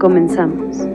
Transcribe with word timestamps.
Comenzamos. 0.00 0.89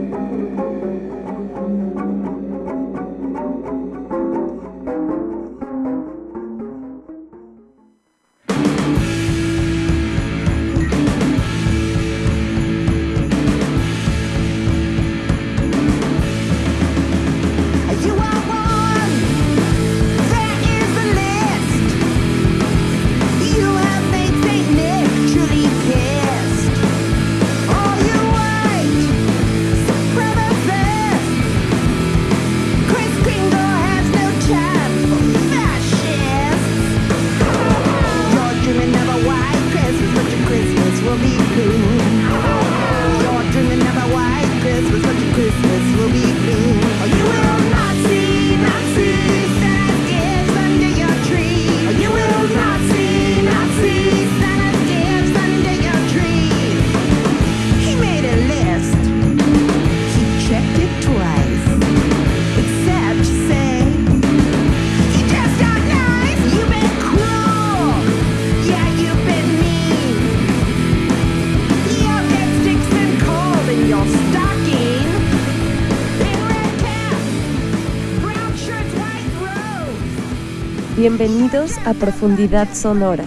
Bienvenidos 81.08 81.78
a 81.86 81.94
Profundidad 81.94 82.68
Sonora, 82.74 83.26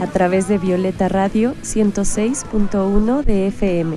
a 0.00 0.08
través 0.08 0.48
de 0.48 0.58
Violeta 0.58 1.08
Radio 1.08 1.54
106.1 1.62 3.22
de 3.22 3.46
FM. 3.46 3.96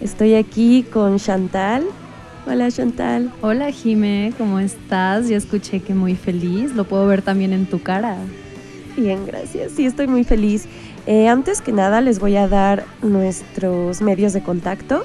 Estoy 0.00 0.34
aquí 0.34 0.82
con 0.82 1.20
Chantal. 1.20 1.84
Hola 2.44 2.72
Chantal. 2.72 3.32
Hola 3.40 3.70
Jime, 3.70 4.32
¿cómo 4.36 4.58
estás? 4.58 5.28
Ya 5.28 5.36
escuché 5.36 5.78
que 5.78 5.94
muy 5.94 6.16
feliz, 6.16 6.74
lo 6.74 6.82
puedo 6.88 7.06
ver 7.06 7.22
también 7.22 7.52
en 7.52 7.66
tu 7.66 7.80
cara. 7.80 8.16
Bien, 8.96 9.24
gracias. 9.24 9.70
Sí, 9.70 9.86
estoy 9.86 10.08
muy 10.08 10.24
feliz. 10.24 10.66
Eh, 11.06 11.28
antes 11.28 11.60
que 11.60 11.70
nada, 11.70 12.00
les 12.00 12.18
voy 12.18 12.34
a 12.34 12.48
dar 12.48 12.84
nuestros 13.00 14.02
medios 14.02 14.32
de 14.32 14.42
contacto. 14.42 15.04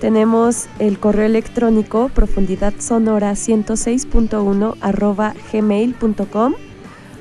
Tenemos 0.00 0.68
el 0.78 0.98
correo 1.00 1.26
electrónico 1.26 2.08
profundidadsonora106.1 2.14 4.76
arroba 4.80 5.34
gmail.com 5.52 6.54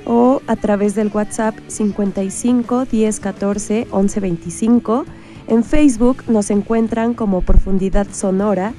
o 0.05 0.43
a 0.45 0.55
través 0.55 0.93
del 0.93 1.09
WhatsApp 1.11 1.57
55 1.67 2.85
10 2.85 3.19
14 3.19 3.87
11 3.89 4.19
25. 4.19 5.05
En 5.47 5.63
Facebook 5.63 6.25
nos 6.27 6.51
encuentran 6.51 7.15
como 7.15 7.41
Profundidad 7.41 8.05
Sonora 8.11 8.73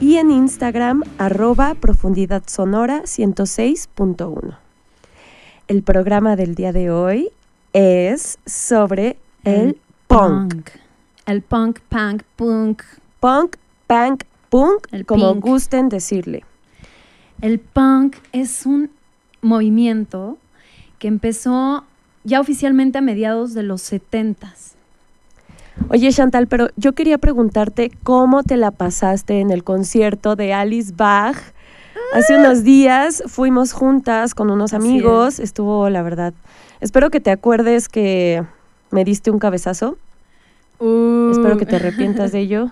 y 0.00 0.16
en 0.16 0.32
Instagram 0.32 1.04
arroba 1.16 1.74
Profundidad 1.74 2.42
Sonora 2.46 3.02
106.1. 3.02 4.56
El 5.68 5.82
programa 5.82 6.36
del 6.36 6.56
día 6.56 6.72
de 6.72 6.90
hoy 6.90 7.30
es 7.72 8.40
sobre 8.44 9.16
el, 9.44 9.78
punk. 10.08 10.70
El 11.26 11.42
punk, 11.42 11.78
punk, 11.88 12.24
punk. 12.34 12.82
Punk, 13.20 13.56
punk, 13.86 14.24
punk, 14.50 14.86
El 14.92 15.06
como 15.06 15.32
pink. 15.32 15.44
gusten 15.44 15.88
decirle. 15.88 16.44
El 17.40 17.58
punk 17.58 18.16
es 18.32 18.66
un 18.66 18.90
movimiento 19.42 20.38
que 20.98 21.08
empezó 21.08 21.84
ya 22.24 22.40
oficialmente 22.40 22.98
a 22.98 23.00
mediados 23.02 23.54
de 23.54 23.62
los 23.62 23.92
70s. 23.92 24.74
Oye 25.88 26.10
Chantal, 26.10 26.46
pero 26.48 26.68
yo 26.76 26.94
quería 26.94 27.18
preguntarte 27.18 27.90
cómo 28.02 28.42
te 28.42 28.56
la 28.56 28.70
pasaste 28.70 29.40
en 29.40 29.50
el 29.50 29.62
concierto 29.62 30.34
de 30.34 30.52
Alice 30.52 30.92
Bach. 30.96 31.36
Hace 32.14 32.38
unos 32.38 32.64
días 32.64 33.22
fuimos 33.26 33.72
juntas 33.72 34.34
con 34.34 34.50
unos 34.50 34.72
amigos, 34.72 35.38
estuvo 35.38 35.90
la 35.90 36.02
verdad. 36.02 36.32
Espero 36.80 37.10
que 37.10 37.20
te 37.20 37.30
acuerdes 37.30 37.88
que 37.88 38.42
me 38.90 39.04
diste 39.04 39.30
un 39.30 39.38
cabezazo. 39.38 39.98
Espero 40.78 41.56
que 41.56 41.66
te 41.66 41.76
arrepientas 41.76 42.32
de 42.32 42.40
ello. 42.40 42.70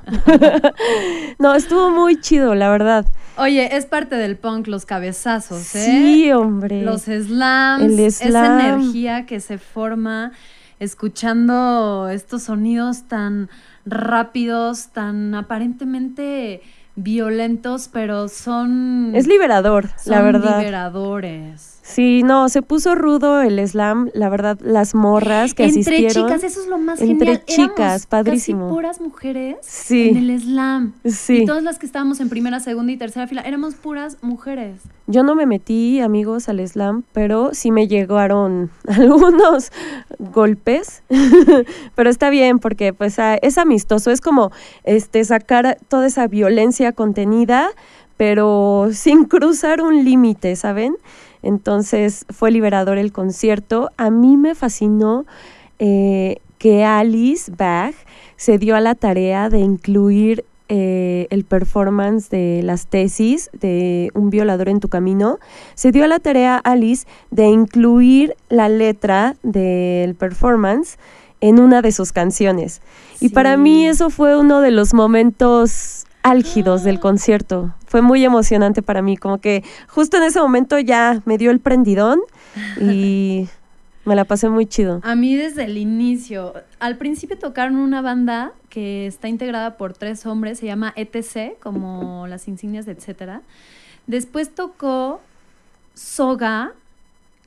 no, 1.39 1.55
estuvo 1.55 1.91
muy 1.91 2.21
chido, 2.21 2.55
la 2.55 2.71
verdad. 2.71 3.07
Oye, 3.37 3.77
es 3.77 3.87
parte 3.87 4.17
del 4.17 4.37
punk 4.37 4.69
los 4.69 4.85
cabezazos, 4.85 5.75
¿eh? 5.75 5.85
Sí, 5.85 6.33
hombre. 6.33 6.83
Los 6.83 7.03
slams, 7.03 7.83
El 7.83 7.99
esa 8.01 8.61
energía 8.61 9.27
que 9.27 9.41
se 9.41 9.59
forma 9.59 10.33
escuchando 10.79 12.09
estos 12.11 12.45
sonidos 12.45 13.05
tan 13.09 13.49
rápidos, 13.87 14.89
tan 14.89 15.35
aparentemente 15.35 16.63
violentos, 16.97 17.89
pero 17.93 18.29
son, 18.29 19.13
Es 19.15 19.27
liberador, 19.27 19.91
la 20.07 20.23
verdad. 20.23 20.59
liberadores. 20.61 21.71
Sí, 21.87 22.23
no, 22.23 22.49
se 22.49 22.63
puso 22.63 22.95
rudo 22.95 23.43
el 23.43 23.59
slam, 23.69 24.09
la 24.15 24.31
verdad, 24.31 24.59
las 24.63 24.95
morras 24.95 25.53
que 25.53 25.65
Entre 25.65 25.81
asistieron. 25.83 26.29
chicas, 26.29 26.43
eso 26.43 26.63
es 26.63 26.67
lo 26.67 26.79
más 26.79 26.99
Entre 27.03 27.27
genial. 27.27 27.45
chicas, 27.45 27.77
Éramos 27.79 28.07
padrísimo. 28.07 28.61
Casi 28.65 28.75
puras 28.75 29.01
mujeres 29.03 29.57
Sí. 29.61 30.09
en 30.09 30.17
el 30.17 30.41
slam. 30.41 30.95
Sí. 31.05 31.43
Y 31.43 31.45
todas 31.47 31.63
las 31.63 31.79
que 31.79 31.85
estábamos 31.85 32.21
en 32.21 32.31
primera, 32.31 32.59
segunda 32.61 32.91
y 32.91 32.97
tercera 32.97 33.27
fila 33.27 33.43
éramos 33.43 33.75
puras 33.75 34.17
mujeres. 34.23 34.81
Yo 35.07 35.23
no 35.25 35.35
me 35.35 35.45
metí, 35.45 36.01
amigos, 36.01 36.49
al 36.49 36.67
slam, 36.67 37.05
pero 37.13 37.51
sí 37.53 37.71
me 37.71 37.87
llegaron 37.87 38.71
algunos 38.89 39.71
golpes. 40.19 41.03
pero 41.95 42.09
está 42.09 42.31
bien 42.31 42.61
porque 42.61 42.95
pues 42.95 43.19
es 43.43 43.59
amistoso, 43.59 44.11
es 44.11 44.23
como 44.23 44.51
este 44.85 45.23
sacar 45.25 45.77
toda 45.89 46.07
esa 46.07 46.27
violencia 46.29 46.84
contenida, 46.93 47.71
pero 48.17 48.89
sin 48.93 49.25
cruzar 49.27 49.83
un 49.83 50.05
límite, 50.05 50.57
¿saben? 50.57 50.97
Entonces 51.43 52.25
fue 52.31 52.51
liberador 52.51 52.99
el 52.99 53.13
concierto. 53.13 53.91
A 53.97 54.11
mí 54.11 54.37
me 54.37 54.55
fascinó 54.55 55.27
eh, 55.79 56.39
que 56.59 56.85
Alice 56.85 57.53
Bach 57.55 57.95
se 58.37 58.59
dio 58.59 58.77
a 58.77 58.81
la 58.81 58.95
tarea 58.95 59.51
de 59.51 59.59
incluir 59.59 60.45
eh, 60.71 61.27
el 61.29 61.45
performance 61.45 62.31
de 62.31 62.63
las 62.65 62.87
tesis 62.87 63.51
de 63.53 64.11
Un 64.15 64.31
violador 64.31 64.71
en 64.71 64.81
tu 64.81 64.89
camino. 64.89 65.39
Se 65.75 65.93
dio 65.93 66.05
a 66.05 66.09
la 66.09 66.19
tarea 66.19 66.57
Alice 66.57 67.07
de 67.31 67.49
incluir 67.49 68.35
la 68.49 68.71
letra 68.71 69.37
del 69.43 70.15
performance 70.15 70.97
en 71.43 71.61
una 71.61 71.83
de 71.83 71.93
sus 71.93 72.13
canciones. 72.13 72.81
Y 73.21 73.29
para 73.29 73.59
mí 73.59 73.87
eso 73.87 74.09
fue 74.09 74.39
uno 74.39 74.63
de 74.63 74.71
los 74.71 74.95
momentos 74.95 76.04
álgidos 76.25 76.83
del 76.83 76.99
concierto. 76.99 77.75
Fue 77.87 78.03
muy 78.03 78.25
emocionante 78.25 78.83
para 78.83 79.03
mí, 79.03 79.17
como 79.17 79.39
que 79.39 79.63
justo 79.87 80.17
en 80.17 80.25
ese 80.25 80.41
momento 80.41 80.79
ya 80.81 81.23
me 81.27 81.39
dio 81.39 81.53
el 81.53 81.61
prendidón 81.61 82.19
y 82.81 83.47
me 84.07 84.17
la 84.17 84.25
pasé 84.25 84.49
muy 84.49 84.67
chido. 84.67 85.01
A 85.05 85.15
mí 85.15 85.37
desde 85.37 85.65
el 85.65 85.77
inicio, 85.77 86.55
al 86.81 86.97
principio 86.97 87.39
tocaron 87.39 87.77
una 87.77 88.01
banda 88.01 88.53
que 88.71 89.07
está 89.07 89.29
integrada 89.29 89.77
por 89.77 89.93
tres 89.93 90.25
hombres, 90.25 90.59
se 90.59 90.67
llama 90.67 90.95
ETC, 90.97 91.59
como 91.61 92.27
las 92.27 92.49
insignias 92.49 92.87
de 92.87 92.93
etcétera. 92.93 93.43
Después 94.07 94.55
tocó 94.55 95.21
Soga, 95.93 96.73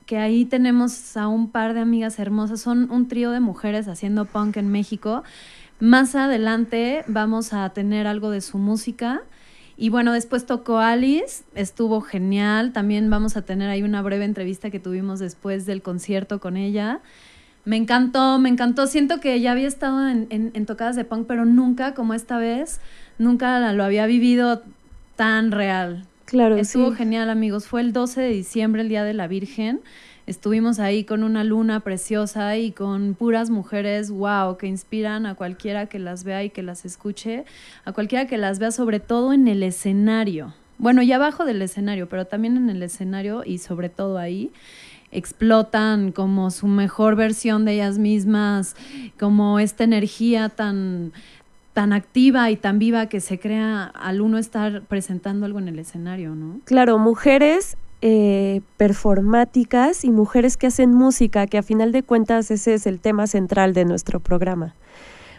que 0.06 0.18
ahí 0.18 0.44
tenemos 0.44 1.16
a 1.16 1.26
un 1.26 1.50
par 1.50 1.74
de 1.74 1.80
amigas 1.80 2.18
hermosas, 2.20 2.60
son 2.60 2.90
un 2.92 3.08
trío 3.08 3.32
de 3.32 3.40
mujeres 3.40 3.88
haciendo 3.88 4.24
punk 4.24 4.56
en 4.56 4.68
México, 4.68 5.24
Más 5.80 6.14
adelante 6.14 7.04
vamos 7.06 7.52
a 7.52 7.68
tener 7.70 8.06
algo 8.06 8.30
de 8.30 8.40
su 8.40 8.58
música. 8.58 9.22
Y 9.76 9.90
bueno, 9.90 10.12
después 10.12 10.44
tocó 10.44 10.78
Alice, 10.78 11.44
estuvo 11.54 12.00
genial. 12.00 12.72
También 12.72 13.08
vamos 13.10 13.36
a 13.36 13.42
tener 13.42 13.70
ahí 13.70 13.82
una 13.84 14.02
breve 14.02 14.24
entrevista 14.24 14.70
que 14.70 14.80
tuvimos 14.80 15.20
después 15.20 15.66
del 15.66 15.82
concierto 15.82 16.40
con 16.40 16.56
ella. 16.56 17.00
Me 17.64 17.76
encantó, 17.76 18.38
me 18.40 18.48
encantó. 18.48 18.88
Siento 18.88 19.20
que 19.20 19.40
ya 19.40 19.52
había 19.52 19.68
estado 19.68 20.08
en, 20.08 20.26
en- 20.30 20.50
en 20.54 20.66
tocadas 20.66 20.96
de 20.96 21.04
punk, 21.04 21.26
pero 21.28 21.44
nunca 21.44 21.94
como 21.94 22.14
esta 22.14 22.38
vez, 22.38 22.80
nunca 23.18 23.72
lo 23.72 23.84
había 23.84 24.06
vivido 24.06 24.62
tan 25.14 25.52
real. 25.52 26.06
Claro, 26.24 26.56
Estuvo 26.56 26.90
sí. 26.90 26.96
genial, 26.96 27.30
amigos. 27.30 27.66
Fue 27.68 27.80
el 27.80 27.92
12 27.92 28.20
de 28.20 28.30
diciembre, 28.30 28.82
el 28.82 28.88
Día 28.88 29.04
de 29.04 29.14
la 29.14 29.28
Virgen. 29.28 29.80
Estuvimos 30.28 30.78
ahí 30.78 31.04
con 31.04 31.22
una 31.24 31.42
luna 31.42 31.80
preciosa 31.80 32.58
y 32.58 32.72
con 32.72 33.14
puras 33.14 33.48
mujeres, 33.48 34.10
wow, 34.10 34.58
que 34.58 34.66
inspiran 34.66 35.24
a 35.24 35.34
cualquiera 35.34 35.86
que 35.86 35.98
las 35.98 36.22
vea 36.22 36.44
y 36.44 36.50
que 36.50 36.62
las 36.62 36.84
escuche, 36.84 37.46
a 37.86 37.92
cualquiera 37.92 38.26
que 38.26 38.36
las 38.36 38.58
vea, 38.58 38.70
sobre 38.70 39.00
todo 39.00 39.32
en 39.32 39.48
el 39.48 39.62
escenario. 39.62 40.52
Bueno, 40.76 41.00
y 41.00 41.10
abajo 41.12 41.46
del 41.46 41.62
escenario, 41.62 42.10
pero 42.10 42.26
también 42.26 42.58
en 42.58 42.68
el 42.68 42.82
escenario 42.82 43.42
y 43.42 43.56
sobre 43.56 43.88
todo 43.88 44.18
ahí 44.18 44.52
explotan 45.12 46.12
como 46.12 46.50
su 46.50 46.66
mejor 46.66 47.16
versión 47.16 47.64
de 47.64 47.76
ellas 47.76 47.96
mismas, 47.96 48.76
como 49.18 49.58
esta 49.58 49.84
energía 49.84 50.50
tan 50.50 51.14
tan 51.72 51.94
activa 51.94 52.50
y 52.50 52.56
tan 52.56 52.78
viva 52.78 53.06
que 53.06 53.20
se 53.20 53.38
crea 53.38 53.84
al 53.84 54.20
uno 54.20 54.36
estar 54.36 54.82
presentando 54.82 55.46
algo 55.46 55.58
en 55.58 55.68
el 55.68 55.78
escenario, 55.78 56.34
¿no? 56.34 56.60
Claro, 56.66 56.98
mujeres 56.98 57.78
eh, 58.00 58.60
performáticas 58.76 60.04
y 60.04 60.10
mujeres 60.10 60.56
que 60.56 60.68
hacen 60.68 60.94
música, 60.94 61.46
que 61.46 61.58
a 61.58 61.62
final 61.62 61.92
de 61.92 62.02
cuentas 62.02 62.50
ese 62.50 62.74
es 62.74 62.86
el 62.86 63.00
tema 63.00 63.26
central 63.26 63.74
de 63.74 63.84
nuestro 63.84 64.20
programa. 64.20 64.74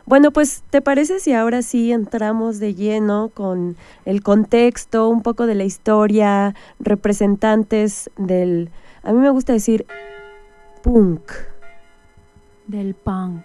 Bueno, 0.05 0.31
pues, 0.31 0.63
¿te 0.69 0.81
parece 0.81 1.19
si 1.19 1.33
ahora 1.33 1.61
sí 1.61 1.91
entramos 1.91 2.59
de 2.59 2.73
lleno 2.73 3.29
con 3.33 3.77
el 4.05 4.23
contexto, 4.23 5.07
un 5.07 5.21
poco 5.21 5.45
de 5.45 5.55
la 5.55 5.65
historia, 5.65 6.55
representantes 6.79 8.09
del, 8.17 8.71
a 9.03 9.13
mí 9.13 9.19
me 9.19 9.29
gusta 9.29 9.53
decir, 9.53 9.85
punk, 10.81 11.31
Del 12.67 12.93
punk. 12.95 13.43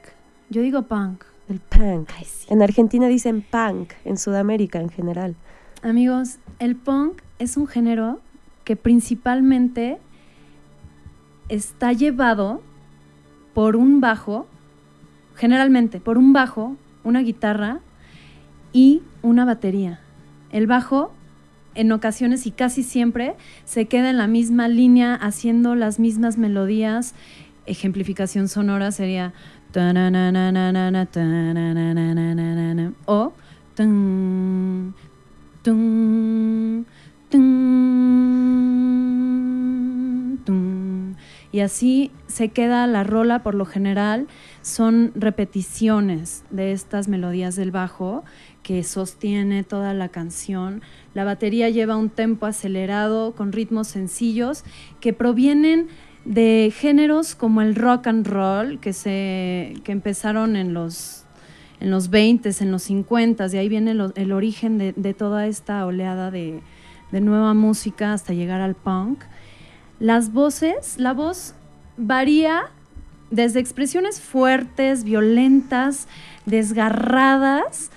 Yo 0.51 0.63
digo 0.63 0.83
punk. 0.83 1.25
del 1.49 1.61
punk. 1.61 2.11
Ay, 2.17 2.25
sí. 2.25 2.47
En 2.49 2.63
Argentina 2.63 3.09
dicen 3.09 3.43
punk, 3.43 3.93
en 4.05 4.17
Sudamérica 4.17 4.81
en 4.81 4.89
general. 4.89 5.37
Amigos, 5.83 6.39
el 6.59 6.77
punk 6.77 7.21
es 7.39 7.57
un 7.57 7.67
género 7.67 8.21
que 8.65 8.77
principalmente 8.77 9.99
está 11.49 11.93
llevado 11.93 12.63
por 13.53 13.77
un 13.77 14.01
bajo, 14.01 14.47
generalmente 15.37 16.01
por 16.01 16.19
un 16.19 16.33
bajo, 16.33 16.77
una 17.05 17.21
guitarra 17.21 17.81
y 18.73 19.03
una 19.23 19.45
batería. 19.45 20.01
El 20.51 20.67
bajo 20.67 21.13
en 21.75 21.93
ocasiones 21.93 22.47
y 22.47 22.51
casi 22.51 22.83
siempre 22.83 23.35
se 23.65 23.87
queda 23.87 24.11
en 24.11 24.19
la 24.19 24.27
misma 24.27 24.69
línea 24.69 25.15
haciendo 25.15 25.75
las 25.75 25.99
mismas 25.99 26.39
melodías. 26.39 27.15
Ejemplificación 27.67 28.49
sonora 28.49 28.93
sería 28.93 29.33
o 33.07 33.33
tun, 33.75 34.95
Y 41.55 41.61
así 41.61 42.11
se 42.27 42.49
queda 42.49 42.85
la 42.89 43.05
rola 43.05 43.45
por 43.45 43.55
lo 43.55 43.65
general. 43.65 44.27
Son 44.61 45.13
repeticiones 45.15 46.43
de 46.51 46.73
estas 46.73 47.07
melodías 47.07 47.55
del 47.55 47.71
bajo 47.71 48.25
que 48.65 48.83
sostiene 48.83 49.63
toda 49.63 49.95
la 49.95 50.09
canción. 50.09 50.83
La 51.15 51.23
batería 51.23 51.71
lleva 51.71 51.95
un 51.95 52.11
tempo 52.11 52.47
acelerado 52.47 53.37
con 53.37 53.53
ritmos 53.53 53.87
sencillos 53.87 54.65
que 54.99 55.13
provienen 55.13 55.87
de 56.25 56.73
géneros 56.77 57.37
como 57.37 57.63
el 57.63 57.77
rock 57.77 58.09
and 58.09 58.27
roll 58.27 58.81
que 58.81 58.93
se 58.93 59.75
que 59.85 59.93
empezaron 59.93 60.57
en 60.57 60.75
los 60.75 61.25
en 61.79 61.93
los 61.93 62.11
20 62.11 62.51
en 62.59 62.73
los 62.73 62.83
50 62.83 63.47
de 63.47 63.59
ahí 63.61 63.69
viene 63.69 63.93
el 63.93 64.33
origen 64.33 64.77
de, 64.79 64.93
de 64.97 65.15
toda 65.15 65.47
esta 65.47 65.87
oleada 65.87 66.33
de, 66.33 66.63
de 67.15 67.21
nueva 67.21 67.55
música 67.55 68.13
hasta 68.13 68.33
llegar 68.33 68.61
al 68.61 68.75
punk. 68.75 69.23
Las 70.05 70.35
voces, 70.35 70.99
la 70.99 71.15
voz 71.15 71.55
varía 71.97 72.65
desde 73.31 73.59
expresiones 73.59 74.21
fuertes, 74.21 75.03
violentas, 75.03 76.09
desgarradas, 76.45 77.91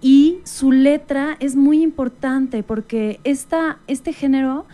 y 0.00 0.38
su 0.42 0.72
letra 0.72 1.36
es 1.38 1.54
muy 1.54 1.80
importante 1.80 2.64
porque 2.64 3.20
esta, 3.22 3.78
este 3.86 4.12
género 4.12 4.66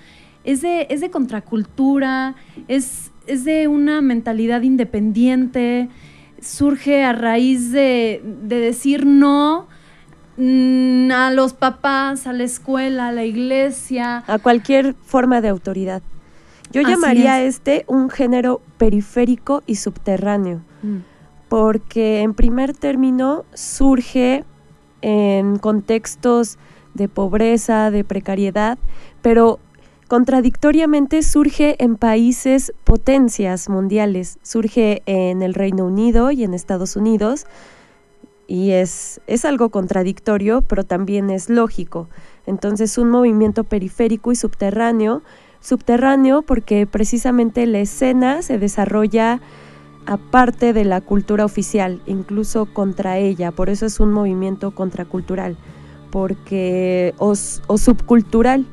es 0.45 0.63
de, 0.63 0.87
es 0.89 1.03
de 1.03 1.11
contracultura, 1.11 2.35
es, 2.67 3.11
es 3.27 3.45
de 3.45 3.69
una 3.69 4.01
mentalidad 4.01 4.63
independiente, 4.63 5.91
surge 6.41 7.05
a 7.05 7.13
raíz 7.13 7.73
de, 7.73 8.23
de 8.25 8.59
decir 8.59 9.05
no 9.05 9.69
mm, 10.39 11.11
a 11.11 11.31
los 11.31 11.53
papás, 11.53 12.27
a 12.27 12.33
la 12.33 12.45
escuela, 12.45 13.09
a 13.09 13.13
la 13.13 13.27
iglesia. 13.27 14.25
a 14.27 14.39
cualquier 14.39 14.95
forma 14.95 15.43
de 15.43 15.51
autoridad. 15.51 16.01
Yo 16.71 16.83
Así 16.83 16.91
llamaría 16.91 17.35
a 17.35 17.43
es. 17.43 17.57
este 17.57 17.85
un 17.89 18.11
género 18.11 18.61
periférico 18.79 19.63
y 19.67 19.77
subterráneo, 19.77 20.63
porque 21.49 22.21
en 22.21 22.35
primer 22.35 22.75
término 22.75 23.45
surge 23.55 24.45
en 25.03 25.59
contextos 25.59 26.59
de 26.95 27.09
pobreza, 27.09 27.91
de 27.91 28.05
precariedad, 28.05 28.79
pero 29.23 29.59
contradictoriamente 30.09 31.23
surge 31.23 31.77
en 31.79 31.97
países 31.97 32.73
potencias 32.85 33.69
mundiales, 33.69 34.39
surge 34.43 35.03
en 35.07 35.43
el 35.43 35.55
Reino 35.55 35.87
Unido 35.87 36.31
y 36.31 36.45
en 36.45 36.55
Estados 36.55 36.97
Unidos, 36.97 37.47
y 38.49 38.73
es, 38.73 39.21
es 39.29 39.45
algo 39.45 39.69
contradictorio, 39.69 40.63
pero 40.63 40.83
también 40.83 41.31
es 41.31 41.49
lógico. 41.49 42.09
Entonces, 42.47 42.99
un 42.99 43.09
movimiento 43.09 43.63
periférico 43.63 44.33
y 44.33 44.35
subterráneo, 44.35 45.23
subterráneo 45.61 46.43
porque 46.43 46.87
precisamente 46.87 47.67
la 47.67 47.81
escena 47.81 48.43
se 48.43 48.59
desarrolla 48.59 49.41
aparte 50.07 50.73
de 50.73 50.85
la 50.85 51.01
cultura 51.01 51.45
oficial, 51.45 52.01
incluso 52.07 52.67
contra 52.67 53.19
ella, 53.19 53.53
por 53.53 53.69
eso 53.69 53.87
es 53.87 54.01
un 54.01 54.13
movimiento 54.13 54.73
contracultural, 54.73 55.57
porque 56.11 57.15
o, 57.19 57.35
subcultural, 57.35 58.67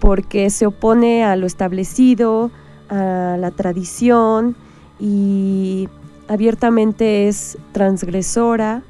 porque 0.00 0.50
se 0.50 0.66
opone 0.66 1.24
a 1.24 1.36
lo 1.36 1.46
establecido, 1.46 2.50
a 2.88 3.36
la 3.38 3.50
tradición 3.50 4.56
y 4.98 5.88
abiertamente 6.28 7.28
es 7.28 7.58
transgresora. 7.72 8.82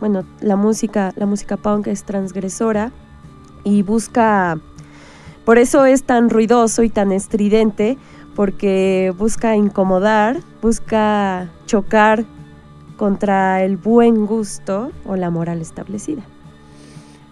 Bueno, 0.00 0.24
la 0.40 0.56
música, 0.56 1.12
la 1.16 1.26
música 1.26 1.56
punk 1.56 1.88
es 1.88 2.04
transgresora 2.04 2.92
y 3.64 3.82
busca 3.82 4.58
por 5.48 5.56
eso 5.56 5.86
es 5.86 6.02
tan 6.02 6.28
ruidoso 6.28 6.82
y 6.82 6.90
tan 6.90 7.10
estridente, 7.10 7.96
porque 8.36 9.14
busca 9.16 9.56
incomodar, 9.56 10.40
busca 10.60 11.48
chocar 11.64 12.26
contra 12.98 13.64
el 13.64 13.78
buen 13.78 14.26
gusto 14.26 14.92
o 15.06 15.16
la 15.16 15.30
moral 15.30 15.62
establecida. 15.62 16.20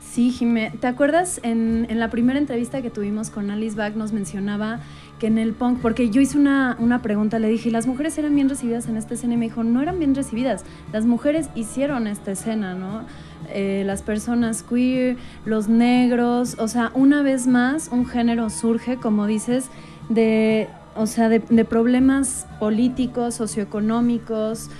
Sí, 0.01 0.31
Jimé, 0.31 0.73
¿te 0.81 0.87
acuerdas 0.87 1.41
en, 1.43 1.87
en 1.91 2.01
la 2.01 2.09
primera 2.09 2.39
entrevista 2.39 2.81
que 2.81 2.89
tuvimos 2.89 3.29
con 3.29 3.51
Alice 3.51 3.77
Bach 3.77 3.95
nos 3.97 4.15
mencionaba 4.15 4.81
que 5.19 5.27
en 5.27 5.37
el 5.37 5.53
punk, 5.53 5.81
porque 5.83 6.09
yo 6.09 6.23
hice 6.23 6.39
una, 6.39 6.75
una 6.79 7.03
pregunta, 7.03 7.39
le 7.39 7.51
dije, 7.51 7.71
¿las 7.71 7.87
mujeres 7.87 8.17
eran 8.17 8.35
bien 8.35 8.49
recibidas 8.49 8.89
en 8.89 8.97
esta 8.97 9.13
escena? 9.13 9.35
Y 9.35 9.37
me 9.37 9.45
dijo, 9.45 9.63
no 9.63 9.83
eran 9.83 9.99
bien 9.99 10.15
recibidas, 10.15 10.65
las 10.91 11.05
mujeres 11.05 11.51
hicieron 11.55 12.07
esta 12.07 12.33
escena, 12.33 12.75
¿no? 12.75 13.05
Eh, 13.51 13.83
las 13.87 14.03
personas 14.03 14.63
queer, 14.63 15.17
los 15.45 15.69
negros, 15.69 16.57
o 16.59 16.69
sea, 16.69 16.91
una 16.95 17.23
vez 17.23 17.47
más 17.47 17.89
un 17.93 18.07
género 18.07 18.51
surge, 18.51 18.97
como 18.97 19.27
dices, 19.27 19.69
de, 20.09 20.69
o 20.95 21.07
sea, 21.07 21.29
de, 21.29 21.41
de 21.41 21.65
problemas 21.65 22.47
políticos, 22.59 23.35
socioeconómicos, 23.35 24.71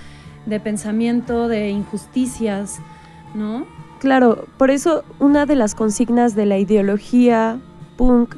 de 0.45 0.59
pensamiento, 0.59 1.47
de 1.47 1.69
injusticias, 1.69 2.79
¿no? 3.35 3.65
Claro, 3.99 4.45
por 4.57 4.71
eso 4.71 5.03
una 5.19 5.45
de 5.45 5.55
las 5.55 5.75
consignas 5.75 6.35
de 6.35 6.45
la 6.45 6.57
ideología 6.57 7.59
punk 7.97 8.35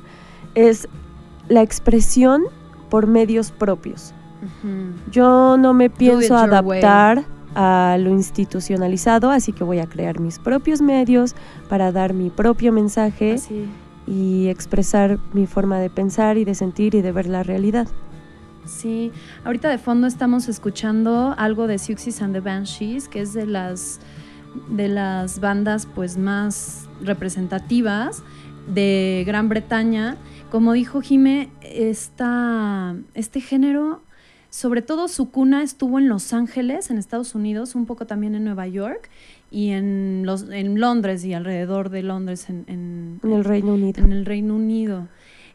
es 0.56 0.88
la 1.50 1.62
expresión 1.62 2.44
por 2.90 3.08
medios 3.08 3.52
propios. 3.52 4.14
Yo 5.12 5.58
no 5.58 5.74
me 5.74 5.90
pienso 5.90 6.36
way. 6.64 6.82
A 7.56 7.98
lo 8.00 8.12
institucionalizado, 8.12 9.32
así 9.32 9.54
que 9.54 9.64
voy 9.64 9.80
a 9.80 9.88
crear 9.88 10.20
mis 10.20 10.40
propios 10.40 10.82
medios 10.82 11.36
para 11.68 11.92
dar 11.92 12.14
mi 12.14 12.30
propio 12.30 12.72
mensaje 12.72 13.34
Así. 13.34 13.66
y 14.08 14.48
expresar 14.48 15.20
mi 15.34 15.48
forma 15.48 15.80
de 15.80 15.90
pensar 15.90 16.38
y 16.38 16.46
de 16.46 16.56
sentir 16.56 16.96
y 16.96 17.02
de 17.02 17.12
ver 17.12 17.28
la 17.28 17.44
realidad. 17.44 17.88
Sí, 18.66 19.12
ahorita 19.46 19.70
de 19.70 19.80
fondo 19.80 20.06
estamos 20.06 20.48
escuchando 20.48 21.34
algo 21.38 21.66
de 21.66 21.80
Siouxsie 21.80 22.24
and 22.24 22.34
the 22.34 22.40
Banshees, 22.40 23.08
que 23.08 23.22
es 23.22 23.34
de 23.34 23.46
las 23.46 24.00
de 24.70 24.88
las 24.88 25.40
bandas 25.40 25.86
pues 25.86 26.18
más 26.18 26.88
representativas 27.02 28.24
de 28.68 29.24
Gran 29.26 29.50
Bretaña. 29.50 30.18
Como 30.52 30.74
dijo 30.74 31.02
Jime, 31.02 31.50
esta, 31.62 32.96
este 33.14 33.42
género, 33.42 34.02
sobre 34.50 34.82
todo 34.82 35.08
su 35.08 35.30
cuna 35.30 35.62
estuvo 35.64 36.00
en 36.00 36.10
Los 36.10 36.34
Ángeles, 36.34 36.90
en 36.90 36.98
Estados 36.98 37.36
Unidos, 37.36 37.76
un 37.76 37.86
poco 37.86 38.06
también 38.08 38.36
en 38.36 38.44
Nueva 38.44 38.68
York 38.68 39.10
y 39.52 39.70
en, 39.70 40.24
los, 40.26 40.50
en 40.50 40.80
Londres 40.80 41.24
y 41.26 41.34
alrededor 41.34 41.90
de 41.90 42.04
Londres, 42.04 42.50
en, 42.50 42.64
en- 42.68 43.20
En 43.24 43.32
el 43.34 43.44
Reino 43.44 43.74
Unido. 43.74 44.04
en 44.04 44.12
el 44.12 44.26
Reino 44.26 44.56
Unido. 44.56 45.08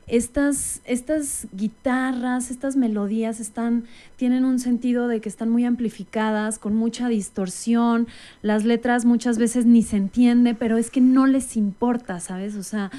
Estas, 0.06 0.82
estas 0.84 1.46
guitarras, 1.56 2.50
estas 2.50 2.76
melodías 2.76 3.40
están, 3.40 3.84
tienen 4.16 4.44
un 4.44 4.58
sentido 4.58 5.08
de 5.08 5.22
que 5.22 5.30
están 5.30 5.48
muy 5.48 5.64
amplificadas, 5.64 6.58
con 6.58 6.76
mucha 6.76 7.08
distorsión. 7.08 8.06
Las 8.42 8.64
letras 8.66 9.06
muchas 9.06 9.38
veces 9.38 9.64
ni 9.64 9.82
se 9.82 9.96
entiende, 9.96 10.54
pero 10.54 10.76
es 10.76 10.90
que 10.90 11.00
no 11.00 11.26
les 11.26 11.56
importa, 11.56 12.20
¿sabes? 12.20 12.54
O 12.56 12.62
sea, 12.62 12.90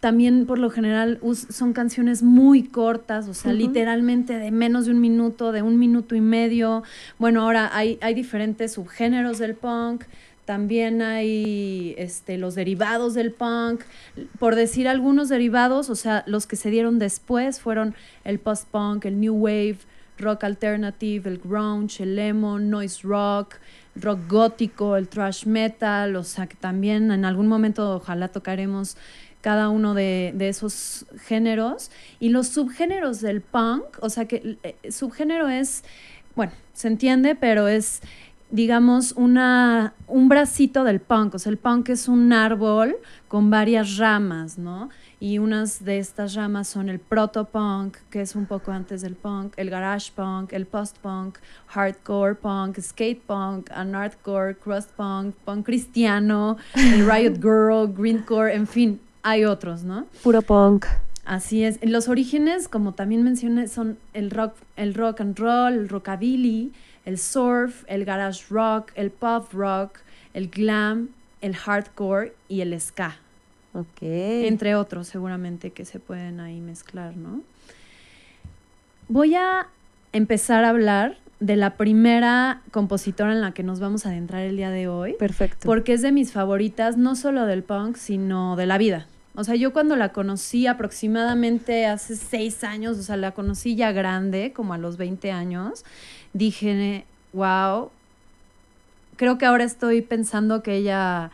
también 0.00 0.46
por 0.46 0.58
lo 0.58 0.70
general 0.70 1.20
son 1.50 1.74
canciones 1.74 2.22
muy 2.22 2.62
cortas, 2.62 3.28
o 3.28 3.34
sea, 3.34 3.52
literalmente 3.52 4.38
de 4.38 4.50
menos 4.50 4.86
de 4.86 4.92
un 4.92 5.00
minuto, 5.00 5.52
de 5.52 5.60
un 5.60 5.78
minuto 5.78 6.14
y 6.14 6.22
medio. 6.22 6.82
Bueno, 7.18 7.42
ahora 7.42 7.70
hay, 7.72 7.98
hay 8.00 8.14
diferentes 8.14 8.72
subgéneros 8.72 9.38
del 9.38 9.54
punk, 9.54 10.04
también 10.46 11.02
hay 11.02 11.94
este, 11.98 12.38
los 12.38 12.54
derivados 12.54 13.12
del 13.12 13.30
punk. 13.30 13.82
Por 14.38 14.56
decir 14.56 14.88
algunos 14.88 15.28
derivados, 15.28 15.90
o 15.90 15.94
sea, 15.94 16.24
los 16.26 16.46
que 16.46 16.56
se 16.56 16.70
dieron 16.70 16.98
después 16.98 17.60
fueron 17.60 17.94
el 18.24 18.38
post-punk, 18.38 19.04
el 19.04 19.20
new 19.20 19.34
wave, 19.34 19.78
rock 20.18 20.44
alternative, 20.44 21.28
el 21.28 21.38
grunge, 21.38 22.02
el 22.02 22.18
emo, 22.18 22.58
noise 22.58 23.02
rock, 23.02 23.56
rock 23.96 24.20
gótico, 24.28 24.96
el 24.96 25.08
thrash 25.08 25.46
metal, 25.46 26.16
o 26.16 26.24
sea, 26.24 26.46
que 26.46 26.56
también 26.56 27.10
en 27.10 27.24
algún 27.24 27.48
momento 27.48 27.96
ojalá 27.96 28.28
tocaremos 28.28 28.96
cada 29.40 29.68
uno 29.68 29.94
de, 29.94 30.32
de 30.34 30.48
esos 30.48 31.06
géneros. 31.24 31.90
Y 32.18 32.30
los 32.30 32.48
subgéneros 32.48 33.20
del 33.20 33.40
punk, 33.40 33.84
o 34.00 34.10
sea 34.10 34.26
que 34.26 34.58
eh, 34.62 34.90
subgénero 34.90 35.48
es, 35.48 35.84
bueno, 36.34 36.52
se 36.72 36.88
entiende, 36.88 37.34
pero 37.34 37.68
es, 37.68 38.02
digamos, 38.50 39.12
una, 39.12 39.94
un 40.06 40.28
bracito 40.28 40.84
del 40.84 41.00
punk. 41.00 41.34
O 41.34 41.38
sea, 41.38 41.50
el 41.50 41.58
punk 41.58 41.90
es 41.90 42.08
un 42.08 42.32
árbol 42.32 42.96
con 43.28 43.50
varias 43.50 43.96
ramas, 43.96 44.58
¿no? 44.58 44.90
Y 45.20 45.38
unas 45.38 45.84
de 45.84 45.98
estas 45.98 46.34
ramas 46.34 46.66
son 46.68 46.88
el 46.88 46.98
proto-punk, 46.98 47.98
que 48.10 48.22
es 48.22 48.34
un 48.34 48.46
poco 48.46 48.72
antes 48.72 49.02
del 49.02 49.14
punk, 49.14 49.52
el 49.56 49.68
garage 49.68 50.10
punk, 50.14 50.52
el 50.54 50.66
post-punk, 50.66 51.38
hardcore 51.66 52.34
punk, 52.34 52.80
skate 52.80 53.20
punk, 53.26 53.70
anarthcore, 53.70 54.56
crust 54.56 54.90
punk, 54.92 55.34
punk 55.44 55.66
cristiano, 55.66 56.56
el 56.74 57.06
riot 57.10 57.36
girl, 57.40 57.86
greencore, 57.86 58.54
en 58.54 58.66
fin, 58.66 59.00
hay 59.22 59.44
otros, 59.44 59.84
¿no? 59.84 60.06
Puro 60.22 60.42
punk. 60.42 60.86
Así 61.24 61.64
es. 61.64 61.78
Los 61.82 62.08
orígenes, 62.08 62.66
como 62.68 62.94
también 62.94 63.22
mencioné, 63.22 63.68
son 63.68 63.98
el 64.14 64.30
rock, 64.30 64.54
el 64.76 64.94
rock 64.94 65.20
and 65.20 65.38
roll, 65.38 65.74
el 65.74 65.88
rockabilly, 65.88 66.72
el 67.04 67.18
surf, 67.18 67.84
el 67.86 68.04
garage 68.04 68.44
rock, 68.50 68.90
el 68.94 69.10
pop 69.10 69.52
rock, 69.52 69.98
el 70.34 70.48
glam, 70.48 71.10
el 71.40 71.54
hardcore 71.56 72.34
y 72.48 72.60
el 72.62 72.78
ska, 72.80 73.16
Ok. 73.72 74.02
entre 74.02 74.74
otros 74.74 75.06
seguramente 75.08 75.70
que 75.70 75.84
se 75.84 75.98
pueden 76.00 76.40
ahí 76.40 76.60
mezclar, 76.60 77.16
¿no? 77.16 77.40
Voy 79.08 79.34
a 79.34 79.66
empezar 80.12 80.64
a 80.64 80.68
hablar 80.70 81.16
de 81.40 81.56
la 81.56 81.76
primera 81.76 82.60
compositora 82.70 83.32
en 83.32 83.40
la 83.40 83.52
que 83.52 83.62
nos 83.62 83.80
vamos 83.80 84.06
a 84.06 84.10
adentrar 84.10 84.42
el 84.42 84.56
día 84.56 84.70
de 84.70 84.88
hoy 84.88 85.14
Perfecto. 85.18 85.66
porque 85.66 85.94
es 85.94 86.02
de 86.02 86.12
mis 86.12 86.32
favoritas, 86.32 86.96
no 86.96 87.16
solo 87.16 87.46
del 87.46 87.62
punk, 87.62 87.96
sino 87.96 88.56
de 88.56 88.66
la 88.66 88.78
vida. 88.78 89.06
O 89.34 89.44
sea, 89.44 89.54
yo 89.54 89.72
cuando 89.72 89.96
la 89.96 90.10
conocí 90.10 90.66
aproximadamente 90.66 91.86
hace 91.86 92.16
seis 92.16 92.62
años, 92.62 92.98
o 92.98 93.02
sea, 93.02 93.16
la 93.16 93.32
conocí 93.32 93.74
ya 93.74 93.90
grande, 93.92 94.52
como 94.54 94.74
a 94.74 94.78
los 94.78 94.96
20 94.96 95.30
años, 95.32 95.84
dije, 96.34 97.04
wow, 97.32 97.90
creo 99.16 99.38
que 99.38 99.46
ahora 99.46 99.64
estoy 99.64 100.02
pensando 100.02 100.62
que 100.62 100.76
ella 100.76 101.30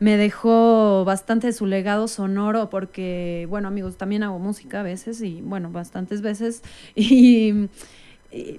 me 0.00 0.16
dejó 0.16 1.04
bastante 1.04 1.48
de 1.48 1.52
su 1.52 1.66
legado 1.66 2.08
sonoro 2.08 2.70
porque, 2.70 3.46
bueno, 3.50 3.68
amigos, 3.68 3.96
también 3.96 4.22
hago 4.22 4.38
música 4.38 4.80
a 4.80 4.82
veces 4.82 5.20
y, 5.20 5.40
bueno, 5.40 5.70
bastantes 5.70 6.22
veces. 6.22 6.62
Y, 6.94 7.52
y 7.52 7.68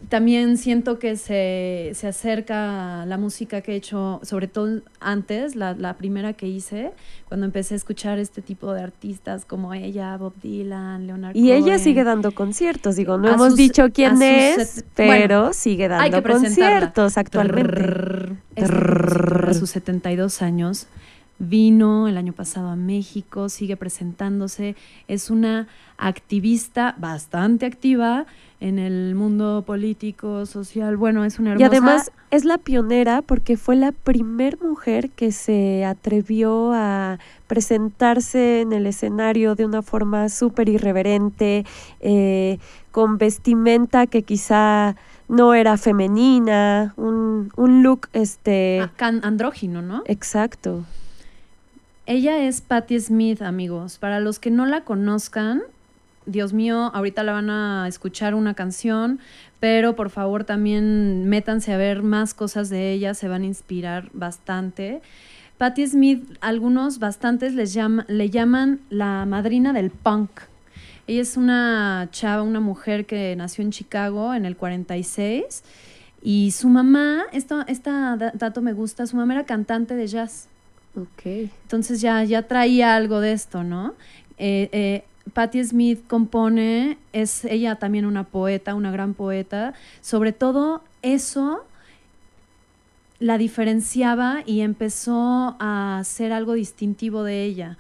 también 0.10 0.58
siento 0.58 1.00
que 1.00 1.16
se, 1.16 1.92
se 1.94 2.08
acerca 2.08 3.06
la 3.06 3.18
música 3.18 3.62
que 3.62 3.72
he 3.72 3.76
hecho, 3.76 4.20
sobre 4.22 4.48
todo 4.48 4.82
antes, 5.00 5.56
la, 5.56 5.74
la 5.74 5.94
primera 5.96 6.34
que 6.34 6.48
hice, 6.48 6.92
cuando 7.30 7.46
empecé 7.46 7.76
a 7.76 7.78
escuchar 7.78 8.20
este 8.20 8.42
tipo 8.42 8.74
de 8.74 8.82
artistas 8.82 9.46
como 9.46 9.74
ella, 9.74 10.18
Bob 10.18 10.34
Dylan, 10.42 11.08
Leonard 11.08 11.36
Y 11.38 11.54
ella 11.54 11.80
sigue 11.80 12.04
dando 12.04 12.34
conciertos, 12.34 12.98
digo, 12.98 13.18
no 13.18 13.30
hemos 13.30 13.50
sus- 13.50 13.58
dicho 13.58 13.88
quién 13.94 14.22
es, 14.22 14.84
pero 14.94 15.08
bueno, 15.44 15.54
sigue 15.54 15.88
dando 15.88 16.22
conciertos 16.22 17.18
actualmente. 17.18 17.72
Trrr. 17.72 18.36
Esta 18.56 18.74
compositora 18.74 19.52
a 19.52 19.54
sus 19.54 19.70
72 19.70 20.42
años 20.42 20.88
vino 21.40 22.08
el 22.10 22.18
año 22.18 22.34
pasado 22.34 22.68
a 22.68 22.76
México, 22.76 23.48
sigue 23.50 23.78
presentándose, 23.78 24.76
es 25.08 25.30
una 25.32 25.68
activista 25.98 26.94
bastante 27.00 27.66
activa 27.66 28.26
en 28.62 28.78
el 28.78 29.16
mundo 29.16 29.64
político, 29.66 30.46
social, 30.46 30.96
bueno, 30.96 31.26
es 31.26 31.40
una 31.40 31.52
hermosa... 31.52 31.64
Y 31.66 31.68
además 31.68 32.12
es 32.30 32.46
la 32.46 32.60
pionera 32.60 33.24
porque 33.24 33.58
fue 33.58 33.76
la 33.76 33.92
primer 33.92 34.62
mujer 34.62 35.10
que 35.10 35.32
se 35.32 35.84
atrevió 35.84 36.72
a 36.72 37.18
presentarse 37.48 38.62
en 38.62 38.72
el 38.72 38.86
escenario 38.86 39.56
de 39.56 39.66
una 39.66 39.82
forma 39.82 40.30
súper 40.30 40.70
irreverente, 40.70 41.66
eh, 42.02 42.60
con 42.92 43.18
vestimenta 43.18 44.06
que 44.06 44.22
quizá 44.22 44.96
no 45.28 45.56
era 45.56 45.78
femenina, 45.78 46.94
un, 46.98 47.52
un 47.56 47.82
look 47.82 48.10
este 48.14 48.82
Ah, 48.82 48.92
andrógino, 49.24 49.82
¿no? 49.82 50.04
exacto. 50.06 50.86
Ella 52.06 52.44
es 52.44 52.62
Patti 52.62 53.00
Smith, 53.00 53.42
amigos. 53.42 53.98
Para 53.98 54.20
los 54.20 54.38
que 54.40 54.52
no 54.52 54.66
la 54.66 54.82
conozcan, 54.84 55.62
Dios 56.26 56.54
mío, 56.54 56.92
ahorita 56.94 57.24
la 57.24 57.32
van 57.34 57.50
a 57.50 57.88
escuchar 57.88 58.36
una 58.36 58.54
canción, 58.54 59.20
pero 59.60 59.96
por 59.96 60.10
favor 60.10 60.44
también 60.44 61.28
métanse 61.28 61.74
a 61.74 61.78
ver 61.78 62.04
más 62.04 62.34
cosas 62.34 62.70
de 62.70 62.92
ella, 62.94 63.14
se 63.14 63.28
van 63.28 63.42
a 63.42 63.46
inspirar 63.46 64.10
bastante. 64.14 65.02
Patti 65.58 65.86
Smith, 65.88 66.24
algunos, 66.42 67.00
bastantes, 67.00 67.54
les 67.54 67.74
llama, 67.74 68.06
le 68.08 68.30
llaman 68.30 68.80
la 68.90 69.26
madrina 69.26 69.74
del 69.74 69.90
punk. 69.92 70.30
Ella 71.08 71.22
es 71.22 71.38
una 71.38 72.08
chava, 72.12 72.44
una 72.44 72.60
mujer 72.60 73.06
que 73.06 73.36
nació 73.36 73.64
en 73.64 73.72
Chicago 73.72 74.34
en 74.34 74.46
el 74.46 74.56
46 74.56 75.64
y 76.24 76.52
su 76.52 76.70
mamá, 76.70 77.24
esto, 77.34 77.64
esta 77.68 78.16
da- 78.16 78.32
dato 78.36 78.62
me 78.62 78.74
gusta, 78.74 79.06
su 79.08 79.16
mamá 79.18 79.34
era 79.34 79.46
cantante 79.46 79.96
de 79.96 80.08
jazz. 80.08 80.48
Ok. 80.96 81.50
Entonces 81.64 82.02
ya, 82.02 82.24
ya 82.24 82.44
traía 82.48 82.96
algo 82.96 83.20
de 83.20 83.34
esto, 83.34 83.64
¿no? 83.64 83.96
Eh, 84.38 84.70
eh, 84.72 85.04
Patti 85.34 85.64
Smith 85.64 86.06
compone, 86.08 86.98
es 87.14 87.46
ella 87.46 87.76
también 87.76 88.06
una 88.06 88.24
poeta, 88.24 88.76
una 88.76 88.92
gran 88.92 89.14
poeta. 89.14 89.74
Sobre 90.02 90.32
todo 90.34 90.84
eso 91.02 91.66
la 93.20 93.38
diferenciaba 93.38 94.42
y 94.46 94.62
empezó 94.62 95.56
a 95.60 96.00
hacer 96.00 96.34
algo 96.34 96.54
distintivo 96.54 97.24
de 97.24 97.44
ella. 97.44 97.78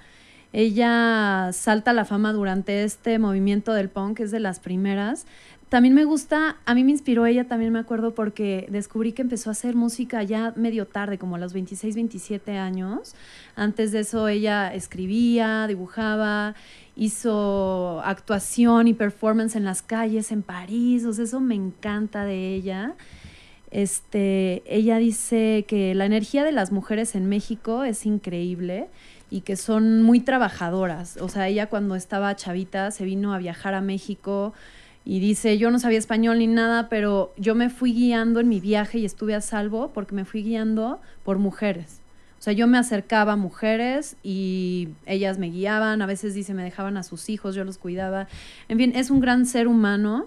Ella 0.53 1.49
salta 1.53 1.91
a 1.91 1.93
la 1.93 2.05
fama 2.05 2.31
durante 2.31 2.83
este 2.83 3.17
movimiento 3.17 3.73
del 3.73 3.89
punk, 3.89 4.19
es 4.19 4.31
de 4.31 4.39
las 4.39 4.59
primeras. 4.59 5.25
También 5.71 5.95
me 5.95 6.03
gusta, 6.03 6.57
a 6.65 6.75
mí 6.75 6.83
me 6.83 6.91
inspiró 6.91 7.25
ella, 7.25 7.47
también 7.47 7.71
me 7.71 7.79
acuerdo 7.79 8.13
porque 8.13 8.67
descubrí 8.69 9.13
que 9.13 9.21
empezó 9.21 9.49
a 9.49 9.53
hacer 9.53 9.73
música 9.73 10.21
ya 10.21 10.53
medio 10.57 10.85
tarde, 10.85 11.17
como 11.17 11.37
a 11.37 11.39
los 11.39 11.53
26, 11.53 11.95
27 11.95 12.57
años. 12.57 13.15
Antes 13.55 13.93
de 13.93 14.01
eso 14.01 14.27
ella 14.27 14.73
escribía, 14.73 15.67
dibujaba, 15.67 16.55
hizo 16.95 18.01
actuación 18.03 18.87
y 18.87 18.93
performance 18.93 19.55
en 19.55 19.63
las 19.63 19.81
calles 19.81 20.31
en 20.31 20.43
París, 20.43 21.05
o 21.05 21.13
sea, 21.13 21.25
eso 21.25 21.39
me 21.39 21.55
encanta 21.55 22.25
de 22.25 22.55
ella. 22.55 22.95
Este, 23.71 24.63
ella 24.65 24.97
dice 24.97 25.65
que 25.67 25.95
la 25.95 26.05
energía 26.05 26.43
de 26.43 26.51
las 26.51 26.71
mujeres 26.71 27.15
en 27.15 27.27
México 27.29 27.83
es 27.83 28.05
increíble 28.05 28.89
y 29.29 29.41
que 29.41 29.55
son 29.55 30.03
muy 30.03 30.19
trabajadoras. 30.19 31.17
O 31.17 31.29
sea, 31.29 31.47
ella 31.47 31.67
cuando 31.67 31.95
estaba 31.95 32.35
chavita 32.35 32.91
se 32.91 33.05
vino 33.05 33.33
a 33.33 33.37
viajar 33.37 33.73
a 33.73 33.81
México 33.81 34.53
y 35.05 35.19
dice, 35.19 35.57
yo 35.57 35.71
no 35.71 35.79
sabía 35.79 35.97
español 35.97 36.39
ni 36.39 36.47
nada, 36.47 36.89
pero 36.89 37.33
yo 37.37 37.55
me 37.55 37.69
fui 37.69 37.93
guiando 37.93 38.41
en 38.41 38.49
mi 38.49 38.59
viaje 38.59 38.99
y 38.99 39.05
estuve 39.05 39.33
a 39.33 39.41
salvo 39.41 39.91
porque 39.93 40.13
me 40.13 40.25
fui 40.25 40.43
guiando 40.43 40.99
por 41.23 41.39
mujeres. 41.39 42.00
O 42.41 42.43
sea, 42.43 42.53
yo 42.53 42.65
me 42.65 42.79
acercaba 42.79 43.33
a 43.33 43.35
mujeres 43.35 44.15
y 44.23 44.87
ellas 45.05 45.37
me 45.37 45.51
guiaban, 45.51 46.01
a 46.01 46.07
veces 46.07 46.33
dice, 46.33 46.55
me 46.55 46.63
dejaban 46.63 46.97
a 46.97 47.03
sus 47.03 47.29
hijos, 47.29 47.53
yo 47.53 47.63
los 47.63 47.77
cuidaba. 47.77 48.27
En 48.67 48.79
fin, 48.79 48.93
es 48.95 49.11
un 49.11 49.19
gran 49.19 49.45
ser 49.45 49.67
humano. 49.67 50.25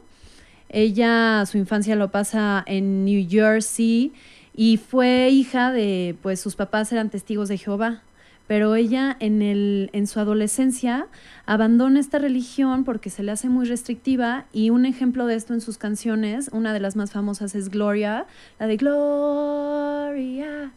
Ella, 0.69 1.45
su 1.45 1.59
infancia 1.59 1.97
lo 1.97 2.13
pasa 2.13 2.63
en 2.69 3.05
New 3.05 3.27
Jersey 3.29 4.13
y 4.55 4.77
fue 4.77 5.31
hija 5.31 5.73
de, 5.73 6.15
pues 6.23 6.39
sus 6.39 6.55
papás 6.55 6.93
eran 6.93 7.11
testigos 7.11 7.49
de 7.49 7.59
Jehová. 7.59 8.03
Pero 8.47 8.77
ella 8.77 9.17
en, 9.19 9.43
el, 9.43 9.91
en 9.93 10.07
su 10.07 10.21
adolescencia 10.21 11.09
abandona 11.47 11.99
esta 11.99 12.21
religión 12.21 12.85
porque 12.85 13.11
se 13.11 13.25
le 13.25 13.33
hace 13.33 13.49
muy 13.49 13.67
restrictiva 13.67 14.45
y 14.53 14.71
un 14.71 14.87
ejemplo 14.87 15.27
de 15.27 15.35
esto 15.35 15.53
en 15.53 15.61
sus 15.61 15.79
canciones, 15.79 16.49
una 16.53 16.73
de 16.73 16.79
las 16.79 16.95
más 16.95 17.11
famosas 17.11 17.57
es 17.57 17.71
Gloria, 17.71 18.27
la 18.61 18.69
de 18.69 18.77
Gloria. 18.77 20.73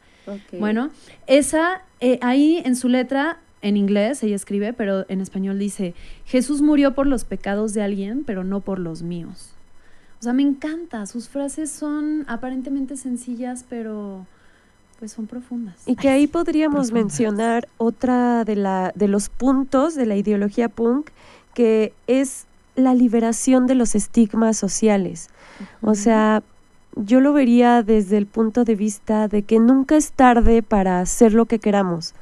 Bueno, 0.59 0.89
esa, 1.27 1.81
eh, 1.99 2.19
ahí 2.21 2.61
en 2.65 2.75
su 2.75 2.89
letra, 2.89 3.39
en 3.61 3.77
inglés 3.77 4.21
ella 4.23 4.35
escribe, 4.35 4.73
pero 4.73 5.05
en 5.09 5.21
español 5.21 5.59
dice, 5.59 5.93
Jesús 6.25 6.61
murió 6.61 6.93
por 6.93 7.07
los 7.07 7.23
pecados 7.23 7.73
de 7.73 7.81
alguien, 7.81 8.23
pero 8.25 8.43
no 8.43 8.61
por 8.61 8.79
los 8.79 9.01
míos. 9.01 9.53
O 10.19 10.23
sea, 10.23 10.33
me 10.33 10.43
encanta, 10.43 11.05
sus 11.05 11.29
frases 11.29 11.69
son 11.71 12.25
aparentemente 12.27 12.97
sencillas, 12.97 13.65
pero 13.69 14.25
pues 14.99 15.11
son 15.11 15.27
profundas. 15.27 15.75
Y 15.85 15.95
que 15.95 16.09
ahí 16.09 16.25
podríamos 16.25 16.87
profundas. 16.87 17.03
mencionar 17.03 17.67
otra 17.77 18.43
de, 18.43 18.55
la, 18.55 18.91
de 18.95 19.07
los 19.07 19.29
puntos 19.29 19.93
de 19.93 20.07
la 20.07 20.15
ideología 20.15 20.69
punk, 20.69 21.11
que 21.53 21.93
es 22.07 22.47
la 22.75 22.93
liberación 22.93 23.67
de 23.67 23.75
los 23.75 23.95
estigmas 23.95 24.57
sociales. 24.57 25.29
O 25.81 25.95
sea, 25.95 26.43
yo 27.03 27.19
lo 27.19 27.33
vería 27.33 27.83
desde 27.83 28.17
el 28.17 28.25
punto 28.25 28.63
de 28.63 28.75
vista 28.75 29.27
de 29.27 29.43
que 29.43 29.59
nunca 29.59 29.95
es 29.95 30.11
tarde 30.11 30.63
para 30.63 30.99
hacer 30.99 31.33
lo 31.33 31.45
que 31.45 31.59
queramos. 31.59 32.13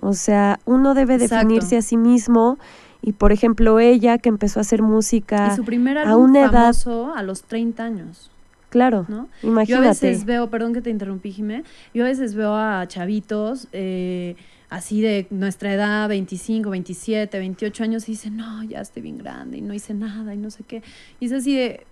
O 0.00 0.14
sea, 0.14 0.58
uno 0.64 0.94
debe 0.94 1.14
Exacto. 1.14 1.36
definirse 1.36 1.76
a 1.76 1.82
sí 1.82 1.96
mismo 1.96 2.58
y, 3.02 3.12
por 3.12 3.32
ejemplo, 3.32 3.78
ella 3.78 4.18
que 4.18 4.28
empezó 4.28 4.60
a 4.60 4.62
hacer 4.62 4.82
música 4.82 5.48
Y 5.52 5.56
su 5.56 5.64
primer 5.64 5.98
a 5.98 6.16
una 6.16 6.46
edad, 6.46 6.74
a 7.14 7.22
los 7.22 7.42
30 7.42 7.84
años, 7.84 8.30
claro, 8.70 9.06
¿no? 9.08 9.28
imagínate. 9.42 9.70
Yo 9.70 9.78
a 9.78 9.92
veces 9.92 10.24
veo, 10.24 10.50
perdón 10.50 10.72
que 10.72 10.82
te 10.82 10.90
interrumpí, 10.90 11.32
Jimé, 11.32 11.64
yo 11.94 12.04
a 12.04 12.08
veces 12.08 12.34
veo 12.34 12.54
a 12.54 12.86
chavitos 12.88 13.68
eh, 13.72 14.36
así 14.70 15.00
de 15.02 15.26
nuestra 15.30 15.74
edad, 15.74 16.08
25, 16.08 16.70
27, 16.70 17.38
28 17.38 17.84
años, 17.84 18.08
y 18.08 18.12
dicen, 18.12 18.36
no, 18.36 18.62
ya 18.62 18.80
estoy 18.80 19.02
bien 19.02 19.18
grande 19.18 19.58
y 19.58 19.60
no 19.60 19.74
hice 19.74 19.94
nada 19.94 20.34
y 20.34 20.38
no 20.38 20.50
sé 20.50 20.62
qué. 20.64 20.82
Y 21.20 21.26
es 21.26 21.32
así 21.32 21.56
de, 21.56 21.86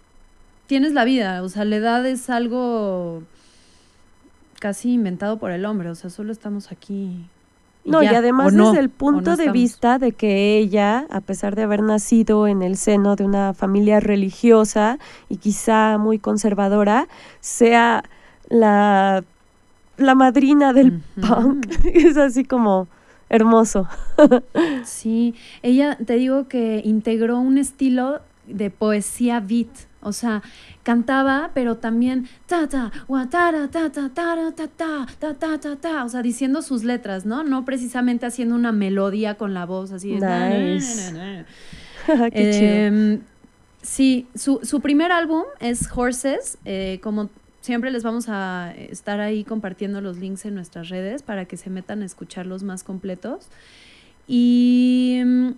tienes 0.71 0.93
la 0.93 1.05
vida, 1.05 1.43
o 1.43 1.49
sea, 1.49 1.65
la 1.65 1.75
edad 1.75 2.07
es 2.07 2.31
algo 2.31 3.25
casi 4.61 4.93
inventado 4.93 5.37
por 5.37 5.51
el 5.51 5.65
hombre, 5.65 5.91
o 5.91 5.97
sea, 5.97 6.11
solo 6.11 6.31
estamos 6.31 6.71
aquí. 6.71 7.27
No, 7.85 8.05
y 8.05 8.07
además 8.07 8.53
no, 8.53 8.69
desde 8.69 8.79
el 8.79 8.89
punto 8.89 9.33
no 9.33 9.37
de 9.37 9.51
vista 9.51 9.99
de 9.99 10.13
que 10.13 10.59
ella, 10.59 11.07
a 11.11 11.23
pesar 11.23 11.57
de 11.57 11.65
haber 11.65 11.83
nacido 11.83 12.47
en 12.47 12.63
el 12.63 12.77
seno 12.77 13.17
de 13.17 13.25
una 13.25 13.53
familia 13.53 13.99
religiosa 13.99 15.01
y 15.29 15.39
quizá 15.39 15.99
muy 15.99 16.21
conservadora, 16.21 17.09
sea 17.41 18.05
la, 18.49 19.25
la 19.97 20.15
madrina 20.15 20.73
del 20.73 21.03
punk. 21.21 21.67
Es 21.85 22.17
así 22.17 22.45
como 22.45 22.87
hermoso. 23.29 23.89
Sí, 24.85 25.35
ella 25.65 25.99
te 26.07 26.15
digo 26.15 26.47
que 26.47 26.81
integró 26.85 27.41
un 27.41 27.59
estilo 27.59 28.21
de 28.47 28.71
poesía 28.71 29.41
beat, 29.41 29.90
o 30.03 30.13
sea, 30.13 30.43
cantaba, 30.83 31.51
pero 31.55 31.77
también 31.77 32.29
ta 32.47 32.69
ta 32.69 32.91
ta 33.09 33.53
ta 33.71 33.91
ta 33.91 34.09
ta 34.11 35.07
ta 35.19 35.35
ta 35.35 35.59
ta 35.59 35.77
ta 35.77 36.05
o 36.05 36.09
sea, 36.09 36.23
diciendo 36.23 36.63
sus 36.63 36.85
letras, 36.85 37.27
¿no? 37.27 37.45
No 37.45 37.65
precisamente 37.65 38.27
haciendo 38.27 38.55
una 38.55 38.73
melodía 38.73 39.35
con 39.35 39.55
la 39.55 39.67
voz 39.67 39.93
así. 39.93 40.15
na, 40.17 40.49
na, 40.49 40.59
Nice. 40.59 41.13
na. 41.13 41.47
Qué 42.31 42.51
chido. 42.53 42.73
Em, 42.73 43.21
Sí, 43.83 44.27
su, 44.35 44.61
su 44.63 44.81
primer 44.81 45.11
álbum 45.11 45.45
es 45.59 45.89
Horses. 45.95 46.59
eh, 46.67 47.01
como 47.03 47.31
siempre 47.63 47.91
les 47.91 48.03
vamos 48.03 48.27
a 48.29 48.75
estar 48.77 49.21
ahí 49.21 49.43
compartiendo 49.43 50.03
los 50.03 50.19
links 50.19 50.45
en 50.45 50.55
nuestras 50.55 50.91
redes 50.91 51.23
para 51.23 51.47
que 51.47 51.57
se 51.57 51.71
metan 51.71 52.03
a 52.03 52.05
escucharlos 52.05 52.63
más 52.63 52.85
completos. 52.85 53.47
Y 54.27 55.23
mm, 55.25 55.49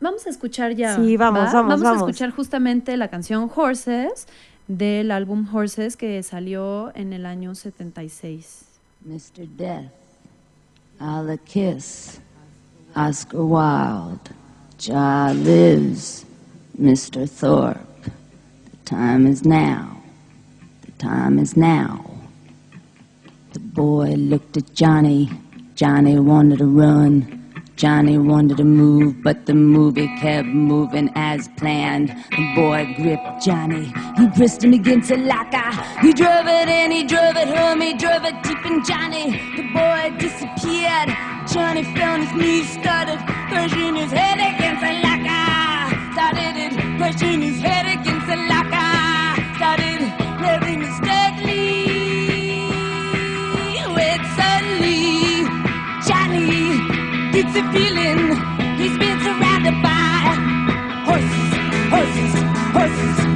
vamos 0.00 0.26
a 0.26 0.30
escuchar 0.30 0.74
ya. 0.74 0.96
Sí, 0.96 1.16
vamos, 1.16 1.52
vamos, 1.52 1.68
Vamos 1.68 1.80
a 1.80 1.84
vamos. 1.92 2.08
escuchar 2.08 2.30
justamente 2.30 2.96
la 2.96 3.08
canción 3.08 3.50
Horses 3.54 4.26
del 4.68 5.10
álbum 5.10 5.46
Horses 5.52 5.96
que 5.96 6.22
salió 6.22 6.90
en 6.94 7.12
el 7.12 7.26
año 7.26 7.54
76. 7.54 8.64
Mr. 9.04 9.46
Death, 9.56 9.90
I'll 11.00 11.38
kiss, 11.44 12.20
Oscar 12.96 13.40
Wilde, 13.40 14.30
Jah 14.78 15.32
lives, 15.32 16.24
Mr. 16.78 17.28
Thorpe. 17.28 17.78
The 18.04 18.76
time 18.84 19.26
is 19.26 19.44
now. 19.44 20.02
The 20.84 20.92
time 20.98 21.38
is 21.38 21.56
now. 21.56 22.04
The 23.52 23.60
boy 23.60 24.14
looked 24.16 24.56
at 24.56 24.74
Johnny. 24.74 25.30
Johnny 25.76 26.18
wanted 26.18 26.58
to 26.58 26.66
run. 26.66 27.45
Johnny 27.76 28.16
wanted 28.16 28.56
to 28.56 28.64
move, 28.64 29.22
but 29.22 29.44
the 29.44 29.52
movie 29.52 30.08
kept 30.16 30.48
moving 30.48 31.10
as 31.14 31.48
planned. 31.58 32.08
The 32.30 32.54
boy 32.54 32.94
gripped 32.96 33.44
Johnny. 33.44 33.92
He 34.16 34.28
pressed 34.30 34.64
him 34.64 34.72
against 34.72 35.10
a 35.10 35.18
locker. 35.18 35.70
He 36.00 36.14
drove 36.14 36.46
it 36.46 36.68
and 36.70 36.90
he 36.90 37.04
drove 37.04 37.36
it 37.36 37.48
home. 37.48 37.82
He 37.82 37.92
drove 37.92 38.24
it 38.24 38.42
deep 38.42 38.64
in 38.64 38.82
Johnny. 38.82 39.32
The 39.56 39.68
boy 39.74 40.16
disappeared. 40.18 41.12
Johnny 41.52 41.84
found 41.94 42.24
his 42.24 42.32
knees, 42.32 42.72
started 42.80 43.18
pushing 43.50 43.94
his 43.94 44.10
head 44.10 44.38
against 44.40 44.80
the 44.80 44.92
locker. 45.04 46.12
Started 46.14 46.56
it, 46.56 46.72
pushing 46.98 47.42
his 47.42 47.60
head 47.60 47.75
a 57.56 57.72
feeling. 57.72 58.36
He's 58.76 58.98
been 58.98 59.18
surrounded 59.22 59.82
by 59.82 60.36
horses, 61.06 61.52
horses, 61.90 62.34
horses, 62.76 63.35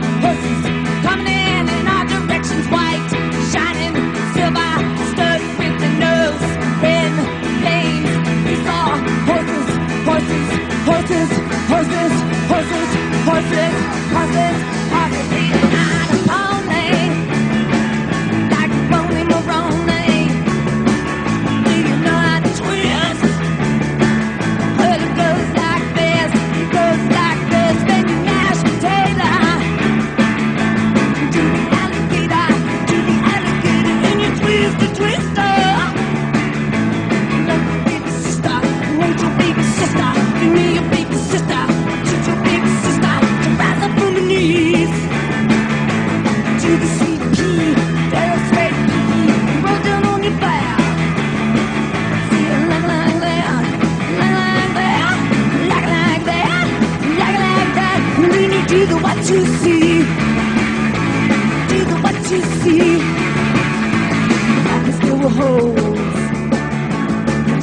holes. 65.41 65.75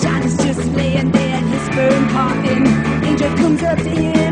John 0.03 0.21
is 0.23 0.37
just 0.37 0.63
laying 0.75 1.11
there, 1.11 1.41
his 1.51 1.61
sperm 1.67 2.07
popping. 2.09 2.67
Angel 3.07 3.35
comes 3.37 3.63
up 3.63 3.77
to 3.77 3.89
him. 3.89 4.26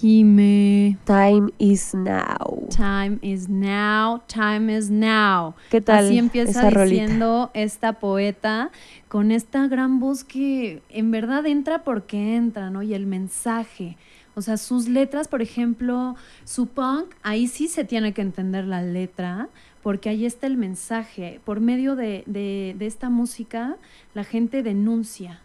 Jime. 0.00 0.96
Time 1.04 1.50
is 1.58 1.94
now. 1.94 2.66
Time 2.74 3.18
is 3.22 3.48
now, 3.50 4.22
time 4.28 4.70
is 4.74 4.88
now. 4.90 5.54
¿Qué 5.70 5.80
tal 5.82 6.06
Así 6.06 6.16
empieza 6.18 6.50
esa 6.52 6.70
rolita? 6.70 7.02
diciendo 7.02 7.50
esta 7.52 7.92
poeta 7.94 8.70
con 9.08 9.30
esta 9.30 9.66
gran 9.68 10.00
voz 10.00 10.24
que 10.24 10.82
en 10.88 11.10
verdad 11.10 11.46
entra 11.46 11.84
porque 11.84 12.36
entra, 12.36 12.70
¿no? 12.70 12.82
Y 12.82 12.94
el 12.94 13.06
mensaje. 13.06 13.98
O 14.34 14.42
sea, 14.42 14.56
sus 14.56 14.88
letras, 14.88 15.28
por 15.28 15.42
ejemplo, 15.42 16.16
su 16.44 16.66
punk, 16.68 17.06
ahí 17.22 17.46
sí 17.46 17.68
se 17.68 17.84
tiene 17.84 18.14
que 18.14 18.22
entender 18.22 18.64
la 18.64 18.80
letra, 18.80 19.48
porque 19.82 20.08
ahí 20.08 20.24
está 20.24 20.46
el 20.46 20.56
mensaje. 20.56 21.40
Por 21.44 21.60
medio 21.60 21.94
de, 21.94 22.22
de- 22.26 22.74
de 22.78 22.86
esta 22.86 23.10
música, 23.10 23.76
la 24.14 24.24
gente 24.24 24.62
denuncia, 24.62 25.40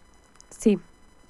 Sí. 0.49 0.77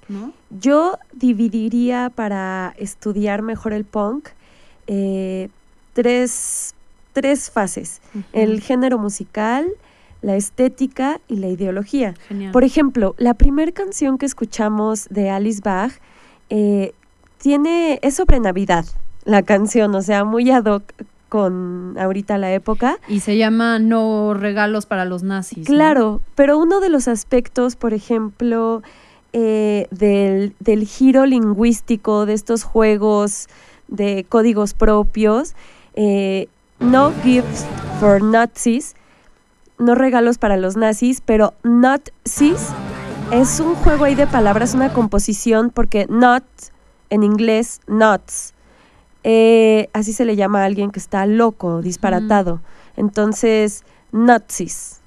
¿No? 0.08 0.32
Yo 0.50 0.98
dividiría 1.12 2.10
para 2.14 2.74
estudiar 2.78 3.42
mejor 3.42 3.72
el 3.72 3.84
punk 3.84 4.28
eh, 4.86 5.48
tres, 5.92 6.74
tres 7.12 7.50
fases. 7.50 8.00
El 8.32 8.60
género 8.60 8.98
musical, 8.98 9.66
la 10.22 10.36
estética 10.36 11.20
y 11.28 11.36
la 11.36 11.48
ideología. 11.48 12.14
Genial. 12.28 12.52
Por 12.52 12.64
ejemplo, 12.64 13.14
la 13.18 13.34
primera 13.34 13.72
canción 13.72 14.18
que 14.18 14.26
escuchamos 14.26 15.06
de 15.08 15.30
Alice 15.30 15.60
Bach 15.64 15.92
eh, 16.50 16.92
tiene, 17.38 17.98
es 18.02 18.14
sobre 18.14 18.40
Navidad, 18.40 18.84
la 19.24 19.42
canción, 19.42 19.94
o 19.94 20.02
sea, 20.02 20.24
muy 20.24 20.50
ad 20.50 20.64
hoc 20.66 20.84
con 21.28 21.96
ahorita 21.98 22.38
la 22.38 22.52
época. 22.52 22.98
y 23.08 23.20
se 23.20 23.36
llama 23.36 23.78
No 23.78 24.34
regalos 24.34 24.86
para 24.86 25.04
los 25.04 25.22
nazis. 25.22 25.58
¿no? 25.58 25.64
Claro, 25.64 26.20
pero 26.34 26.58
uno 26.58 26.80
de 26.80 26.88
los 26.88 27.08
aspectos, 27.08 27.74
por 27.76 27.94
ejemplo, 27.94 28.82
eh, 29.32 29.86
del, 29.90 30.54
del 30.60 30.86
giro 30.86 31.26
lingüístico 31.26 32.26
de 32.26 32.34
estos 32.34 32.64
juegos 32.64 33.48
de 33.88 34.24
códigos 34.28 34.74
propios, 34.74 35.54
eh, 35.94 36.48
no 36.80 37.12
gifts 37.22 37.64
for 38.00 38.22
Nazis, 38.22 38.94
no 39.78 39.94
regalos 39.94 40.38
para 40.38 40.56
los 40.56 40.76
nazis, 40.76 41.20
pero 41.20 41.54
Nazis 41.62 42.68
es 43.30 43.60
un 43.60 43.74
juego 43.74 44.04
ahí 44.04 44.14
de 44.14 44.26
palabras, 44.26 44.74
una 44.74 44.92
composición, 44.92 45.70
porque 45.70 46.06
not 46.08 46.44
en 47.10 47.22
inglés, 47.22 47.80
nuts, 47.86 48.54
eh, 49.24 49.88
así 49.92 50.12
se 50.12 50.24
le 50.24 50.36
llama 50.36 50.62
a 50.62 50.64
alguien 50.66 50.90
que 50.90 50.98
está 50.98 51.26
loco, 51.26 51.82
disparatado. 51.82 52.60
Entonces, 52.96 53.84
Nazis. 54.12 55.00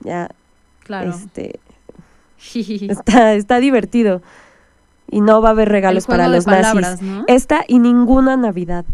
Ya, 0.00 0.28
Claro. 0.84 1.10
este, 1.10 1.60
está, 2.88 3.34
está 3.34 3.60
divertido. 3.60 4.22
Y 5.10 5.20
no 5.20 5.40
va 5.40 5.48
a 5.48 5.52
haber 5.52 5.68
regalos 5.70 6.06
para 6.06 6.28
los 6.28 6.44
palabras, 6.44 7.00
nazis. 7.00 7.08
¿no? 7.08 7.24
Esta 7.28 7.64
y 7.66 7.78
ninguna 7.78 8.36
Navidad. 8.36 8.84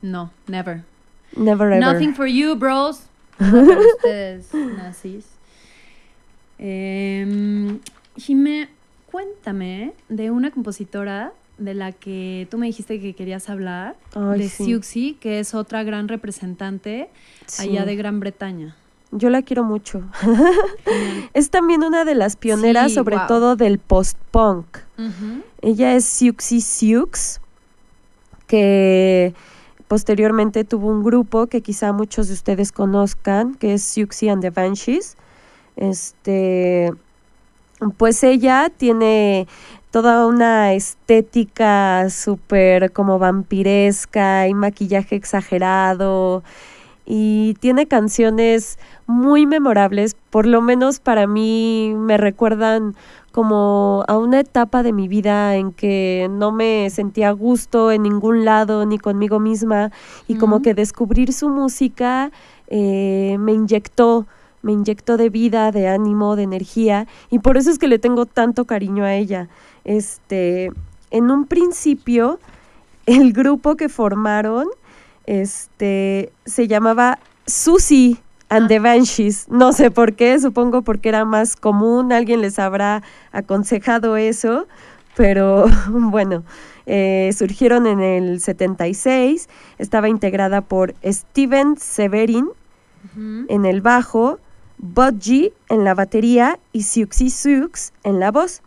No, 0.00 0.30
never. 0.46 0.82
Never 1.36 1.72
ever. 1.72 1.80
Nothing 1.80 2.14
for 2.14 2.26
you, 2.26 2.54
bros. 2.56 3.02
No, 3.38 3.50
para 3.66 3.80
ustedes, 3.96 4.48
nazis. 4.54 5.26
Eh, 6.58 7.78
Jime, 8.16 8.68
cuéntame 9.10 9.92
de 10.08 10.30
una 10.30 10.50
compositora 10.50 11.32
de 11.58 11.74
la 11.74 11.92
que 11.92 12.48
tú 12.50 12.58
me 12.58 12.66
dijiste 12.66 13.00
que 13.00 13.14
querías 13.14 13.48
hablar, 13.48 13.96
Ay, 14.14 14.40
de 14.40 14.48
sí. 14.48 14.64
Siouxsie, 14.64 15.14
que 15.14 15.40
es 15.40 15.54
otra 15.54 15.82
gran 15.82 16.08
representante 16.08 17.08
allá 17.58 17.84
de 17.84 17.96
Gran 17.96 18.20
Bretaña. 18.20 18.76
Yo 19.16 19.30
la 19.30 19.42
quiero 19.42 19.62
mucho. 19.62 20.02
Es 21.34 21.50
también 21.50 21.84
una 21.84 22.04
de 22.04 22.16
las 22.16 22.34
pioneras, 22.34 22.88
Sí, 22.88 22.94
sobre 22.96 23.16
todo 23.28 23.54
del 23.54 23.78
post-punk. 23.78 24.66
Ella 25.62 25.94
es 25.94 26.04
Siouxsie 26.04 26.60
Sioux, 26.60 27.40
que 28.48 29.32
posteriormente 29.86 30.64
tuvo 30.64 30.88
un 30.88 31.04
grupo 31.04 31.46
que 31.46 31.60
quizá 31.60 31.92
muchos 31.92 32.26
de 32.26 32.34
ustedes 32.34 32.72
conozcan, 32.72 33.54
que 33.54 33.74
es 33.74 33.82
Siouxsie 33.82 34.30
and 34.30 34.42
the 34.42 34.50
Banshees. 34.50 35.16
Este, 35.76 36.92
pues 37.96 38.24
ella 38.24 38.70
tiene 38.76 39.46
toda 39.92 40.26
una 40.26 40.74
estética 40.74 42.10
súper 42.10 42.90
como 42.90 43.20
vampiresca 43.20 44.48
y 44.48 44.54
maquillaje 44.54 45.14
exagerado 45.14 46.42
y 47.06 47.54
tiene 47.60 47.86
canciones 47.86 48.78
muy 49.06 49.46
memorables, 49.46 50.16
por 50.30 50.46
lo 50.46 50.62
menos 50.62 51.00
para 51.00 51.26
mí 51.26 51.92
me 51.96 52.16
recuerdan 52.16 52.94
como 53.32 54.04
a 54.06 54.16
una 54.16 54.40
etapa 54.40 54.82
de 54.82 54.92
mi 54.92 55.08
vida 55.08 55.56
en 55.56 55.72
que 55.72 56.28
no 56.30 56.52
me 56.52 56.88
sentía 56.90 57.30
a 57.30 57.32
gusto 57.32 57.90
en 57.90 58.04
ningún 58.04 58.44
lado 58.44 58.86
ni 58.86 58.96
conmigo 58.98 59.40
misma 59.40 59.90
y 60.28 60.36
como 60.36 60.62
que 60.62 60.72
descubrir 60.72 61.32
su 61.32 61.48
música 61.48 62.30
eh, 62.68 63.36
me 63.40 63.52
inyectó, 63.52 64.26
me 64.62 64.72
inyectó 64.72 65.16
de 65.16 65.30
vida, 65.30 65.72
de 65.72 65.88
ánimo, 65.88 66.36
de 66.36 66.44
energía 66.44 67.08
y 67.28 67.40
por 67.40 67.56
eso 67.56 67.70
es 67.70 67.78
que 67.78 67.88
le 67.88 67.98
tengo 67.98 68.24
tanto 68.24 68.66
cariño 68.66 69.04
a 69.04 69.14
ella. 69.14 69.48
Este, 69.84 70.70
en 71.10 71.30
un 71.30 71.46
principio 71.46 72.38
el 73.06 73.32
grupo 73.32 73.74
que 73.74 73.88
formaron 73.88 74.68
este 75.26 76.32
se 76.44 76.68
llamaba 76.68 77.18
Susie 77.46 78.18
and 78.48 78.68
the 78.68 78.78
Banshees. 78.78 79.48
No 79.48 79.72
sé 79.72 79.90
por 79.90 80.14
qué, 80.14 80.38
supongo 80.38 80.82
porque 80.82 81.08
era 81.08 81.24
más 81.24 81.56
común, 81.56 82.12
alguien 82.12 82.40
les 82.40 82.58
habrá 82.58 83.02
aconsejado 83.32 84.16
eso, 84.16 84.66
pero 85.16 85.66
bueno, 85.88 86.44
eh, 86.86 87.30
surgieron 87.36 87.86
en 87.86 88.00
el 88.00 88.40
76, 88.40 89.48
estaba 89.78 90.08
integrada 90.08 90.60
por 90.60 90.94
Steven 91.04 91.76
Severin 91.76 92.48
en 93.48 93.64
el 93.66 93.80
bajo, 93.82 94.38
Budgie 94.78 95.52
en 95.68 95.84
la 95.84 95.94
batería 95.94 96.58
y 96.72 96.82
Siouxsie 96.82 97.30
Sioux 97.30 97.92
en 98.02 98.18
la 98.18 98.30
voz. 98.30 98.62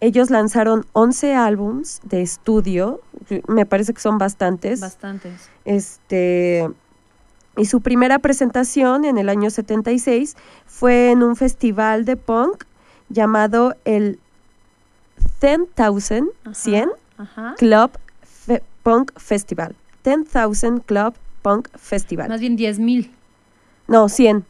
Ellos 0.00 0.30
lanzaron 0.30 0.86
11 0.92 1.34
álbums 1.34 2.00
de 2.04 2.22
estudio, 2.22 3.00
me 3.48 3.66
parece 3.66 3.92
que 3.92 4.00
son 4.00 4.16
bastantes. 4.18 4.80
Bastantes. 4.80 5.50
Este, 5.64 6.68
y 7.56 7.64
su 7.64 7.80
primera 7.80 8.20
presentación 8.20 9.04
en 9.04 9.18
el 9.18 9.28
año 9.28 9.50
76 9.50 10.36
fue 10.66 11.10
en 11.10 11.22
un 11.24 11.34
festival 11.34 12.04
de 12.04 12.16
punk 12.16 12.62
llamado 13.08 13.74
el 13.84 14.20
10,000 15.40 16.30
Ajá, 16.44 16.54
100 16.54 16.90
Ajá. 17.16 17.54
Club 17.58 17.90
Fe- 18.22 18.62
Punk 18.84 19.10
Festival. 19.18 19.74
10,000 20.04 20.82
Club 20.82 21.14
Punk 21.42 21.68
Festival. 21.76 22.28
Más 22.28 22.40
bien 22.40 22.54
10 22.56 22.78
mil. 22.78 23.12
No, 23.88 24.08
100. 24.08 24.44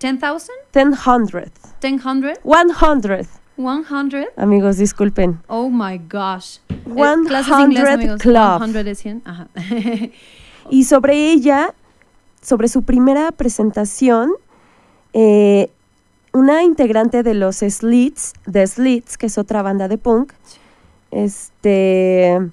10,000? 0.00 0.50
100. 0.72 2.00
1000? 2.02 2.34
100. 2.74 3.35
100? 3.56 4.28
Amigos, 4.36 4.76
disculpen. 4.76 5.40
Oh 5.48 5.70
my 5.70 5.98
gosh. 5.98 6.58
Eh, 6.68 6.82
100 6.94 7.24
clases 7.24 7.56
de 7.56 7.62
inglés, 7.62 7.88
amigos. 7.88 8.20
Club. 8.20 8.64
100 8.64 8.88
es 8.88 8.98
100. 8.98 9.22
Ajá. 9.24 9.48
Y 10.68 10.84
sobre 10.84 11.30
ella, 11.30 11.74
sobre 12.42 12.68
su 12.68 12.82
primera 12.82 13.30
presentación, 13.32 14.32
eh, 15.12 15.70
una 16.32 16.62
integrante 16.62 17.22
de 17.22 17.34
los 17.34 17.58
Slits, 17.58 18.34
The 18.50 18.66
Slits, 18.66 19.16
que 19.16 19.26
es 19.26 19.38
otra 19.38 19.62
banda 19.62 19.88
de 19.88 19.96
punk, 19.96 20.32
este, 21.10 22.50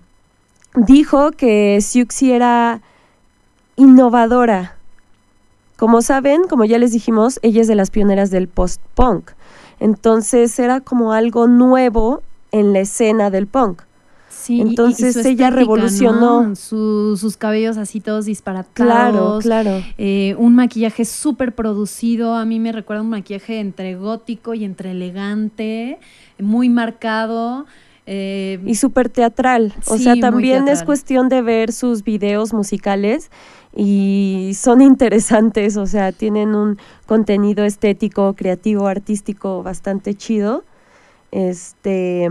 dijo 0.76 1.32
que 1.32 1.80
Siuxi 1.82 2.32
era 2.32 2.82
innovadora. 3.76 4.78
Como 5.76 6.02
saben, 6.02 6.44
como 6.48 6.66
ya 6.66 6.78
les 6.78 6.92
dijimos, 6.92 7.39
ella 7.42 7.62
es 7.62 7.68
de 7.68 7.76
las 7.76 7.89
pioneras 7.89 8.30
del 8.30 8.48
post-punk. 8.48 9.32
Entonces 9.80 10.58
era 10.60 10.80
como 10.82 11.14
algo 11.14 11.48
nuevo 11.48 12.22
en 12.52 12.74
la 12.74 12.80
escena 12.82 13.30
del 13.30 13.48
punk. 13.48 13.82
Sí, 14.30 14.56
y- 14.56 14.58
y 14.58 14.62
Entonces 14.62 15.16
ella 15.26 15.50
revolucionó. 15.52 16.44
¿no? 16.44 16.56
Su- 16.56 17.16
sus 17.18 17.38
cabellos 17.38 17.78
así 17.78 18.00
todos 18.02 18.26
Claro, 18.26 18.30
disparatados. 18.30 19.44
claro. 19.44 19.82
Eh, 19.98 20.36
un 20.38 20.56
maquillaje 20.56 21.06
súper 21.06 21.54
producido. 21.56 22.36
A 22.36 22.44
mí 22.44 22.60
me 22.60 22.72
recuerda 22.72 23.04
un 23.04 23.10
maquillaje 23.10 23.60
entre 23.60 23.96
gótico 23.96 24.54
y 24.54 24.66
entre 24.66 24.92
elegante, 24.92 26.00
muy 26.40 26.68
marcado. 26.70 27.66
eh, 28.06 28.60
Y 28.66 28.76
súper 28.76 29.08
teatral. 29.08 29.74
O 29.88 29.96
Sí, 29.98 30.04
sea, 30.04 30.16
también 30.20 30.68
es 30.68 30.84
cuestión 30.84 31.30
de 31.30 31.42
ver 31.42 31.72
sus 31.72 32.04
videos 32.04 32.52
musicales 32.54 33.32
y 33.76 34.52
son 34.56 34.82
interesantes. 34.82 35.78
O 35.78 35.86
sea, 35.86 36.12
tienen 36.12 36.56
un 36.56 36.78
contenido 37.06 37.64
estético, 37.66 38.34
creativo, 38.36 38.88
artístico 38.88 39.64
bastante 39.64 40.14
chido. 40.16 40.64
Este. 41.32 42.30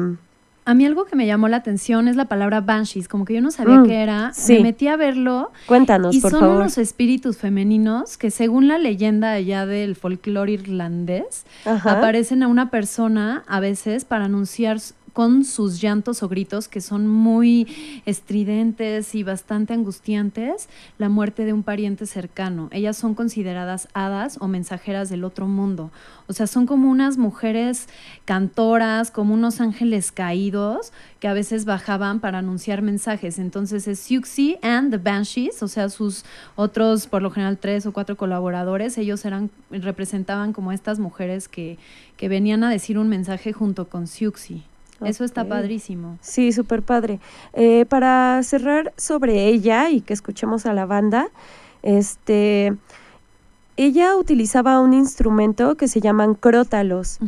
a 0.64 0.74
mí 0.74 0.86
algo 0.86 1.06
que 1.06 1.16
me 1.16 1.26
llamó 1.26 1.48
la 1.48 1.56
atención 1.56 2.06
es 2.06 2.14
la 2.14 2.26
palabra 2.26 2.60
banshees. 2.60 3.08
Como 3.08 3.24
que 3.24 3.34
yo 3.34 3.40
no 3.40 3.50
sabía 3.50 3.78
Mm, 3.80 3.86
qué 3.86 3.96
era. 4.02 4.30
sí. 4.32 4.54
Me 4.54 4.60
metí 4.62 4.86
a 4.86 4.96
verlo. 4.96 5.50
Cuéntanos, 5.66 6.14
y 6.14 6.20
por 6.20 6.30
son 6.30 6.40
favor. 6.40 6.56
unos 6.58 6.78
espíritus 6.78 7.36
femeninos 7.36 8.16
que 8.16 8.30
según 8.30 8.68
la 8.68 8.78
leyenda 8.78 9.32
allá 9.32 9.66
del 9.66 9.96
folclore 9.96 10.52
irlandés, 10.52 11.44
Ajá. 11.64 11.98
aparecen 11.98 12.44
a 12.44 12.48
una 12.48 12.70
persona 12.70 13.42
a 13.48 13.58
veces 13.58 14.04
para 14.04 14.26
anunciar 14.26 14.78
con 15.12 15.44
sus 15.44 15.80
llantos 15.80 16.22
o 16.22 16.28
gritos 16.28 16.68
que 16.68 16.80
son 16.80 17.06
muy 17.06 18.02
estridentes 18.06 19.14
y 19.14 19.22
bastante 19.22 19.74
angustiantes 19.74 20.68
la 20.98 21.08
muerte 21.08 21.44
de 21.44 21.52
un 21.52 21.62
pariente 21.62 22.06
cercano. 22.06 22.68
Ellas 22.72 22.96
son 22.96 23.14
consideradas 23.14 23.88
hadas 23.92 24.38
o 24.40 24.48
mensajeras 24.48 25.08
del 25.08 25.24
otro 25.24 25.46
mundo. 25.46 25.90
O 26.28 26.32
sea, 26.32 26.46
son 26.46 26.66
como 26.66 26.90
unas 26.90 27.18
mujeres 27.18 27.88
cantoras, 28.24 29.10
como 29.10 29.34
unos 29.34 29.60
ángeles 29.60 30.12
caídos 30.12 30.92
que 31.20 31.28
a 31.28 31.34
veces 31.34 31.64
bajaban 31.64 32.20
para 32.20 32.38
anunciar 32.38 32.82
mensajes. 32.82 33.38
Entonces 33.38 33.86
es 33.86 33.98
Siuxi 34.00 34.56
and 34.62 34.90
the 34.90 34.98
Banshees, 34.98 35.62
o 35.62 35.68
sea, 35.68 35.88
sus 35.88 36.24
otros, 36.56 37.06
por 37.06 37.22
lo 37.22 37.30
general, 37.30 37.58
tres 37.58 37.86
o 37.86 37.92
cuatro 37.92 38.16
colaboradores, 38.16 38.96
ellos 38.98 39.24
eran, 39.24 39.50
representaban 39.70 40.52
como 40.52 40.72
estas 40.72 40.98
mujeres 40.98 41.48
que, 41.48 41.78
que 42.16 42.28
venían 42.28 42.64
a 42.64 42.70
decir 42.70 42.98
un 42.98 43.08
mensaje 43.08 43.52
junto 43.52 43.88
con 43.88 44.06
Siuxi. 44.06 44.64
Eso 45.06 45.24
está 45.24 45.44
padrísimo. 45.46 46.18
Sí, 46.20 46.52
súper 46.52 46.82
padre. 46.82 47.20
Eh, 47.52 47.86
para 47.86 48.42
cerrar 48.42 48.92
sobre 48.96 49.48
ella 49.48 49.90
y 49.90 50.00
que 50.00 50.12
escuchemos 50.12 50.66
a 50.66 50.72
la 50.72 50.86
banda, 50.86 51.28
este, 51.82 52.76
ella 53.76 54.16
utilizaba 54.16 54.80
un 54.80 54.92
instrumento 54.94 55.76
que 55.76 55.88
se 55.88 56.00
llaman 56.00 56.34
crótalos, 56.34 57.18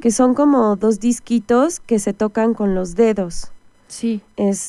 que 0.00 0.10
son 0.10 0.34
como 0.34 0.76
dos 0.76 1.00
disquitos 1.00 1.80
que 1.80 1.98
se 1.98 2.12
tocan 2.12 2.54
con 2.54 2.74
los 2.74 2.94
dedos. 2.94 3.50
Sí, 3.88 4.20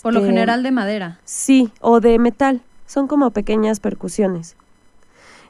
por 0.04 0.14
lo 0.14 0.20
Este, 0.20 0.32
general 0.32 0.64
de 0.64 0.72
madera. 0.72 1.20
Sí, 1.24 1.72
o 1.82 2.00
de 2.00 2.20
metal. 2.20 2.62
Son 2.86 3.08
como 3.08 3.32
pequeñas 3.32 3.80
percusiones. 3.80 4.56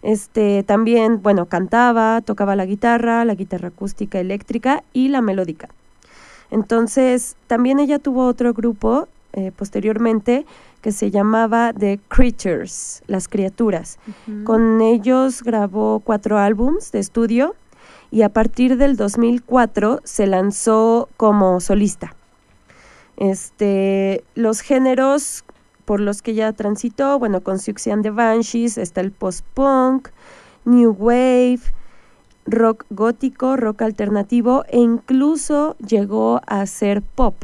Este, 0.01 0.63
también, 0.63 1.21
bueno, 1.21 1.47
cantaba, 1.47 2.21
tocaba 2.21 2.56
la 2.56 2.65
guitarra, 2.65 3.25
la 3.25 3.36
guitarra 3.36 3.69
acústica 3.69 4.19
eléctrica 4.19 4.84
y 4.93 5.10
la 5.10 5.21
melódica. 5.21 5.69
Entonces, 6.51 7.36
también 7.47 7.79
ella 7.79 7.99
tuvo 7.99 8.27
otro 8.27 8.53
grupo 8.53 9.08
eh, 9.34 9.51
posteriormente 9.55 10.45
que 10.81 10.91
se 10.91 11.12
llamaba 11.12 11.73
The 11.73 11.99
Creatures, 12.08 13.03
las 13.08 13.27
criaturas. 13.27 13.97
Con 14.43 14.81
ellos 14.81 15.41
grabó 15.41 15.99
cuatro 15.99 16.38
álbums 16.38 16.91
de 16.91 16.99
estudio 16.99 17.55
y 18.12 18.21
a 18.21 18.29
partir 18.29 18.77
del 18.77 18.95
2004 18.95 20.01
se 20.03 20.27
lanzó 20.27 21.10
como 21.17 21.60
solista. 21.60 22.15
Este, 23.17 24.23
los 24.36 24.62
géneros 24.62 25.43
por 25.86 25.99
los 25.99 26.21
que 26.21 26.31
ella 26.31 26.53
transitó, 26.53 27.19
bueno, 27.19 27.41
con 27.41 27.60
Siouxsie 27.60 27.91
and 27.91 28.03
the 28.03 28.12
Banshees 28.12 28.77
está 28.77 29.01
el 29.01 29.12
post-punk, 29.12 30.10
new 30.65 30.91
wave, 30.91 31.62
rock 32.45 32.86
gótico, 32.89 33.58
rock 33.58 33.81
alternativo 33.81 34.65
e 34.69 34.79
incluso 34.79 35.75
llegó 35.77 36.41
a 36.47 36.65
ser 36.65 37.01
pop. 37.01 37.36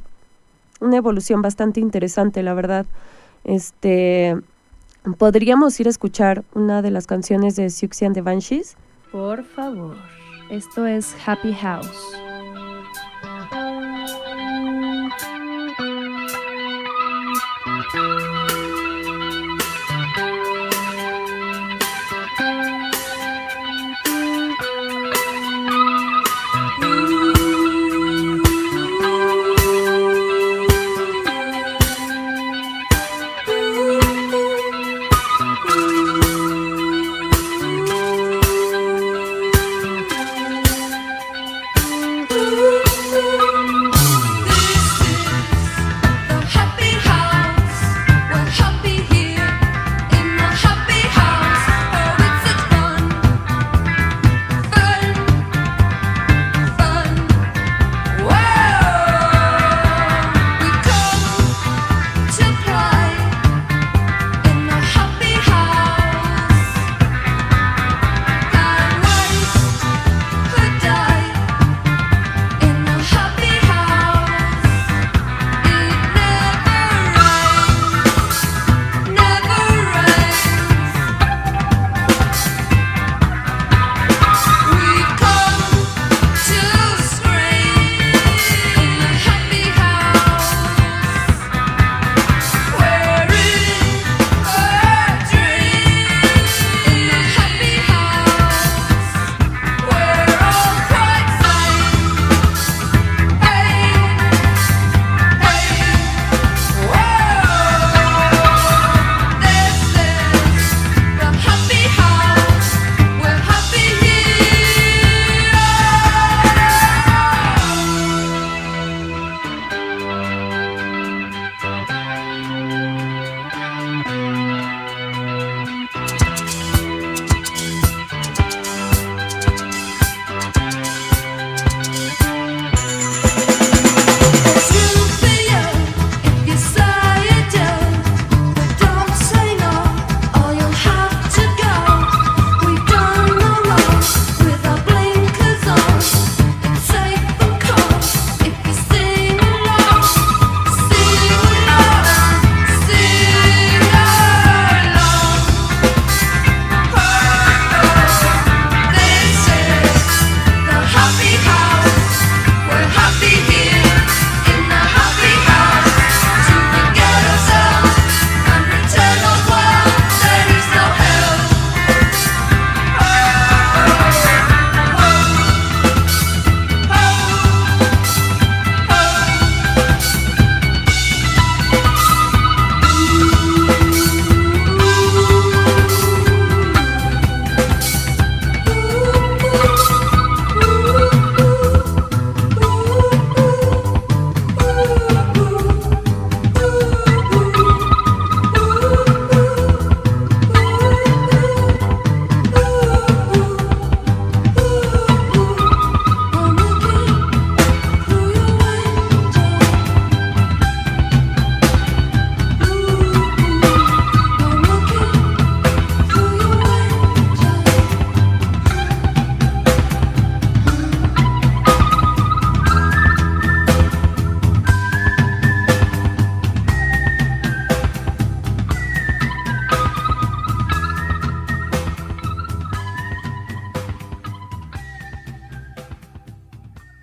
Una 0.79 0.97
evolución 0.97 1.41
bastante 1.41 1.79
interesante, 1.79 2.43
la 2.43 2.53
verdad. 2.53 2.85
Este, 3.43 4.37
podríamos 5.17 5.79
ir 5.79 5.87
a 5.87 5.91
escuchar 5.91 6.43
una 6.53 6.81
de 6.81 6.91
las 6.91 7.07
canciones 7.07 7.55
de 7.55 7.69
Siouxsie 7.69 8.07
and 8.07 8.15
the 8.15 8.21
Banshees. 8.21 8.75
Por 9.11 9.43
favor. 9.43 9.95
Esto 10.49 10.85
es 10.85 11.15
Happy 11.25 11.53
House. 11.53 12.30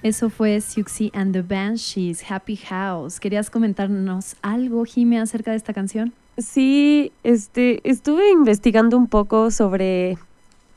Eso 0.08 0.30
fue 0.30 0.58
Siouxsie 0.62 1.10
and 1.12 1.34
the 1.34 1.42
Banshees, 1.42 2.24
Happy 2.30 2.56
House. 2.56 3.20
¿Querías 3.20 3.50
comentarnos 3.50 4.36
algo, 4.40 4.86
Jime, 4.86 5.20
acerca 5.20 5.50
de 5.50 5.58
esta 5.58 5.74
canción? 5.74 6.14
Sí, 6.38 7.12
este, 7.24 7.86
estuve 7.86 8.30
investigando 8.30 8.96
un 8.96 9.06
poco 9.06 9.50
sobre 9.50 10.16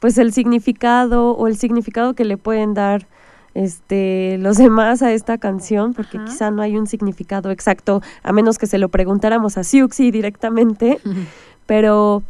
pues 0.02 0.18
el 0.18 0.34
significado 0.34 1.32
o 1.32 1.48
el 1.48 1.56
significado 1.56 2.14
que 2.14 2.26
le 2.26 2.36
pueden 2.36 2.74
dar 2.74 3.08
este 3.54 4.38
los 4.38 4.58
demás 4.58 5.02
a 5.02 5.14
esta 5.14 5.38
canción, 5.38 5.94
porque 5.94 6.18
Ajá. 6.18 6.26
quizá 6.26 6.52
no 6.52 6.62
hay 6.62 6.76
un 6.76 6.86
significado 6.86 7.52
exacto, 7.52 8.02
a 8.24 8.34
menos 8.34 8.58
que 8.58 8.68
se 8.68 8.80
lo 8.80 8.90
preguntáramos 8.90 9.58
a 9.58 9.64
Siuxi 9.64 10.12
directamente, 10.12 11.00
pero 11.68 12.22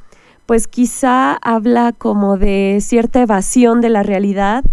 pues 0.45 0.67
quizá 0.67 1.33
habla 1.41 1.93
como 1.93 2.37
de 2.37 2.77
cierta 2.79 3.21
evasión 3.23 3.81
de 3.81 3.89
la 3.89 4.03
realidad 4.03 4.63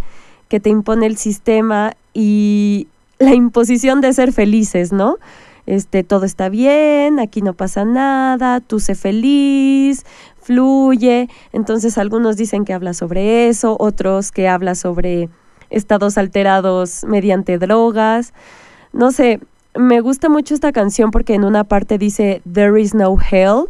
que 0.48 0.60
te 0.60 0.70
impone 0.70 1.06
el 1.06 1.16
sistema 1.16 1.94
y 2.14 2.88
la 3.18 3.34
imposición 3.34 4.00
de 4.00 4.12
ser 4.12 4.32
felices, 4.32 4.92
¿no? 4.92 5.16
Este, 5.66 6.02
todo 6.02 6.24
está 6.24 6.48
bien, 6.48 7.20
aquí 7.20 7.42
no 7.42 7.52
pasa 7.52 7.84
nada, 7.84 8.60
tú 8.60 8.80
sé 8.80 8.94
feliz, 8.94 10.06
fluye. 10.40 11.28
Entonces 11.52 11.98
algunos 11.98 12.36
dicen 12.36 12.64
que 12.64 12.72
habla 12.72 12.94
sobre 12.94 13.48
eso, 13.48 13.76
otros 13.78 14.32
que 14.32 14.48
habla 14.48 14.74
sobre 14.74 15.28
estados 15.68 16.16
alterados 16.16 17.04
mediante 17.04 17.58
drogas. 17.58 18.32
No 18.94 19.10
sé, 19.10 19.40
me 19.74 20.00
gusta 20.00 20.30
mucho 20.30 20.54
esta 20.54 20.72
canción 20.72 21.10
porque 21.10 21.34
en 21.34 21.44
una 21.44 21.64
parte 21.64 21.98
dice 21.98 22.40
There 22.50 22.80
is 22.80 22.94
no 22.94 23.18
hell 23.30 23.64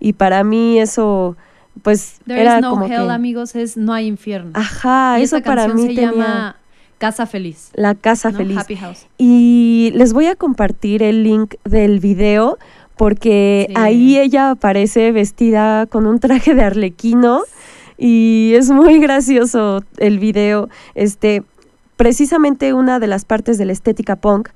y 0.00 0.14
para 0.14 0.44
mí 0.44 0.78
eso 0.80 1.36
pues 1.82 2.20
There 2.26 2.40
era 2.40 2.56
is 2.56 2.62
no 2.62 2.70
como 2.70 2.84
hell, 2.86 3.06
que 3.06 3.12
amigos, 3.12 3.54
es 3.56 3.76
no 3.76 3.92
hay 3.92 4.06
infierno. 4.06 4.50
ajá, 4.54 5.18
y 5.18 5.22
eso 5.22 5.36
esta 5.38 5.48
para 5.48 5.68
mí 5.68 5.82
se 5.82 5.88
tenía 5.88 6.10
llama 6.10 6.56
Casa 6.98 7.26
Feliz. 7.26 7.70
la 7.74 7.94
casa 7.94 8.30
¿no? 8.30 8.36
feliz. 8.38 8.58
Happy 8.58 8.76
House. 8.76 9.06
Y 9.18 9.90
les 9.94 10.12
voy 10.12 10.26
a 10.26 10.36
compartir 10.36 11.02
el 11.02 11.24
link 11.24 11.54
del 11.64 11.98
video 12.00 12.58
porque 12.96 13.66
Sí. 13.68 13.74
ahí 13.76 14.18
ella 14.18 14.50
aparece 14.50 15.10
vestida 15.12 15.86
con 15.86 16.06
un 16.06 16.20
traje 16.20 16.54
de 16.54 16.62
arlequino 16.62 17.42
y 17.98 18.52
es 18.56 18.70
muy 18.70 19.00
gracioso 19.00 19.82
el 19.96 20.18
video. 20.18 20.68
Este, 20.94 21.42
precisamente 21.96 22.72
una 22.74 22.98
de 23.00 23.06
las 23.06 23.24
partes 23.24 23.58
de 23.58 23.64
la 23.64 23.72
estética 23.72 24.16
punk 24.16 24.50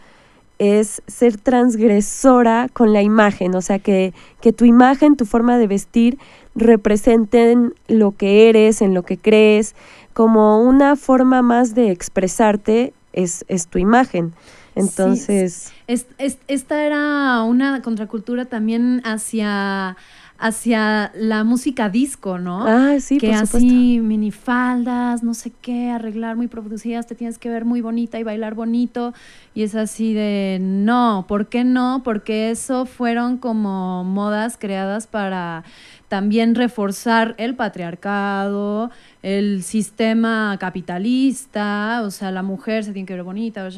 es 0.59 1.03
ser 1.07 1.37
transgresora 1.39 2.69
con 2.73 2.93
la 2.93 3.03
imagen, 3.03 3.55
o 3.55 3.61
sea, 3.61 3.79
que, 3.79 4.15
que 4.41 4.53
tu 4.53 4.65
imagen, 4.65 5.17
tu 5.17 5.27
forma 5.27 5.59
de 5.59 5.67
vestir 5.67 6.19
representen 6.57 7.75
lo 7.89 8.13
que 8.13 8.49
eres, 8.49 8.83
en 8.83 8.95
lo 8.95 9.03
que 9.03 9.19
crees, 9.19 9.75
como 10.15 10.61
una 10.63 10.97
forma 10.97 11.43
más 11.43 11.75
de 11.75 11.91
expresarte 11.91 12.93
es, 13.13 13.45
es 13.49 13.67
tu 13.69 13.79
imagen. 13.79 14.33
Entonces, 14.75 15.73
Es- 15.87 16.07
es- 16.19 16.39
esta 16.49 16.85
era 16.85 17.43
una 17.45 17.81
contracultura 17.83 18.45
también 18.45 19.01
hacia, 19.05 19.97
hacia 20.39 21.13
la 21.15 21.45
música 21.45 21.89
disco, 21.89 22.39
¿no? 22.39 22.67
ah, 22.67 23.01
sí, 23.01 23.19
que 23.19 23.29
por 23.29 23.37
supuesto. 23.37 23.57
así 23.57 24.01
minifaldas, 24.01 25.23
no 25.23 25.35
sé 25.35 25.51
qué, 25.63 25.91
arreglar 25.91 26.37
muy 26.37 26.47
producidas, 26.47 27.07
te 27.07 27.15
tienes 27.15 27.39
que 27.39 27.49
ver 27.49 27.65
muy 27.65 27.81
bonita 27.81 28.19
y 28.19 28.23
bailar 28.23 28.55
bonito. 28.55 29.15
Y 29.55 29.63
es 29.63 29.75
así 29.75 30.13
de, 30.13 30.59
no, 30.61 31.25
¿por 31.27 31.49
qué 31.49 31.65
no? 31.65 32.03
Porque 32.05 32.51
eso 32.51 32.87
fueron 32.87 33.39
como 33.39 34.05
modas 34.05 34.57
creadas 34.59 35.07
para 35.07 35.65
también 36.09 36.55
reforzar 36.55 37.35
el 37.39 37.57
patriarcado, 37.57 38.91
el 39.23 39.63
sistema 39.65 40.57
capitalista, 40.61 42.03
o 42.05 42.11
sea, 42.11 42.31
la 42.31 42.43
mujer 42.43 42.85
se 42.85 42.93
tiene 42.93 43.07
que 43.07 43.15
ver 43.15 43.25
bonita, 43.25 43.69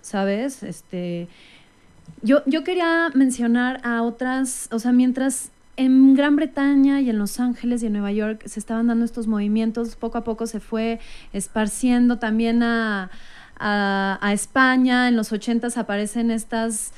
¿sabes? 0.00 0.62
Este, 0.64 1.28
yo, 2.22 2.42
yo 2.46 2.64
quería 2.64 3.10
mencionar 3.14 3.80
a 3.84 4.02
otras, 4.02 4.68
o 4.72 4.78
sea, 4.80 4.92
mientras 4.92 5.51
en 5.76 6.14
Gran 6.14 6.36
Bretaña 6.36 7.00
y 7.00 7.10
en 7.10 7.18
Los 7.18 7.40
Ángeles 7.40 7.82
y 7.82 7.86
en 7.86 7.94
Nueva 7.94 8.12
York 8.12 8.42
se 8.46 8.60
estaban 8.60 8.86
dando 8.88 9.04
estos 9.04 9.26
movimientos, 9.26 9.96
poco 9.96 10.18
a 10.18 10.24
poco 10.24 10.46
se 10.46 10.60
fue 10.60 11.00
esparciendo 11.32 12.18
también 12.18 12.62
a, 12.62 13.10
a, 13.58 14.32
España, 14.32 15.08
en 15.08 15.16
los 15.16 15.32
ochentas 15.32 15.78
aparecen 15.78 16.30
estas 16.30 16.92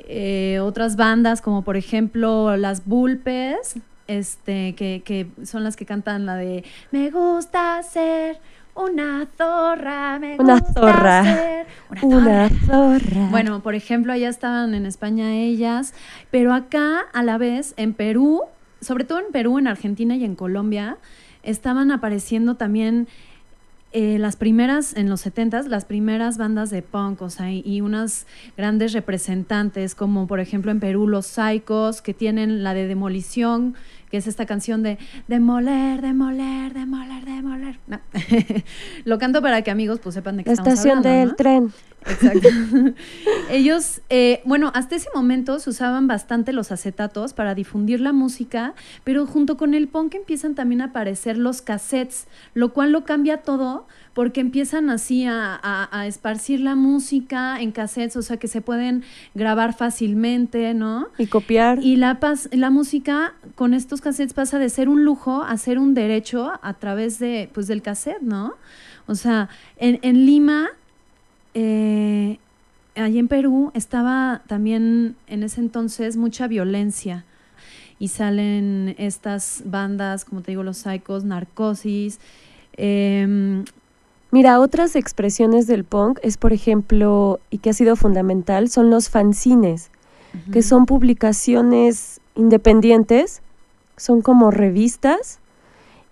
eh, 0.00 0.58
otras 0.60 0.96
bandas 0.96 1.40
como 1.40 1.62
por 1.62 1.76
ejemplo 1.76 2.56
las 2.56 2.84
Bulpes, 2.86 3.76
este, 4.08 4.74
que, 4.74 5.02
que 5.04 5.28
son 5.44 5.64
las 5.64 5.76
que 5.76 5.86
cantan 5.86 6.26
la 6.26 6.36
de 6.36 6.64
Me 6.90 7.10
gusta 7.10 7.82
ser 7.82 8.40
una 8.78 9.26
zorra, 9.36 10.18
me 10.18 10.36
Una 10.38 10.58
gusta 10.60 10.72
zorra. 10.80 11.22
ser 11.24 11.66
una 11.90 12.06
Una 12.06 12.48
zorra. 12.48 12.98
zorra. 13.00 13.28
Bueno, 13.30 13.62
por 13.62 13.74
ejemplo, 13.74 14.12
allá 14.12 14.28
estaban 14.28 14.74
en 14.74 14.86
España 14.86 15.34
ellas, 15.34 15.94
pero 16.30 16.54
acá 16.54 17.00
a 17.12 17.22
la 17.22 17.38
vez 17.38 17.74
en 17.76 17.92
Perú, 17.94 18.42
sobre 18.80 19.04
todo 19.04 19.18
en 19.18 19.32
Perú, 19.32 19.58
en 19.58 19.66
Argentina 19.66 20.16
y 20.16 20.24
en 20.24 20.34
Colombia, 20.36 20.98
estaban 21.42 21.90
apareciendo 21.90 22.54
también 22.56 23.08
eh, 23.92 24.18
las 24.18 24.36
primeras, 24.36 24.94
en 24.96 25.08
los 25.08 25.24
70s, 25.26 25.64
las 25.66 25.86
primeras 25.86 26.36
bandas 26.36 26.68
de 26.68 26.82
punk, 26.82 27.22
o 27.22 27.30
sea, 27.30 27.50
y, 27.50 27.62
y 27.64 27.80
unas 27.80 28.26
grandes 28.54 28.92
representantes, 28.92 29.94
como 29.94 30.26
por 30.26 30.40
ejemplo 30.40 30.70
en 30.70 30.78
Perú 30.78 31.08
los 31.08 31.26
Psychos, 31.26 32.02
que 32.02 32.12
tienen 32.12 32.62
la 32.62 32.74
de 32.74 32.86
Demolición, 32.86 33.74
que 34.10 34.16
es 34.16 34.26
esta 34.26 34.46
canción 34.46 34.82
de 34.82 34.98
demoler, 35.26 36.00
demoler, 36.00 36.72
demoler, 36.74 37.24
demoler. 37.24 37.78
No. 37.86 38.00
Lo 39.04 39.18
canto 39.18 39.42
para 39.42 39.62
que 39.62 39.70
amigos 39.70 40.00
pues 40.00 40.14
sepan 40.14 40.36
de 40.36 40.44
qué 40.44 40.50
la 40.50 40.54
estamos 40.54 40.72
estación 40.74 40.98
hablando, 40.98 41.18
del 41.18 41.28
¿no? 41.28 41.34
tren. 41.36 41.72
Exacto. 42.06 42.48
Ellos, 43.50 44.00
eh, 44.10 44.40
bueno, 44.44 44.70
hasta 44.74 44.96
ese 44.96 45.08
momento 45.14 45.58
se 45.58 45.70
usaban 45.70 46.06
bastante 46.06 46.52
los 46.52 46.70
acetatos 46.72 47.32
para 47.32 47.54
difundir 47.54 48.00
la 48.00 48.12
música, 48.12 48.74
pero 49.04 49.26
junto 49.26 49.56
con 49.56 49.74
el 49.74 49.88
punk 49.88 50.14
empiezan 50.14 50.54
también 50.54 50.80
a 50.80 50.86
aparecer 50.86 51.36
los 51.38 51.62
cassettes, 51.62 52.26
lo 52.54 52.72
cual 52.72 52.92
lo 52.92 53.04
cambia 53.04 53.38
todo 53.38 53.86
porque 54.14 54.40
empiezan 54.40 54.90
así 54.90 55.24
a, 55.26 55.54
a- 55.62 55.88
a 56.00 56.06
esparcir 56.06 56.60
la 56.60 56.74
música 56.74 57.60
en 57.60 57.72
cassettes, 57.72 58.16
o 58.16 58.22
sea 58.22 58.36
que 58.36 58.48
se 58.48 58.60
pueden 58.60 59.04
grabar 59.34 59.74
fácilmente, 59.76 60.74
¿no? 60.74 61.08
Y 61.18 61.26
copiar. 61.26 61.78
Y 61.82 61.96
la, 61.96 62.18
pas- 62.20 62.48
la 62.54 62.70
música 62.70 63.34
con 63.54 63.74
estos 63.74 64.00
cassettes 64.00 64.34
pasa 64.34 64.58
de 64.58 64.68
ser 64.70 64.88
un 64.88 65.04
lujo 65.04 65.42
a 65.42 65.56
ser 65.56 65.78
un 65.78 65.94
derecho 65.94 66.52
a 66.62 66.74
través 66.74 67.18
de, 67.18 67.48
pues, 67.54 67.66
del 67.68 67.82
cassette, 67.82 68.20
¿no? 68.22 68.54
O 69.06 69.14
sea, 69.14 69.48
en, 69.78 69.98
en 70.02 70.26
Lima, 70.26 70.68
eh, 71.54 72.38
allí 72.94 73.18
en 73.18 73.28
Perú, 73.28 73.70
estaba 73.74 74.42
también 74.46 75.16
en 75.26 75.42
ese 75.42 75.60
entonces 75.60 76.16
mucha 76.16 76.46
violencia. 76.46 77.24
Y 77.98 78.08
salen 78.08 78.94
estas 78.98 79.62
bandas, 79.64 80.24
como 80.24 80.42
te 80.42 80.52
digo, 80.52 80.62
los 80.62 80.78
Psychos, 80.78 81.24
Narcosis. 81.24 82.20
em, 82.76 83.64
Mira, 84.30 84.60
otras 84.60 84.94
expresiones 84.94 85.66
del 85.66 85.84
punk 85.84 86.18
es, 86.22 86.36
por 86.36 86.52
ejemplo, 86.52 87.40
y 87.50 87.58
que 87.58 87.70
ha 87.70 87.72
sido 87.72 87.96
fundamental, 87.96 88.68
son 88.68 88.90
los 88.90 89.08
fanzines, 89.08 89.90
que 90.52 90.60
son 90.60 90.84
publicaciones 90.84 92.20
independientes, 92.34 93.40
son 93.96 94.20
como 94.20 94.50
revistas 94.50 95.40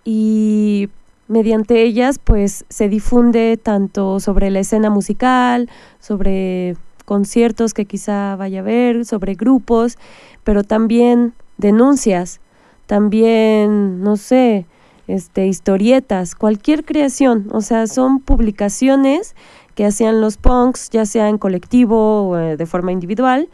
y 0.03 0.89
mediante 1.27 1.83
ellas 1.83 2.19
pues 2.19 2.65
se 2.69 2.89
difunde 2.89 3.57
tanto 3.57 4.19
sobre 4.19 4.49
la 4.49 4.59
escena 4.59 4.89
musical, 4.89 5.69
sobre 5.99 6.75
conciertos 7.05 7.73
que 7.73 7.85
quizá 7.85 8.35
vaya 8.35 8.59
a 8.59 8.61
haber, 8.61 9.05
sobre 9.05 9.35
grupos, 9.35 9.97
pero 10.43 10.63
también 10.63 11.33
denuncias, 11.57 12.41
también, 12.85 14.01
no 14.01 14.17
sé, 14.17 14.65
este, 15.07 15.47
historietas, 15.47 16.35
cualquier 16.35 16.83
creación, 16.83 17.47
o 17.51 17.61
sea, 17.61 17.87
son 17.87 18.19
publicaciones 18.19 19.35
que 19.73 19.85
hacían 19.85 20.19
los 20.21 20.37
punks, 20.37 20.89
ya 20.89 21.05
sea 21.05 21.29
en 21.29 21.37
colectivo 21.37 22.29
o 22.29 22.37
eh, 22.37 22.57
de 22.57 22.65
forma 22.65 22.91
individual, 22.91 23.47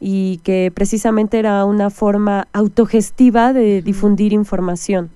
y 0.00 0.38
que 0.38 0.72
precisamente 0.74 1.38
era 1.38 1.64
una 1.64 1.90
forma 1.90 2.48
autogestiva 2.52 3.52
de 3.52 3.82
difundir 3.82 4.32
información. 4.32 5.10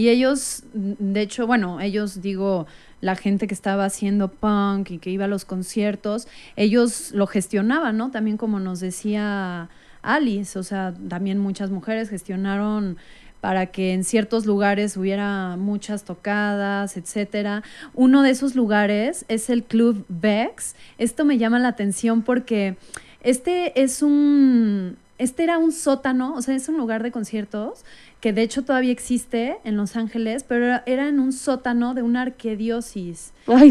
Y 0.00 0.08
ellos, 0.08 0.64
de 0.72 1.20
hecho, 1.20 1.46
bueno, 1.46 1.78
ellos 1.78 2.22
digo, 2.22 2.66
la 3.02 3.16
gente 3.16 3.46
que 3.46 3.52
estaba 3.52 3.84
haciendo 3.84 4.28
punk 4.28 4.92
y 4.92 4.98
que 4.98 5.10
iba 5.10 5.26
a 5.26 5.28
los 5.28 5.44
conciertos, 5.44 6.26
ellos 6.56 7.10
lo 7.12 7.26
gestionaban, 7.26 7.98
¿no? 7.98 8.10
También 8.10 8.38
como 8.38 8.60
nos 8.60 8.80
decía 8.80 9.68
Alice, 10.00 10.58
o 10.58 10.62
sea, 10.62 10.94
también 11.10 11.38
muchas 11.38 11.70
mujeres 11.70 12.08
gestionaron 12.08 12.96
para 13.42 13.66
que 13.66 13.92
en 13.92 14.02
ciertos 14.04 14.46
lugares 14.46 14.96
hubiera 14.96 15.58
muchas 15.58 16.04
tocadas, 16.04 16.96
etcétera. 16.96 17.62
Uno 17.92 18.22
de 18.22 18.30
esos 18.30 18.54
lugares 18.54 19.26
es 19.28 19.50
el 19.50 19.64
Club 19.64 20.06
Vex. 20.08 20.76
Esto 20.96 21.26
me 21.26 21.36
llama 21.36 21.58
la 21.58 21.68
atención 21.68 22.22
porque 22.22 22.78
este 23.20 23.82
es 23.82 24.00
un 24.00 24.96
este 25.20 25.44
era 25.44 25.58
un 25.58 25.70
sótano, 25.70 26.34
o 26.34 26.40
sea, 26.40 26.56
es 26.56 26.66
un 26.70 26.78
lugar 26.78 27.02
de 27.02 27.10
conciertos 27.10 27.84
que 28.20 28.32
de 28.32 28.42
hecho 28.42 28.62
todavía 28.62 28.92
existe 28.92 29.56
en 29.64 29.76
Los 29.76 29.96
Ángeles, 29.96 30.44
pero 30.46 30.66
era, 30.66 30.82
era 30.86 31.08
en 31.08 31.18
un 31.18 31.32
sótano 31.32 31.94
de 31.94 32.02
una 32.02 32.20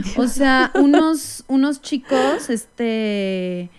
Dios. 0.02 0.18
O 0.18 0.28
sea, 0.28 0.72
unos, 0.76 1.44
unos 1.48 1.82
chicos, 1.82 2.50
este... 2.50 3.70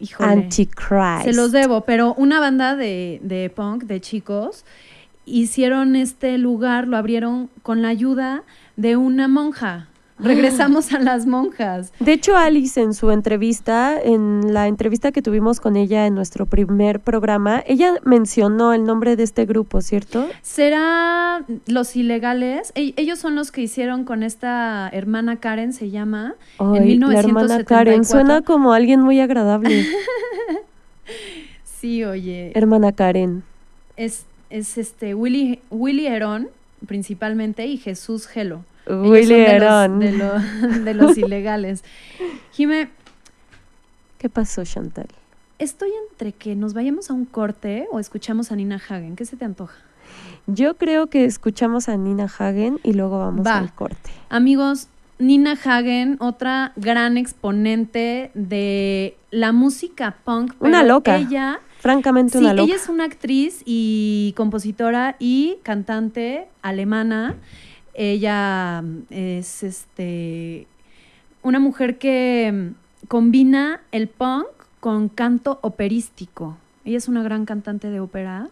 Híjole. 0.00 0.32
Antichrist. 0.32 1.24
Se 1.24 1.32
los 1.32 1.52
debo, 1.52 1.82
pero 1.82 2.14
una 2.14 2.40
banda 2.40 2.74
de, 2.74 3.20
de 3.22 3.48
punk, 3.48 3.84
de 3.84 4.00
chicos, 4.00 4.64
hicieron 5.24 5.96
este 5.96 6.36
lugar, 6.36 6.88
lo 6.88 6.96
abrieron 6.96 7.48
con 7.62 7.80
la 7.80 7.88
ayuda 7.88 8.42
de 8.76 8.96
una 8.96 9.28
monja. 9.28 9.88
Regresamos 10.18 10.92
a 10.92 11.00
las 11.00 11.26
monjas. 11.26 11.92
De 11.98 12.12
hecho, 12.12 12.36
Alice 12.36 12.80
en 12.80 12.94
su 12.94 13.10
entrevista, 13.10 14.00
en 14.00 14.54
la 14.54 14.68
entrevista 14.68 15.10
que 15.10 15.22
tuvimos 15.22 15.58
con 15.60 15.74
ella 15.76 16.06
en 16.06 16.14
nuestro 16.14 16.46
primer 16.46 17.00
programa, 17.00 17.62
ella 17.66 17.94
mencionó 18.04 18.72
el 18.72 18.84
nombre 18.84 19.16
de 19.16 19.24
este 19.24 19.44
grupo, 19.44 19.80
¿cierto? 19.80 20.28
¿Será 20.42 21.44
los 21.66 21.96
ilegales? 21.96 22.70
E- 22.76 22.94
ellos 22.96 23.18
son 23.18 23.34
los 23.34 23.50
que 23.50 23.62
hicieron 23.62 24.04
con 24.04 24.22
esta 24.22 24.88
hermana 24.92 25.36
Karen, 25.40 25.72
se 25.72 25.90
llama, 25.90 26.34
en 26.60 26.66
Ay, 26.74 26.96
la 26.98 27.18
hermana 27.18 27.56
1974. 27.56 27.64
Karen 27.66 28.04
suena 28.04 28.42
como 28.42 28.72
alguien 28.72 29.00
muy 29.00 29.18
agradable. 29.20 29.84
Sí, 31.64 32.02
oye. 32.04 32.52
hermana 32.54 32.92
Karen. 32.92 33.42
es, 33.96 34.24
es 34.48 34.78
este 34.78 35.14
Willy, 35.14 35.60
Willy 35.70 36.06
Herón, 36.06 36.48
principalmente, 36.86 37.66
y 37.66 37.76
Jesús 37.76 38.26
Gelo. 38.26 38.64
Willy 38.86 39.34
de 39.34 39.58
los-. 39.60 39.98
De, 39.98 40.12
lo- 40.12 40.38
de 40.84 40.94
los 40.94 41.16
ilegales. 41.18 41.84
Jime, 42.52 42.88
¿Qué 44.18 44.28
pasó, 44.28 44.64
Chantal? 44.64 45.06
estoy 45.58 45.90
entre 46.10 46.32
que 46.32 46.56
nos 46.56 46.74
vayamos 46.74 47.10
a 47.10 47.14
un 47.14 47.24
corte 47.24 47.86
o 47.92 47.98
escuchamos 48.00 48.50
a 48.52 48.56
Nina 48.56 48.76
Hagen. 48.76 49.16
¿Qué 49.16 49.24
se 49.24 49.36
te 49.36 49.44
antoja? 49.44 49.76
Yo 50.46 50.76
creo 50.76 51.06
que 51.08 51.24
escuchamos 51.24 51.88
a 51.88 51.96
Nina 51.96 52.24
Hagen 52.24 52.78
y 52.82 52.92
luego 52.92 53.18
vamos 53.18 53.46
Va. 53.46 53.58
al 53.58 53.72
corte. 53.74 54.10
Amigos, 54.28 54.88
Nina 55.18 55.52
Hagen, 55.52 56.16
otra 56.20 56.72
gran 56.76 57.16
exponente 57.16 58.30
de 58.34 59.16
la 59.30 59.52
música 59.52 60.16
punk. 60.24 60.54
Una 60.60 60.82
loca. 60.82 61.16
Ella, 61.16 61.60
Francamente, 61.80 62.38
sí, 62.38 62.44
una 62.44 62.52
loca. 62.52 62.64
ella 62.66 62.76
es 62.76 62.88
una 62.88 63.04
actriz 63.04 63.62
y 63.64 64.34
compositora 64.36 65.16
y 65.18 65.56
cantante 65.62 66.46
alemana. 66.62 67.36
Ella 67.94 68.82
es 69.10 69.62
este 69.62 70.66
una 71.42 71.60
mujer 71.60 71.98
que 71.98 72.50
mm, 72.52 73.06
combina 73.06 73.80
el 73.92 74.08
punk 74.08 74.46
con 74.80 75.08
canto 75.08 75.58
operístico. 75.62 76.56
Ella 76.84 76.98
es 76.98 77.08
una 77.08 77.22
gran 77.22 77.46
cantante 77.46 77.90
de 77.90 78.00
ópera, 78.00 78.48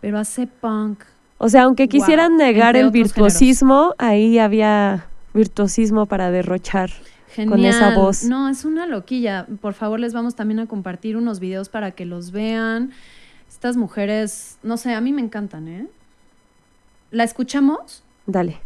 pero 0.00 0.18
hace 0.18 0.46
punk. 0.46 1.04
O 1.38 1.48
sea, 1.48 1.64
aunque 1.64 1.88
quisieran 1.88 2.36
negar 2.36 2.76
el 2.76 2.90
virtuosismo, 2.90 3.94
ahí 3.98 4.38
había 4.38 5.06
virtuosismo 5.34 6.06
para 6.06 6.30
derrochar. 6.30 6.90
Genial. 7.34 7.64
esa 7.64 7.94
voz. 7.96 8.24
No, 8.24 8.48
es 8.48 8.64
una 8.64 8.86
loquilla. 8.86 9.46
Por 9.60 9.72
favor, 9.72 9.98
les 9.98 10.12
vamos 10.12 10.34
también 10.34 10.60
a 10.60 10.66
compartir 10.66 11.16
unos 11.16 11.40
videos 11.40 11.68
para 11.68 11.92
que 11.92 12.04
los 12.04 12.30
vean. 12.30 12.92
Estas 13.48 13.76
mujeres, 13.76 14.58
no 14.62 14.76
sé, 14.76 14.92
a 14.94 15.00
mí 15.00 15.12
me 15.12 15.22
encantan, 15.22 15.66
¿eh? 15.66 15.86
¿La 17.10 17.24
escuchamos? 17.24 18.04
Dale. 18.26 18.60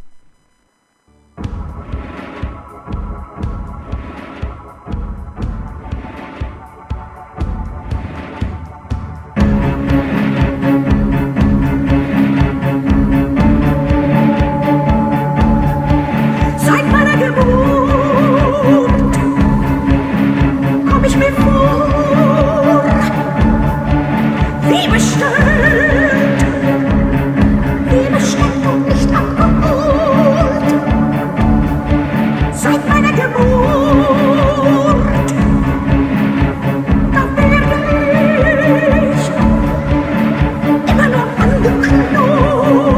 You 41.66 41.82
can 41.82 42.12
know 42.12 42.95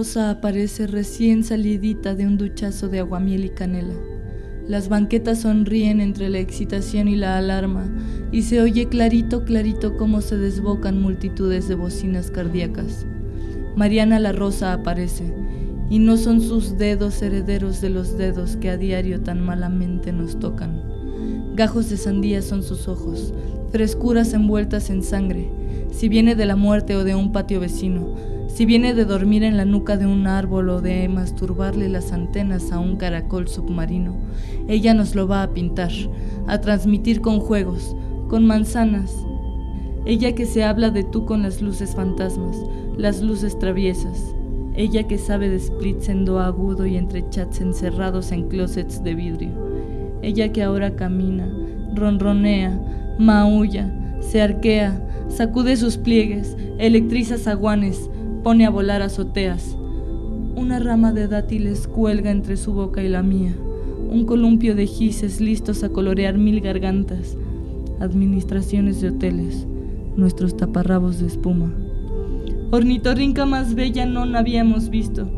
Rosa 0.00 0.30
aparece 0.30 0.86
recién 0.86 1.44
salidita 1.44 2.14
de 2.14 2.26
un 2.26 2.38
duchazo 2.38 2.88
de 2.88 3.00
aguamiel 3.00 3.44
y 3.44 3.50
canela. 3.50 3.92
Las 4.66 4.88
banquetas 4.88 5.42
sonríen 5.42 6.00
entre 6.00 6.30
la 6.30 6.38
excitación 6.38 7.06
y 7.06 7.16
la 7.16 7.36
alarma 7.36 7.84
y 8.32 8.40
se 8.40 8.62
oye 8.62 8.88
clarito, 8.88 9.44
clarito 9.44 9.98
cómo 9.98 10.22
se 10.22 10.38
desbocan 10.38 11.02
multitudes 11.02 11.68
de 11.68 11.74
bocinas 11.74 12.30
cardíacas. 12.30 13.04
Mariana 13.76 14.18
la 14.20 14.32
Rosa 14.32 14.72
aparece 14.72 15.34
y 15.90 15.98
no 15.98 16.16
son 16.16 16.40
sus 16.40 16.78
dedos 16.78 17.20
herederos 17.20 17.82
de 17.82 17.90
los 17.90 18.16
dedos 18.16 18.56
que 18.56 18.70
a 18.70 18.78
diario 18.78 19.20
tan 19.20 19.44
malamente 19.44 20.14
nos 20.14 20.38
tocan. 20.38 20.82
Gajos 21.56 21.90
de 21.90 21.98
sandía 21.98 22.40
son 22.40 22.62
sus 22.62 22.88
ojos, 22.88 23.34
frescuras 23.70 24.32
envueltas 24.32 24.88
en 24.88 25.02
sangre, 25.02 25.50
si 25.90 26.08
viene 26.08 26.36
de 26.36 26.46
la 26.46 26.56
muerte 26.56 26.96
o 26.96 27.04
de 27.04 27.14
un 27.14 27.32
patio 27.32 27.60
vecino, 27.60 28.39
si 28.54 28.66
viene 28.66 28.94
de 28.94 29.04
dormir 29.04 29.42
en 29.44 29.56
la 29.56 29.64
nuca 29.64 29.96
de 29.96 30.06
un 30.06 30.26
árbol 30.26 30.68
o 30.70 30.80
de 30.80 31.08
masturbarle 31.08 31.88
las 31.88 32.12
antenas 32.12 32.72
a 32.72 32.78
un 32.78 32.96
caracol 32.96 33.48
submarino, 33.48 34.16
ella 34.68 34.92
nos 34.92 35.14
lo 35.14 35.26
va 35.26 35.42
a 35.42 35.50
pintar, 35.50 35.92
a 36.46 36.60
transmitir 36.60 37.20
con 37.20 37.40
juegos, 37.40 37.96
con 38.28 38.46
manzanas. 38.46 39.14
Ella 40.04 40.34
que 40.34 40.46
se 40.46 40.64
habla 40.64 40.90
de 40.90 41.04
tú 41.04 41.26
con 41.26 41.42
las 41.42 41.62
luces 41.62 41.94
fantasmas, 41.94 42.56
las 42.96 43.22
luces 43.22 43.58
traviesas. 43.58 44.34
Ella 44.74 45.06
que 45.06 45.18
sabe 45.18 45.48
de 45.48 45.58
splits 45.58 46.08
en 46.08 46.24
do 46.24 46.38
agudo 46.38 46.86
y 46.86 46.96
entre 46.96 47.28
chats 47.30 47.60
encerrados 47.60 48.32
en 48.32 48.48
closets 48.48 49.02
de 49.02 49.14
vidrio. 49.14 49.50
Ella 50.22 50.52
que 50.52 50.62
ahora 50.62 50.96
camina, 50.96 51.48
ronronea, 51.94 52.78
maulla, 53.18 53.90
se 54.20 54.42
arquea, 54.42 55.00
sacude 55.28 55.76
sus 55.76 55.96
pliegues, 55.96 56.56
electriza 56.78 57.38
zaguanes, 57.38 58.10
pone 58.42 58.64
a 58.64 58.70
volar 58.70 59.02
azoteas. 59.02 59.76
Una 60.56 60.78
rama 60.78 61.12
de 61.12 61.28
dátiles 61.28 61.86
cuelga 61.86 62.30
entre 62.30 62.56
su 62.56 62.72
boca 62.72 63.02
y 63.02 63.08
la 63.08 63.22
mía. 63.22 63.54
Un 64.10 64.24
columpio 64.24 64.74
de 64.74 64.86
gises 64.86 65.40
listos 65.40 65.84
a 65.84 65.90
colorear 65.90 66.38
mil 66.38 66.60
gargantas. 66.60 67.36
Administraciones 68.00 69.00
de 69.00 69.10
hoteles. 69.10 69.66
Nuestros 70.16 70.56
taparrabos 70.56 71.20
de 71.20 71.26
espuma. 71.26 71.72
Ornitorrinca 72.70 73.46
más 73.46 73.74
bella 73.74 74.06
no 74.06 74.22
habíamos 74.36 74.88
visto. 74.88 75.28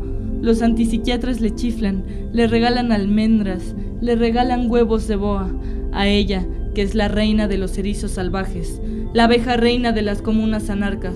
Los 0.41 0.61
antipsiquiatras 0.61 1.41
le 1.41 1.53
chiflan, 1.55 2.03
le 2.31 2.47
regalan 2.47 2.91
almendras, 2.91 3.75
le 4.01 4.15
regalan 4.15 4.69
huevos 4.69 5.07
de 5.07 5.15
boa. 5.15 5.49
A 5.91 6.07
ella, 6.07 6.45
que 6.73 6.81
es 6.81 6.95
la 6.95 7.07
reina 7.07 7.47
de 7.47 7.57
los 7.57 7.77
erizos 7.77 8.11
salvajes, 8.11 8.81
la 9.13 9.25
abeja 9.25 9.57
reina 9.57 9.91
de 9.91 10.01
las 10.01 10.21
comunas 10.21 10.69
anarcas, 10.69 11.15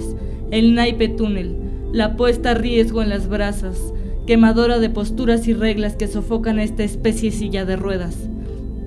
el 0.52 0.76
naipe 0.76 1.08
túnel, 1.10 1.67
la 1.98 2.16
puesta 2.16 2.52
a 2.52 2.54
riesgo 2.54 3.02
en 3.02 3.10
las 3.10 3.28
brasas, 3.28 3.92
quemadora 4.28 4.78
de 4.78 4.92
posturas 4.92 5.48
y 5.48 5.54
reglas 5.56 5.96
que 5.96 6.08
sofocan 6.08 6.60
esta 6.60 6.84
especie 6.84 7.32
silla 7.32 7.66
de 7.66 7.76
ruedas, 7.76 8.16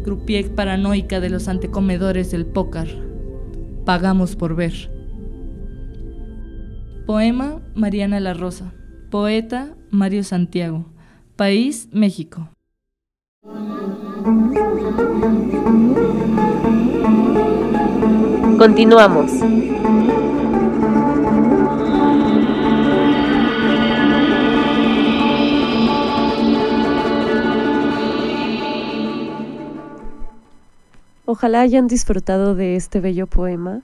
croupier 0.05 0.55
paranoica 0.55 1.19
de 1.19 1.29
los 1.29 1.49
antecomedores 1.49 2.31
del 2.31 2.47
pócar. 2.47 2.87
Pagamos 3.85 4.37
por 4.37 4.55
ver. 4.55 4.93
Poema 7.05 7.61
Mariana 7.75 8.21
La 8.21 8.33
Rosa. 8.33 8.73
Poeta 9.11 9.75
Mario 9.91 10.23
Santiago. 10.23 10.87
País 11.35 11.89
México. 11.91 12.49
Continuamos. 18.57 19.33
Ojalá 31.33 31.61
hayan 31.61 31.87
disfrutado 31.87 32.57
de 32.57 32.75
este 32.75 32.99
bello 32.99 33.29
poema, 33.29 33.83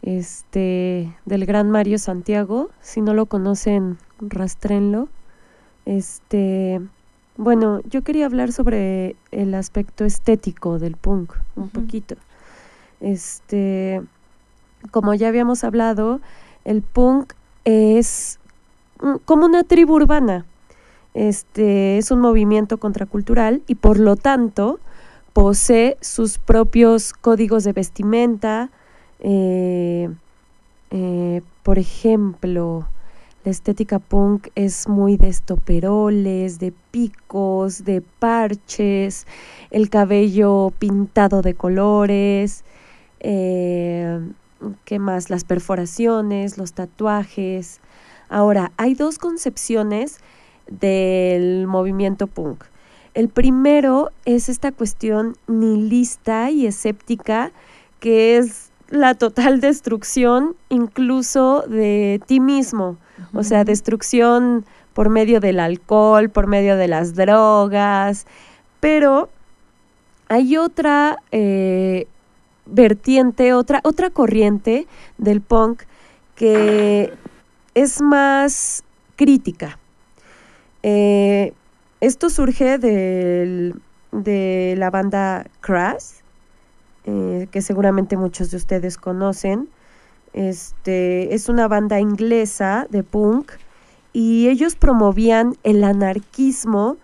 este, 0.00 1.14
del 1.26 1.44
gran 1.44 1.70
Mario 1.70 1.98
Santiago. 1.98 2.70
Si 2.80 3.02
no 3.02 3.12
lo 3.12 3.26
conocen, 3.26 3.98
rastrenlo. 4.18 5.10
Este, 5.84 6.80
bueno, 7.36 7.82
yo 7.84 8.00
quería 8.00 8.24
hablar 8.24 8.50
sobre 8.50 9.14
el 9.30 9.52
aspecto 9.52 10.06
estético 10.06 10.78
del 10.78 10.96
punk, 10.96 11.34
un 11.54 11.68
poquito. 11.68 12.16
Este, 13.02 14.00
como 14.90 15.12
ya 15.12 15.28
habíamos 15.28 15.64
hablado, 15.64 16.22
el 16.64 16.80
punk 16.80 17.34
es 17.66 18.38
como 19.26 19.44
una 19.44 19.64
tribu 19.64 19.96
urbana. 19.96 20.46
Este 21.12 21.98
es 21.98 22.10
un 22.10 22.20
movimiento 22.20 22.78
contracultural 22.78 23.60
y 23.66 23.74
por 23.74 23.98
lo 23.98 24.16
tanto 24.16 24.80
posee 25.32 25.96
sus 26.00 26.38
propios 26.38 27.12
códigos 27.12 27.64
de 27.64 27.72
vestimenta. 27.72 28.70
eh, 29.20 30.08
eh, 30.90 31.42
por 31.62 31.78
ejemplo, 31.78 32.88
la 33.44 33.50
estética 33.50 33.98
punk 33.98 34.48
es 34.54 34.88
muy 34.88 35.16
de 35.16 35.28
estoperoles, 35.28 36.58
de 36.58 36.72
picos, 36.90 37.84
de 37.84 38.02
parches, 38.02 39.26
el 39.70 39.88
cabello 39.88 40.72
pintado 40.78 41.40
de 41.40 41.54
colores, 41.54 42.64
eh, 43.20 44.20
¿qué 44.84 44.98
más? 44.98 45.30
Las 45.30 45.44
perforaciones, 45.44 46.58
los 46.58 46.72
tatuajes. 46.74 47.80
Ahora, 48.28 48.72
hay 48.76 48.94
dos 48.94 49.18
concepciones 49.18 50.18
del 50.68 51.66
movimiento 51.66 52.26
punk. 52.26 52.64
El 53.14 53.28
primero 53.28 54.10
es 54.24 54.48
esta 54.48 54.72
cuestión 54.72 55.36
nihilista 55.46 56.50
y 56.50 56.66
escéptica 56.66 57.52
que 57.98 58.38
es 58.38 58.70
la 58.88 59.14
total 59.14 59.60
destrucción 59.60 60.56
incluso 60.68 61.64
de 61.68 62.20
ti 62.26 62.40
mismo, 62.40 62.96
o 63.34 63.42
sea, 63.42 63.64
destrucción 63.64 64.64
por 64.94 65.08
medio 65.08 65.40
del 65.40 65.60
alcohol, 65.60 66.30
por 66.30 66.46
medio 66.46 66.76
de 66.76 66.88
las 66.88 67.14
drogas, 67.14 68.26
pero 68.80 69.28
hay 70.28 70.56
otra 70.56 71.18
eh, 71.32 72.06
vertiente, 72.66 73.52
otra, 73.52 73.80
otra 73.84 74.10
corriente 74.10 74.86
del 75.18 75.40
punk 75.40 75.82
que 76.34 77.12
es 77.74 78.00
más 78.00 78.84
crítica. 79.16 79.78
Eh, 80.82 81.52
esto 82.00 82.30
surge 82.30 82.78
del- 82.78 83.74
de 84.12 84.74
la 84.78 84.90
banda 84.90 85.46
Crash, 85.60 86.20
eh, 87.04 87.46
que 87.50 87.62
seguramente 87.62 88.16
muchos 88.16 88.50
de 88.50 88.56
ustedes 88.56 88.96
conocen. 88.96 89.68
Este, 90.32 91.34
es 91.34 91.48
una 91.48 91.66
banda 91.68 91.98
inglesa 92.00 92.86
de 92.90 93.02
punk 93.02 93.50
y 94.12 94.48
ellos 94.48 94.76
promovían 94.76 95.56
el 95.64 95.82
anarquismo 95.84 96.96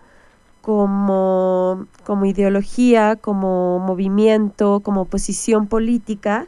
como, 0.61 1.85
como 2.05 2.25
ideología, 2.25 3.15
como 3.15 3.79
movimiento, 3.79 4.81
como 4.81 5.05
posición 5.05 5.67
política 5.67 6.47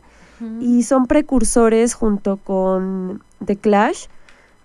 y 0.62 0.84
son 0.84 1.06
precursores 1.06 1.94
junto 1.94 2.38
con 2.38 3.22
The 3.46 3.58
Clash 3.58 4.06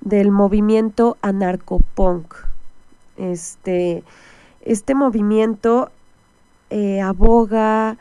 del 0.01 0.31
movimiento 0.31 1.17
anarcopunk. 1.23 2.35
Este, 3.17 4.03
este 4.63 4.95
movimiento 4.95 5.91
eh, 6.71 7.01
aboga, 7.01 7.99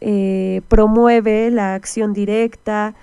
eh, 0.00 0.62
promueve 0.68 1.50
la 1.50 1.74
acción 1.74 2.12
directa, 2.12 2.94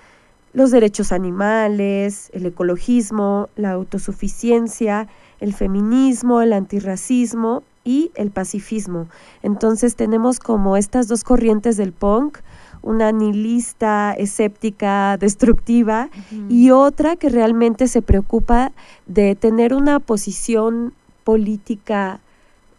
los 0.53 0.72
derechos 0.72 1.11
animales, 1.11 2.30
el 2.34 2.45
ecologismo, 2.45 3.49
la 3.55 3.72
autosuficiencia, 3.72 5.07
el 5.39 5.53
feminismo, 5.53 6.41
el 6.41 6.53
antirracismo 6.53 7.64
y 7.84 8.11
el 8.16 8.32
pacifismo. 8.32 9.07
Entonces 9.41 9.95
tenemos 9.95 10.39
como 10.39 10.78
estas 10.78 11.07
dos 11.07 11.24
corrientes 11.24 11.76
del 11.78 11.91
punk, 11.91 12.38
una 12.82 13.11
nihilista, 13.11 14.14
escéptica, 14.14 15.18
destructiva, 15.18 16.09
y 16.49 16.72
otra 16.72 17.16
que 17.16 17.30
realmente 17.30 17.88
se 17.88 18.01
preocupa 18.01 18.74
de 19.07 19.36
tener 19.36 19.74
una 19.74 19.99
posición 19.99 20.93
política 21.24 22.19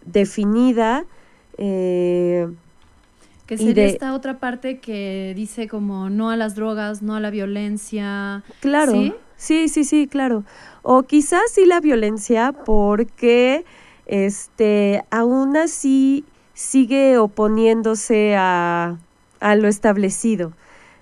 definida. 0.06 1.04
eh, 1.58 2.48
Que 3.46 3.58
sería 3.58 3.84
de- 3.84 3.90
esta 3.92 4.14
otra 4.14 4.40
parte 4.40 4.80
que 4.80 5.34
dice 5.36 5.68
como 5.68 6.08
no 6.08 6.30
a 6.30 6.36
las 6.36 6.54
drogas, 6.54 7.02
no 7.02 7.14
a 7.14 7.20
la 7.20 7.30
violencia. 7.30 8.42
claro, 8.60 8.92
¿Sí? 8.92 9.14
Sí, 9.36 9.68
sí, 9.68 9.84
sí, 9.84 10.06
claro. 10.06 10.44
O 10.82 11.02
quizás 11.02 11.42
sí 11.52 11.66
la 11.66 11.80
violencia 11.80 12.52
porque 12.52 13.64
este 14.06 15.02
aún 15.10 15.56
así 15.56 16.24
sigue 16.54 17.18
oponiéndose 17.18 18.36
a, 18.38 18.98
a 19.40 19.56
lo 19.56 19.68
establecido. 19.68 20.52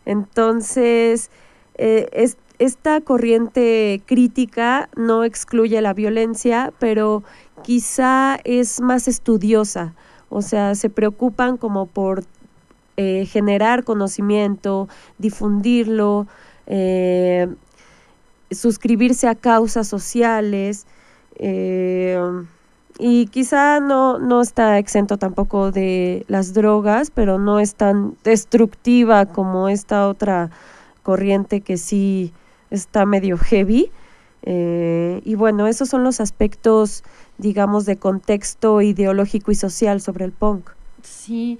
Entonces, 0.04 1.30
eh, 1.76 2.08
es- 2.12 2.36
esta 2.58 3.00
corriente 3.00 4.02
crítica 4.06 4.88
no 4.96 5.24
excluye 5.24 5.80
la 5.80 5.94
violencia, 5.94 6.72
pero 6.78 7.24
quizá 7.62 8.38
es 8.44 8.80
más 8.80 9.08
estudiosa. 9.08 9.94
O 10.28 10.42
sea, 10.42 10.74
se 10.74 10.88
preocupan 10.90 11.56
como 11.56 11.86
por 11.86 12.24
eh, 12.96 13.26
generar 13.26 13.84
conocimiento, 13.84 14.88
difundirlo, 15.18 16.26
eh, 16.66 17.48
suscribirse 18.50 19.26
a 19.28 19.34
causas 19.34 19.88
sociales 19.88 20.86
y 22.98 23.26
quizá 23.26 23.80
no, 23.80 24.18
no 24.18 24.42
está 24.42 24.78
exento 24.78 25.16
tampoco 25.16 25.72
de 25.72 26.24
las 26.28 26.52
drogas, 26.52 27.10
pero 27.10 27.38
no 27.38 27.58
es 27.58 27.74
tan 27.74 28.16
destructiva 28.22 29.26
como 29.26 29.68
esta 29.68 30.06
otra 30.08 30.50
corriente 31.02 31.60
que 31.60 31.76
sí 31.76 32.32
está 32.70 33.04
medio 33.06 33.36
heavy. 33.38 33.90
Eh, 34.44 35.20
y 35.24 35.34
bueno, 35.36 35.66
esos 35.68 35.88
son 35.88 36.02
los 36.02 36.20
aspectos, 36.20 37.04
digamos, 37.38 37.86
de 37.86 37.96
contexto 37.96 38.80
ideológico 38.82 39.52
y 39.52 39.54
social 39.54 40.00
sobre 40.00 40.24
el 40.24 40.32
punk. 40.32 40.70
Sí, 41.02 41.58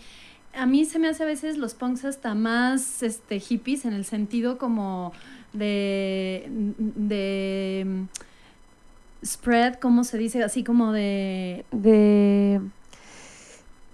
a 0.55 0.67
mí 0.67 0.85
se 0.85 0.99
me 0.99 1.09
hace 1.09 1.23
a 1.23 1.27
veces 1.27 1.57
los 1.59 1.75
punks 1.75 2.05
hasta 2.05 2.35
más 2.35 3.03
este, 3.03 3.39
hippies 3.41 3.85
en 3.85 3.93
el 3.93 4.05
sentido 4.05 4.59
como 4.59 5.13
de, 5.53 6.49
de 6.79 7.87
mm, 7.87 9.25
spread, 9.25 9.75
¿cómo 9.75 10.03
se 10.05 10.19
dice? 10.19 10.43
Así 10.43 10.65
como 10.65 10.93
de, 10.93 11.65
De, 11.71 12.61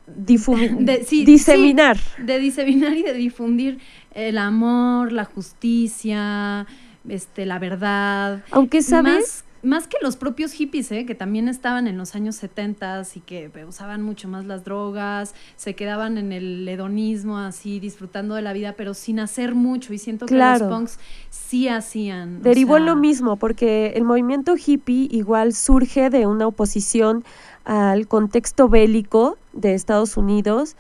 difumi- 0.07 0.77
De- 0.85 1.05
sí, 1.05 1.25
diseminar. 1.25 1.99
de 2.19 2.39
diseminar 2.39 2.97
y 2.97 3.03
de 3.03 3.13
difundir 3.15 3.79
el 4.27 4.39
amor, 4.39 5.13
la 5.13 5.25
justicia, 5.25 6.67
este, 7.09 7.47
la 7.47 7.59
verdad. 7.59 8.43
Aunque, 8.51 8.83
¿sabes? 8.83 9.15
Más, 9.15 9.45
más 9.63 9.87
que 9.87 9.97
los 10.03 10.17
propios 10.17 10.53
hippies, 10.53 10.91
¿eh? 10.91 11.07
que 11.07 11.15
también 11.15 11.49
estaban 11.49 11.87
en 11.87 11.97
los 11.97 12.15
años 12.15 12.37
70 12.37 13.03
y 13.15 13.21
que 13.21 13.51
usaban 13.67 14.03
mucho 14.03 14.29
más 14.29 14.45
las 14.45 14.65
drogas, 14.65 15.35
se 15.57 15.75
quedaban 15.75 16.19
en 16.19 16.33
el 16.33 16.69
hedonismo, 16.69 17.39
así, 17.39 17.79
disfrutando 17.79 18.35
de 18.35 18.43
la 18.43 18.53
vida, 18.53 18.75
pero 18.77 18.93
sin 18.95 19.21
hacer 19.21 19.55
mucho. 19.55 19.93
Y 19.93 19.99
siento 19.99 20.27
que 20.27 20.35
los 20.35 20.63
punks 20.63 20.99
sí 21.31 21.69
hacían. 21.69 22.43
Derivó 22.43 22.77
en 22.77 22.85
sea, 22.85 22.95
lo 22.95 23.01
mismo, 23.01 23.37
porque 23.37 23.93
el 23.95 24.05
movimiento 24.05 24.55
hippie 24.57 25.09
igual 25.11 25.55
surge 25.55 26.11
de 26.11 26.27
una 26.27 26.47
oposición 26.47 27.25
al 27.65 28.09
contexto 28.09 28.69
bélico 28.69 29.39
de 29.53 29.75
Estados 29.75 30.17
Unidos, 30.17 30.77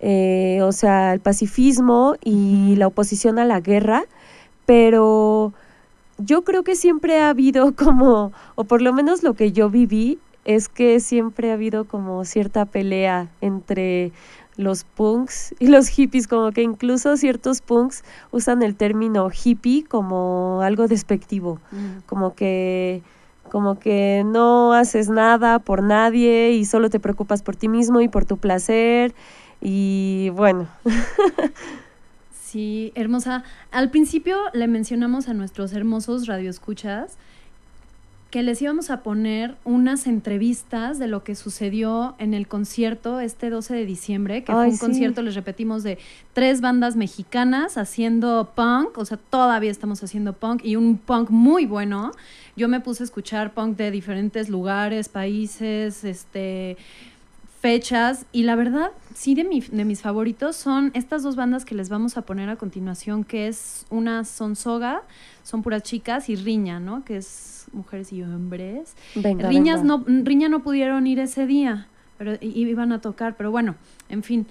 eh, 0.00 0.60
o 0.62 0.72
sea, 0.72 1.12
el 1.12 1.20
pacifismo 1.20 2.16
y 2.24 2.74
la 2.76 2.86
oposición 2.86 3.38
a 3.38 3.44
la 3.44 3.60
guerra, 3.60 4.04
pero 4.66 5.52
yo 6.18 6.42
creo 6.42 6.64
que 6.64 6.74
siempre 6.74 7.20
ha 7.20 7.28
habido 7.28 7.74
como, 7.76 8.32
o 8.54 8.64
por 8.64 8.82
lo 8.82 8.92
menos 8.92 9.22
lo 9.22 9.34
que 9.34 9.52
yo 9.52 9.70
viví, 9.70 10.18
es 10.44 10.68
que 10.68 11.00
siempre 11.00 11.50
ha 11.50 11.54
habido 11.54 11.84
como 11.84 12.24
cierta 12.24 12.64
pelea 12.64 13.28
entre 13.42 14.10
los 14.56 14.84
punks 14.84 15.54
y 15.58 15.68
los 15.68 15.88
hippies, 15.88 16.26
como 16.26 16.50
que 16.52 16.62
incluso 16.62 17.16
ciertos 17.16 17.60
punks 17.60 18.04
usan 18.30 18.62
el 18.62 18.74
término 18.74 19.30
hippie 19.30 19.84
como 19.84 20.60
algo 20.62 20.86
despectivo, 20.86 21.60
mm. 21.70 22.06
como 22.06 22.34
que 22.34 23.02
como 23.50 23.80
que 23.80 24.22
no 24.24 24.72
haces 24.72 25.08
nada 25.08 25.58
por 25.58 25.82
nadie 25.82 26.52
y 26.52 26.64
solo 26.64 26.88
te 26.88 27.00
preocupas 27.00 27.42
por 27.42 27.56
ti 27.56 27.68
mismo 27.68 28.00
y 28.00 28.06
por 28.06 28.24
tu 28.24 28.36
placer 28.36 29.12
y 29.60 30.30
bueno, 30.30 30.68
Sí, 32.50 32.90
hermosa. 32.96 33.44
Al 33.70 33.90
principio 33.90 34.36
le 34.54 34.66
mencionamos 34.66 35.28
a 35.28 35.34
nuestros 35.34 35.72
hermosos 35.72 36.26
radioescuchas 36.26 37.16
que 38.30 38.42
les 38.42 38.60
íbamos 38.60 38.90
a 38.90 39.04
poner 39.04 39.56
unas 39.64 40.08
entrevistas 40.08 40.98
de 40.98 41.06
lo 41.06 41.22
que 41.22 41.36
sucedió 41.36 42.16
en 42.18 42.34
el 42.34 42.48
concierto 42.48 43.20
este 43.20 43.50
12 43.50 43.74
de 43.74 43.86
diciembre, 43.86 44.42
que 44.42 44.50
Ay, 44.50 44.56
fue 44.56 44.66
un 44.66 44.72
sí. 44.72 44.80
concierto, 44.80 45.22
les 45.22 45.36
repetimos, 45.36 45.84
de 45.84 45.98
tres 46.32 46.60
bandas 46.60 46.96
mexicanas 46.96 47.76
haciendo 47.76 48.50
punk, 48.56 48.98
o 48.98 49.04
sea, 49.04 49.16
todavía 49.16 49.70
estamos 49.70 50.02
haciendo 50.02 50.32
punk 50.32 50.64
y 50.64 50.74
un 50.74 50.98
punk 50.98 51.30
muy 51.30 51.66
bueno. 51.66 52.10
Yo 52.56 52.66
me 52.68 52.80
puse 52.80 53.02
a 53.02 53.06
escuchar 53.06 53.54
punk 53.54 53.76
de 53.76 53.92
diferentes 53.92 54.48
lugares, 54.48 55.08
países, 55.08 56.02
este 56.02 56.76
fechas 57.60 58.24
y 58.32 58.44
la 58.44 58.56
verdad, 58.56 58.90
sí 59.14 59.34
de, 59.34 59.44
mi- 59.44 59.60
de 59.60 59.84
mis 59.84 60.00
favoritos 60.00 60.56
son 60.56 60.90
estas 60.94 61.22
dos 61.22 61.36
bandas 61.36 61.64
que 61.64 61.74
les 61.74 61.88
vamos 61.90 62.16
a 62.16 62.22
poner 62.22 62.48
a 62.48 62.56
continuación, 62.56 63.22
que 63.24 63.48
es 63.48 63.86
una 63.90 64.24
son 64.24 64.56
Soga, 64.56 65.02
son 65.42 65.62
puras 65.62 65.82
chicas, 65.82 66.28
y 66.30 66.36
Riña, 66.36 66.80
¿no? 66.80 67.04
Que 67.04 67.18
es 67.18 67.66
mujeres 67.72 68.12
y 68.12 68.22
hombres. 68.22 68.94
venga. 69.14 69.48
Riñas 69.48 69.82
venga. 69.82 69.96
no, 70.08 70.24
Riña 70.24 70.48
no 70.48 70.62
pudieron 70.62 71.06
ir 71.06 71.18
ese 71.18 71.46
día, 71.46 71.86
pero 72.18 72.32
iban 72.40 72.92
a 72.92 73.00
tocar, 73.00 73.36
pero 73.36 73.50
bueno, 73.50 73.74
en 74.08 74.22
fin. 74.22 74.46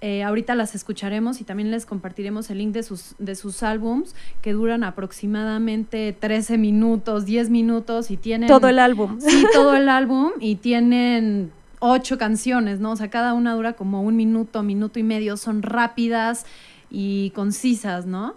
eh, 0.00 0.22
ahorita 0.22 0.54
las 0.54 0.74
escucharemos 0.74 1.40
y 1.40 1.44
también 1.44 1.70
les 1.70 1.86
compartiremos 1.86 2.50
el 2.50 2.58
link 2.58 2.72
de 2.72 2.82
sus, 2.82 3.14
de 3.18 3.34
sus 3.36 3.62
álbums 3.62 4.14
que 4.42 4.52
duran 4.52 4.84
aproximadamente 4.84 6.12
13 6.18 6.58
minutos, 6.58 7.24
10 7.26 7.48
minutos 7.50 8.10
y 8.10 8.16
tienen... 8.16 8.48
todo 8.48 8.68
el 8.68 8.78
álbum. 8.78 9.18
Sí, 9.20 9.46
todo 9.52 9.74
el 9.76 9.88
álbum 9.88 10.32
y 10.40 10.56
tienen 10.56 11.50
ocho 11.86 12.18
canciones, 12.18 12.80
¿no? 12.80 12.92
O 12.92 12.96
sea, 12.96 13.10
cada 13.10 13.34
una 13.34 13.54
dura 13.54 13.74
como 13.74 14.02
un 14.02 14.16
minuto, 14.16 14.62
minuto 14.62 14.98
y 14.98 15.02
medio, 15.02 15.36
son 15.36 15.62
rápidas 15.62 16.46
y 16.90 17.30
concisas, 17.30 18.06
¿no? 18.06 18.34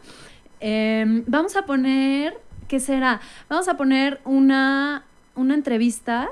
Em, 0.60 1.24
vamos 1.28 1.56
a 1.56 1.66
poner, 1.66 2.34
¿qué 2.68 2.80
será? 2.80 3.22
Vamos 3.50 3.68
a 3.68 3.78
poner 3.78 4.20
una, 4.26 5.04
una 5.36 5.54
entrevista 5.54 6.30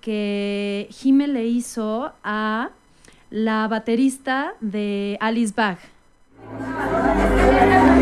que 0.00 0.88
Jime 0.90 1.26
le 1.28 1.46
hizo 1.46 2.12
a 2.22 2.70
la 3.30 3.68
baterista 3.68 4.54
de 4.60 5.16
Alice 5.20 5.54
Bach. 5.56 5.78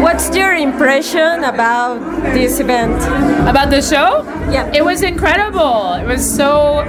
What's 0.01 0.35
your 0.37 0.55
impression 0.55 1.43
about 1.43 1.99
this 2.33 2.61
event? 2.61 2.95
About 3.49 3.71
the 3.71 3.83
show? 3.83 4.23
Yeah. 4.53 4.71
It 4.73 4.85
was 4.85 5.03
incredible. 5.03 5.95
It 5.95 6.07
was 6.07 6.25
so 6.25 6.85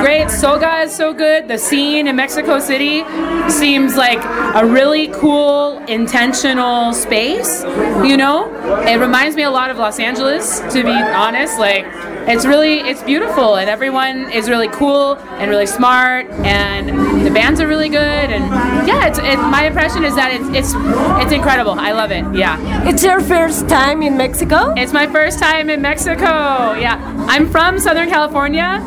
great. 0.00 0.30
Soga 0.30 0.82
is 0.82 0.94
so 0.94 1.12
good. 1.12 1.48
The 1.48 1.58
scene 1.58 2.06
in 2.06 2.14
Mexico 2.14 2.60
City 2.60 3.02
seems 3.50 3.96
like 3.96 4.22
a 4.54 4.64
really 4.64 5.08
cool, 5.08 5.78
intentional 5.88 6.92
space. 6.94 7.64
You 8.04 8.16
know, 8.16 8.54
it 8.86 8.98
reminds 9.00 9.34
me 9.34 9.42
a 9.42 9.50
lot 9.50 9.70
of 9.70 9.78
Los 9.78 9.98
Angeles, 9.98 10.60
to 10.72 10.84
be 10.84 10.92
honest. 10.92 11.58
Like, 11.58 11.86
it's 12.28 12.46
really, 12.46 12.78
it's 12.80 13.02
beautiful, 13.02 13.56
and 13.56 13.68
everyone 13.68 14.30
is 14.30 14.48
really 14.48 14.68
cool 14.68 15.16
and 15.40 15.50
really 15.50 15.66
smart, 15.66 16.26
and 16.44 17.19
the 17.30 17.34
bands 17.34 17.60
are 17.60 17.68
really 17.68 17.88
good. 17.88 17.98
And 18.00 18.44
yeah, 18.86 19.06
it's, 19.06 19.18
it, 19.18 19.36
my 19.36 19.66
impression 19.66 20.04
is 20.04 20.14
that 20.16 20.32
it's, 20.32 20.48
it's, 20.48 20.74
it's 21.22 21.32
incredible. 21.32 21.72
I 21.78 21.92
love 21.92 22.10
it. 22.10 22.24
Yeah. 22.34 22.88
It's 22.88 23.04
your 23.04 23.20
first 23.20 23.68
time 23.68 24.02
in 24.02 24.16
Mexico? 24.16 24.74
It's 24.76 24.92
my 24.92 25.06
first 25.06 25.38
time 25.38 25.70
in 25.70 25.80
Mexico. 25.80 26.74
Yeah, 26.74 26.98
I'm 27.28 27.48
from 27.48 27.78
Southern 27.78 28.08
California, 28.08 28.80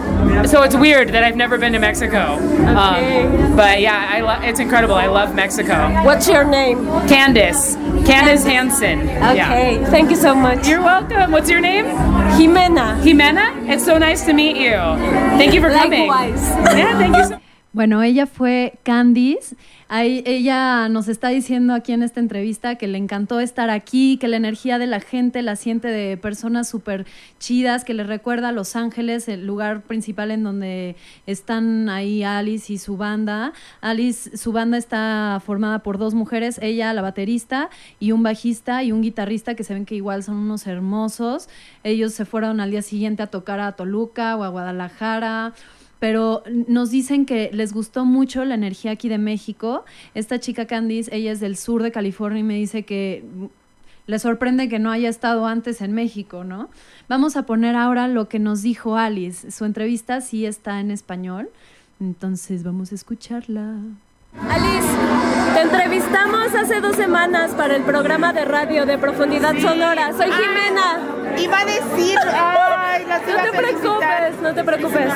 so 0.47 0.63
it's 0.63 0.75
weird 0.75 1.09
that 1.09 1.23
I've 1.23 1.35
never 1.37 1.57
been 1.57 1.73
to 1.73 1.79
Mexico. 1.79 2.35
Um, 2.73 3.55
but 3.55 3.79
yeah, 3.79 4.09
I 4.11 4.19
lo- 4.21 4.39
it's 4.41 4.59
incredible. 4.59 4.95
I 4.95 5.07
love 5.07 5.33
Mexico. 5.35 5.73
What's 6.03 6.27
your 6.27 6.43
name? 6.43 6.85
Candace, 7.07 7.75
Candace 8.05 8.43
Hansen. 8.43 9.07
Yeah. 9.07 9.89
thank 9.89 10.09
you 10.09 10.15
so 10.17 10.35
much. 10.35 10.67
You're 10.67 10.81
welcome. 10.81 11.31
What's 11.31 11.49
your 11.49 11.61
name? 11.61 11.85
Jimena. 12.35 13.01
Jimena. 13.01 13.69
It's 13.69 13.85
so 13.85 13.97
nice 13.97 14.25
to 14.25 14.33
meet 14.33 14.57
you. 14.57 14.71
Thank 15.39 15.53
you 15.53 15.61
for 15.61 15.69
coming. 15.69 16.07
Likewise. 16.07 16.49
Yeah, 16.75 16.97
thank 16.97 17.15
you. 17.15 17.23
So- 17.25 17.42
Bueno, 17.73 18.03
ella 18.03 18.27
fue 18.27 18.77
Candice. 18.83 19.55
Ahí, 19.87 20.23
ella 20.27 20.89
nos 20.89 21.07
está 21.07 21.29
diciendo 21.29 21.73
aquí 21.73 21.91
en 21.91 22.03
esta 22.03 22.19
entrevista 22.19 22.75
que 22.75 22.87
le 22.87 22.99
encantó 22.99 23.39
estar 23.39 23.71
aquí, 23.71 24.17
que 24.17 24.27
la 24.27 24.37
energía 24.37 24.77
de 24.77 24.85
la 24.85 24.99
gente 24.99 25.41
la 25.41 25.55
siente 25.55 25.87
de 25.87 26.15
personas 26.17 26.69
súper 26.69 27.07
chidas, 27.39 27.83
que 27.83 27.95
le 27.95 28.03
recuerda 28.03 28.49
a 28.49 28.51
Los 28.51 28.75
Ángeles, 28.75 29.27
el 29.27 29.47
lugar 29.47 29.81
principal 29.81 30.29
en 30.29 30.43
donde 30.43 30.95
están 31.25 31.89
ahí 31.89 32.21
Alice 32.21 32.71
y 32.71 32.77
su 32.77 32.95
banda. 32.95 33.53
Alice, 33.81 34.37
su 34.37 34.51
banda 34.51 34.77
está 34.77 35.41
formada 35.43 35.79
por 35.79 35.97
dos 35.97 36.13
mujeres, 36.13 36.59
ella, 36.61 36.93
la 36.93 37.01
baterista, 37.01 37.71
y 37.99 38.11
un 38.11 38.21
bajista 38.21 38.83
y 38.83 38.91
un 38.91 39.01
guitarrista 39.01 39.55
que 39.55 39.63
se 39.63 39.73
ven 39.73 39.87
que 39.87 39.95
igual 39.95 40.21
son 40.21 40.37
unos 40.37 40.67
hermosos. 40.67 41.49
Ellos 41.83 42.13
se 42.13 42.25
fueron 42.25 42.59
al 42.59 42.69
día 42.69 42.83
siguiente 42.83 43.23
a 43.23 43.27
tocar 43.27 43.59
a 43.59 43.71
Toluca 43.71 44.37
o 44.37 44.43
a 44.43 44.49
Guadalajara 44.49 45.55
pero 46.03 46.43
nos 46.67 46.91
dicen 46.91 47.25
que 47.25 47.49
les 47.53 47.71
gustó 47.71 48.03
mucho 48.03 48.43
la 48.43 48.55
energía 48.55 48.91
aquí 48.91 49.07
de 49.07 49.17
México. 49.17 49.85
Esta 50.15 50.37
chica 50.37 50.67
Candice, 50.67 51.15
ella 51.15 51.31
es 51.31 51.39
del 51.39 51.55
sur 51.55 51.81
de 51.81 51.93
California 51.93 52.41
y 52.41 52.43
me 52.43 52.55
dice 52.55 52.83
que 52.83 53.23
le 54.05 54.19
sorprende 54.19 54.67
que 54.67 54.79
no 54.79 54.91
haya 54.91 55.07
estado 55.07 55.47
antes 55.47 55.79
en 55.79 55.93
México, 55.93 56.43
¿no? 56.43 56.69
Vamos 57.07 57.37
a 57.37 57.45
poner 57.45 57.77
ahora 57.77 58.09
lo 58.09 58.27
que 58.27 58.37
nos 58.37 58.61
dijo 58.63 58.97
Alice. 58.97 59.49
Su 59.49 59.63
entrevista 59.63 60.19
sí 60.19 60.45
está 60.45 60.81
en 60.81 60.91
español, 60.91 61.49
entonces 62.01 62.63
vamos 62.63 62.91
a 62.91 62.95
escucharla. 62.95 63.77
Alice, 64.41 64.87
te 65.53 65.61
entrevistamos 65.61 66.53
hace 66.55 66.81
dos 66.81 66.95
semanas 66.95 67.51
para 67.51 67.75
el 67.75 67.83
programa 67.83 68.33
de 68.33 68.45
radio 68.45 68.85
de 68.85 68.97
Profundidad 68.97 69.53
Sonora. 69.59 70.11
Soy 70.17 70.31
Jimena. 70.31 70.99
Iba 71.37 71.59
a 71.59 71.65
decir, 71.65 72.17
ay, 72.33 73.05
las 73.05 73.21
No 73.21 73.51
te 73.51 73.57
preocupes, 73.57 74.41
no 74.41 74.53
te 74.53 74.63
preocupes. 74.63 75.13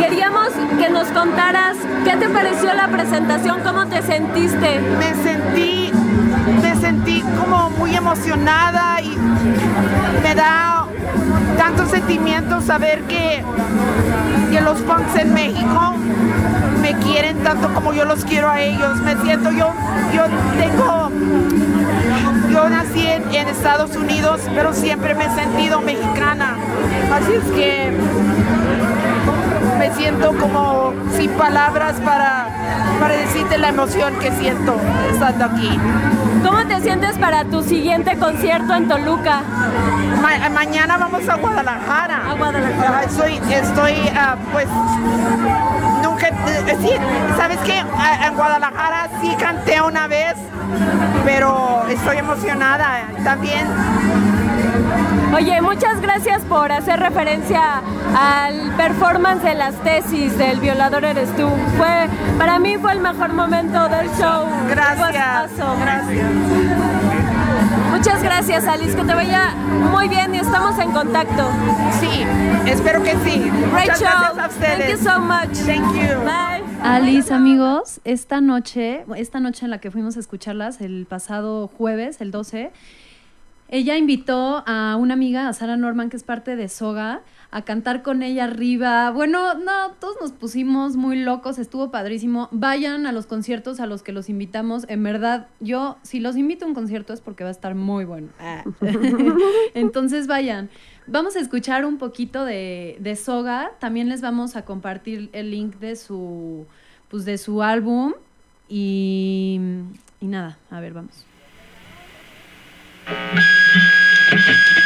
Queríamos 0.00 0.48
que 0.78 0.90
nos 0.90 1.08
contaras 1.08 1.76
qué 2.04 2.16
te 2.16 2.28
pareció 2.28 2.72
la 2.74 2.88
presentación, 2.88 3.60
cómo 3.62 3.86
te 3.86 4.02
sentiste. 4.02 4.80
me 4.80 5.14
sentí, 5.22 5.92
me 6.60 6.76
sentí 6.76 7.22
como 7.38 7.70
muy 7.70 7.94
emocionada 7.94 9.00
y 9.00 9.16
me 10.22 10.34
da 10.34 10.86
tanto 11.56 11.86
sentimiento 11.86 12.60
saber 12.60 13.02
que, 13.02 13.44
que 14.50 14.60
los 14.60 14.80
punks 14.80 15.16
en 15.16 15.34
México 15.34 15.94
me 16.80 16.94
quieren 16.96 17.38
tanto 17.38 17.72
como 17.72 17.92
yo 17.92 18.04
los 18.04 18.24
quiero 18.24 18.50
a 18.50 18.60
ellos. 18.60 19.00
Me 19.02 19.16
siento, 19.22 19.50
yo, 19.50 19.72
yo 20.12 20.24
tengo, 20.58 21.10
yo 22.50 22.68
nací 22.68 23.06
en, 23.06 23.34
en 23.34 23.48
Estados 23.48 23.96
Unidos, 23.96 24.40
pero 24.54 24.74
siempre 24.74 25.14
me 25.14 25.26
he 25.26 25.30
sentido 25.30 25.80
mexicana. 25.80 26.56
Así 27.12 27.32
es 27.32 27.44
que 27.52 27.92
me 29.82 29.92
siento 29.96 30.32
como 30.38 30.92
sin 31.16 31.28
palabras 31.32 31.94
para, 32.04 32.46
para 33.00 33.14
decirte 33.16 33.58
la 33.58 33.70
emoción 33.70 34.14
que 34.20 34.30
siento 34.30 34.76
estando 35.12 35.44
aquí. 35.46 35.76
¿Cómo 36.44 36.64
te 36.68 36.80
sientes 36.82 37.18
para 37.18 37.44
tu 37.46 37.64
siguiente 37.64 38.16
concierto 38.16 38.74
en 38.76 38.86
Toluca? 38.86 39.40
Ma- 40.22 40.48
mañana 40.50 40.96
vamos 40.98 41.28
a 41.28 41.34
Guadalajara. 41.34 42.30
A 42.30 42.34
Guadalajara. 42.34 42.98
Ah, 43.00 43.04
Estoy, 43.04 43.40
estoy 43.50 43.94
ah, 44.16 44.36
pues, 44.52 44.68
nunca, 46.00 46.28
eh, 46.28 46.76
sí, 46.80 46.90
¿sabes 47.36 47.58
qué? 47.64 47.80
En 48.24 48.34
Guadalajara 48.36 49.08
sí 49.20 49.34
canté 49.36 49.82
una 49.82 50.06
vez, 50.06 50.36
pero 51.24 51.82
estoy 51.90 52.18
emocionada 52.18 53.08
también. 53.24 53.66
Oye, 55.34 55.62
muchas 55.62 56.00
gracias 56.00 56.42
por 56.42 56.70
hacer 56.70 57.00
referencia 57.00 57.80
al 58.14 58.76
performance 58.76 59.42
de 59.42 59.54
las 59.54 59.74
tesis 59.82 60.36
del 60.36 60.60
violador 60.60 61.04
eres 61.04 61.34
tú. 61.36 61.48
Fue, 61.78 62.08
para 62.38 62.58
mí 62.58 62.76
fue 62.76 62.92
el 62.92 63.00
mejor 63.00 63.32
momento 63.32 63.88
del 63.88 64.08
show. 64.10 64.46
Gracias. 64.68 65.12
Gracias. 65.80 66.30
Muchas 67.90 68.22
gracias, 68.22 68.66
Alice. 68.66 68.94
Que 68.96 69.04
te 69.04 69.14
vaya 69.14 69.54
muy 69.90 70.08
bien 70.08 70.34
y 70.34 70.38
estamos 70.38 70.78
en 70.78 70.90
contacto. 70.92 71.48
Sí, 72.00 72.24
espero 72.66 73.02
que 73.02 73.12
sí. 73.24 73.50
Great 73.70 73.90
Muchas 73.90 74.00
show. 74.00 74.08
gracias 74.10 74.32
a 74.32 74.48
Thank 74.48 74.50
ustedes. 74.50 74.90
you 75.00 75.10
so 75.10 75.20
much. 75.20 75.56
Thank 75.66 75.94
you. 75.94 76.20
Bye. 76.24 76.62
Alice, 76.82 77.32
amigos, 77.32 78.00
esta 78.04 78.40
noche, 78.40 79.04
esta 79.16 79.40
noche 79.40 79.64
en 79.64 79.70
la 79.70 79.78
que 79.78 79.90
fuimos 79.90 80.16
a 80.16 80.20
escucharlas, 80.20 80.80
el 80.80 81.06
pasado 81.08 81.68
jueves, 81.68 82.20
el 82.20 82.32
12, 82.32 82.72
ella 83.72 83.96
invitó 83.96 84.62
a 84.66 84.96
una 84.96 85.14
amiga, 85.14 85.48
a 85.48 85.52
Sara 85.54 85.78
Norman, 85.78 86.10
que 86.10 86.18
es 86.18 86.24
parte 86.24 86.56
de 86.56 86.68
Soga, 86.68 87.22
a 87.50 87.62
cantar 87.62 88.02
con 88.02 88.22
ella 88.22 88.44
arriba. 88.44 89.10
Bueno, 89.12 89.54
no, 89.54 89.92
todos 89.98 90.14
nos 90.20 90.32
pusimos 90.32 90.96
muy 90.96 91.16
locos, 91.16 91.58
estuvo 91.58 91.90
padrísimo. 91.90 92.50
Vayan 92.52 93.06
a 93.06 93.12
los 93.12 93.24
conciertos 93.24 93.80
a 93.80 93.86
los 93.86 94.02
que 94.02 94.12
los 94.12 94.28
invitamos. 94.28 94.84
En 94.90 95.02
verdad, 95.02 95.48
yo, 95.60 95.96
si 96.02 96.20
los 96.20 96.36
invito 96.36 96.66
a 96.66 96.68
un 96.68 96.74
concierto 96.74 97.14
es 97.14 97.22
porque 97.22 97.44
va 97.44 97.48
a 97.48 97.52
estar 97.52 97.74
muy 97.74 98.04
bueno. 98.04 98.28
Ah. 98.38 98.62
Entonces 99.74 100.26
vayan. 100.26 100.68
Vamos 101.06 101.34
a 101.36 101.40
escuchar 101.40 101.86
un 101.86 101.96
poquito 101.96 102.44
de, 102.44 102.98
de 103.00 103.16
Soga. 103.16 103.72
También 103.78 104.10
les 104.10 104.20
vamos 104.20 104.54
a 104.54 104.66
compartir 104.66 105.30
el 105.32 105.50
link 105.50 105.76
de 105.76 105.96
su, 105.96 106.66
pues 107.08 107.24
de 107.24 107.38
su 107.38 107.62
álbum. 107.62 108.12
Y, 108.68 109.58
y 110.20 110.26
nada, 110.26 110.58
a 110.70 110.78
ver, 110.80 110.92
vamos. 110.92 111.24
Thank 113.06 114.76
you. 114.76 114.81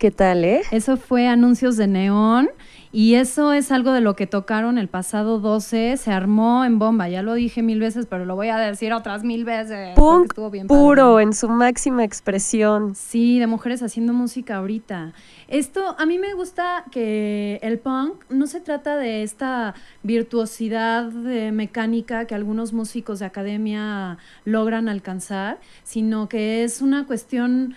¿Qué 0.00 0.10
tal, 0.10 0.46
eh? 0.46 0.62
Eso 0.70 0.96
fue 0.96 1.26
Anuncios 1.26 1.76
de 1.76 1.86
Neón 1.86 2.48
y 2.90 3.16
eso 3.16 3.52
es 3.52 3.70
algo 3.70 3.92
de 3.92 4.00
lo 4.00 4.16
que 4.16 4.26
tocaron 4.26 4.78
el 4.78 4.88
pasado 4.88 5.40
12. 5.40 5.98
Se 5.98 6.10
armó 6.10 6.64
en 6.64 6.78
bomba, 6.78 7.10
ya 7.10 7.22
lo 7.22 7.34
dije 7.34 7.62
mil 7.62 7.80
veces, 7.80 8.06
pero 8.06 8.24
lo 8.24 8.34
voy 8.34 8.48
a 8.48 8.56
decir 8.56 8.94
otras 8.94 9.24
mil 9.24 9.44
veces. 9.44 9.94
Punk 9.96 10.30
estuvo 10.30 10.48
bien 10.50 10.68
puro 10.68 11.12
padre. 11.12 11.24
en 11.24 11.32
su 11.34 11.50
máxima 11.50 12.02
expresión. 12.02 12.94
Sí, 12.94 13.38
de 13.38 13.46
mujeres 13.46 13.82
haciendo 13.82 14.14
música 14.14 14.56
ahorita. 14.56 15.12
Esto, 15.48 15.94
a 15.98 16.06
mí 16.06 16.18
me 16.18 16.32
gusta 16.32 16.84
que 16.90 17.60
el 17.62 17.78
punk 17.78 18.24
no 18.30 18.46
se 18.46 18.60
trata 18.60 18.96
de 18.96 19.22
esta 19.22 19.74
virtuosidad 20.02 21.12
eh, 21.26 21.52
mecánica 21.52 22.24
que 22.24 22.34
algunos 22.34 22.72
músicos 22.72 23.18
de 23.18 23.26
academia 23.26 24.16
logran 24.46 24.88
alcanzar, 24.88 25.60
sino 25.84 26.30
que 26.30 26.64
es 26.64 26.80
una 26.80 27.06
cuestión 27.06 27.74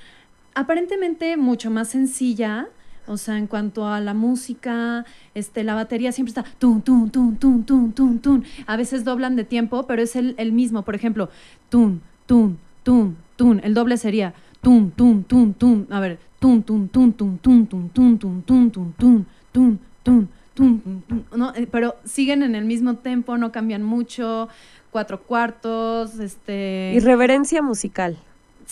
aparentemente 0.55 1.37
mucho 1.37 1.69
más 1.69 1.89
sencilla. 1.89 2.67
O 3.05 3.17
sea, 3.17 3.37
en 3.37 3.47
cuanto 3.47 3.85
a 3.85 3.99
la 3.99 4.13
música, 4.13 5.05
este, 5.33 5.65
la 5.65 5.75
batería 5.75 6.13
siempre 6.13 6.29
está 6.29 6.43
tun, 6.57 6.81
tun, 6.81 7.09
tun, 7.09 7.35
tun, 7.35 7.65
tun, 7.65 7.91
tun, 7.91 8.19
tun. 8.19 8.45
A 8.65 8.77
veces 8.77 9.03
doblan 9.03 9.35
de 9.35 9.43
tiempo, 9.43 9.85
pero 9.87 10.01
es 10.01 10.15
el, 10.15 10.35
el 10.37 10.53
mismo. 10.53 10.83
Por 10.83 10.95
ejemplo, 10.95 11.29
tun, 11.67 12.01
tun, 12.25 12.57
tun, 12.83 13.17
tun. 13.35 13.59
El 13.63 13.73
doble 13.73 13.97
sería 13.97 14.33
tun, 14.61 14.91
tun, 14.91 15.25
tun, 15.25 15.53
tun. 15.53 15.87
A 15.89 15.99
ver, 15.99 16.17
tun, 16.39 16.63
tun, 16.63 16.87
tun, 16.87 17.11
tun, 17.11 17.37
tun, 17.37 17.67
tun, 17.67 17.89
tun, 17.89 18.41
tun, 18.41 18.61
tun, 18.71 18.91
tun, 18.95 19.25
tun, 19.51 19.79
tun, 20.03 20.29
tun. 20.53 21.03
No, 21.35 21.53
eh, 21.55 21.67
pero 21.69 21.95
siguen 22.05 22.43
en 22.43 22.55
el 22.55 22.63
mismo 22.63 22.95
tempo, 22.95 23.37
no 23.37 23.51
cambian 23.51 23.83
mucho. 23.83 24.47
Cuatro 24.91 25.23
cuartos, 25.23 26.19
este. 26.19 26.93
Irreverencia 26.95 27.61
musical. 27.61 28.17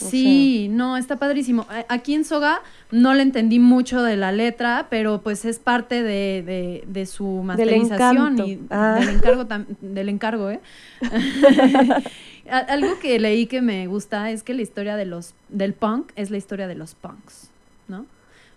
Sí, 0.10 0.68
no, 0.72 0.98
está 0.98 1.18
padrísimo. 1.18 1.66
Aquí 1.90 2.14
en 2.14 2.26
Soga 2.26 2.62
no 2.92 3.14
le 3.14 3.22
entendí 3.24 3.60
mucho 3.60 4.02
de 4.04 4.18
la 4.18 4.32
letra, 4.32 4.88
pero 4.90 5.22
pues 5.22 5.46
es 5.46 5.60
parte 5.60 6.04
de, 6.04 6.44
de- 6.46 6.84
de 6.88 7.06
su 7.06 7.26
masterización 7.44 8.40
y 8.48 8.60
Ah. 8.70 8.98
del 9.00 9.10
encargo, 9.10 9.46
del 9.82 10.10
encargo, 10.10 10.50
¿eh? 10.50 10.60
Algo 12.50 13.00
que 13.00 13.20
leí 13.20 13.46
que 13.46 13.62
me 13.62 13.88
gusta 13.88 14.32
es 14.32 14.44
que 14.44 14.54
la 14.54 14.62
historia 14.62 14.96
de 14.98 15.06
los, 15.06 15.34
del 15.50 15.74
punk 15.74 16.12
es 16.16 16.32
la 16.32 16.38
historia 16.38 16.68
de 16.68 16.76
los 16.76 16.96
punks, 16.96 17.50
¿no? 17.88 18.06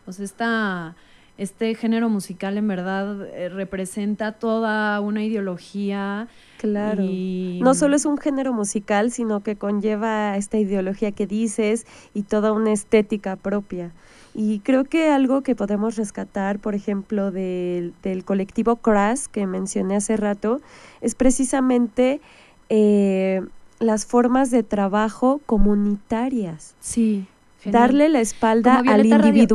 O 0.06 0.12
sea, 0.12 0.24
esta, 0.24 0.94
este 1.36 1.74
género 1.74 2.08
musical 2.08 2.56
en 2.58 2.68
verdad 2.68 3.26
eh, 3.26 3.48
representa 3.48 4.32
toda 4.32 5.00
una 5.00 5.24
ideología. 5.24 6.28
Claro. 6.58 7.02
Y, 7.02 7.60
No 7.62 7.74
solo 7.74 7.96
es 7.96 8.04
un 8.04 8.18
género 8.18 8.52
musical, 8.52 9.10
sino 9.10 9.42
que 9.42 9.56
conlleva 9.56 10.36
esta 10.36 10.58
ideología 10.58 11.12
que 11.12 11.26
dices 11.26 11.86
y 12.14 12.22
toda 12.22 12.52
una 12.52 12.72
estética 12.72 13.36
propia. 13.36 13.92
Y 14.34 14.60
creo 14.60 14.84
que 14.84 15.10
algo 15.10 15.42
que 15.42 15.54
podemos 15.54 15.96
rescatar, 15.96 16.58
por 16.58 16.74
ejemplo, 16.74 17.30
del, 17.30 17.94
del 18.02 18.24
colectivo 18.24 18.76
Crash 18.76 19.26
que 19.30 19.46
mencioné 19.46 19.96
hace 19.96 20.16
rato, 20.16 20.60
es 21.00 21.14
precisamente 21.14 22.20
eh, 22.68 23.42
las 23.78 24.06
formas 24.06 24.50
de 24.50 24.62
trabajo 24.62 25.40
comunitarias. 25.46 26.74
Sí. 26.80 27.26
genial. 27.60 27.82
Darle 27.82 28.08
la 28.08 28.20
espalda 28.20 28.78
al 28.78 29.02
Violeta 29.02 29.18
Radio. 29.18 29.46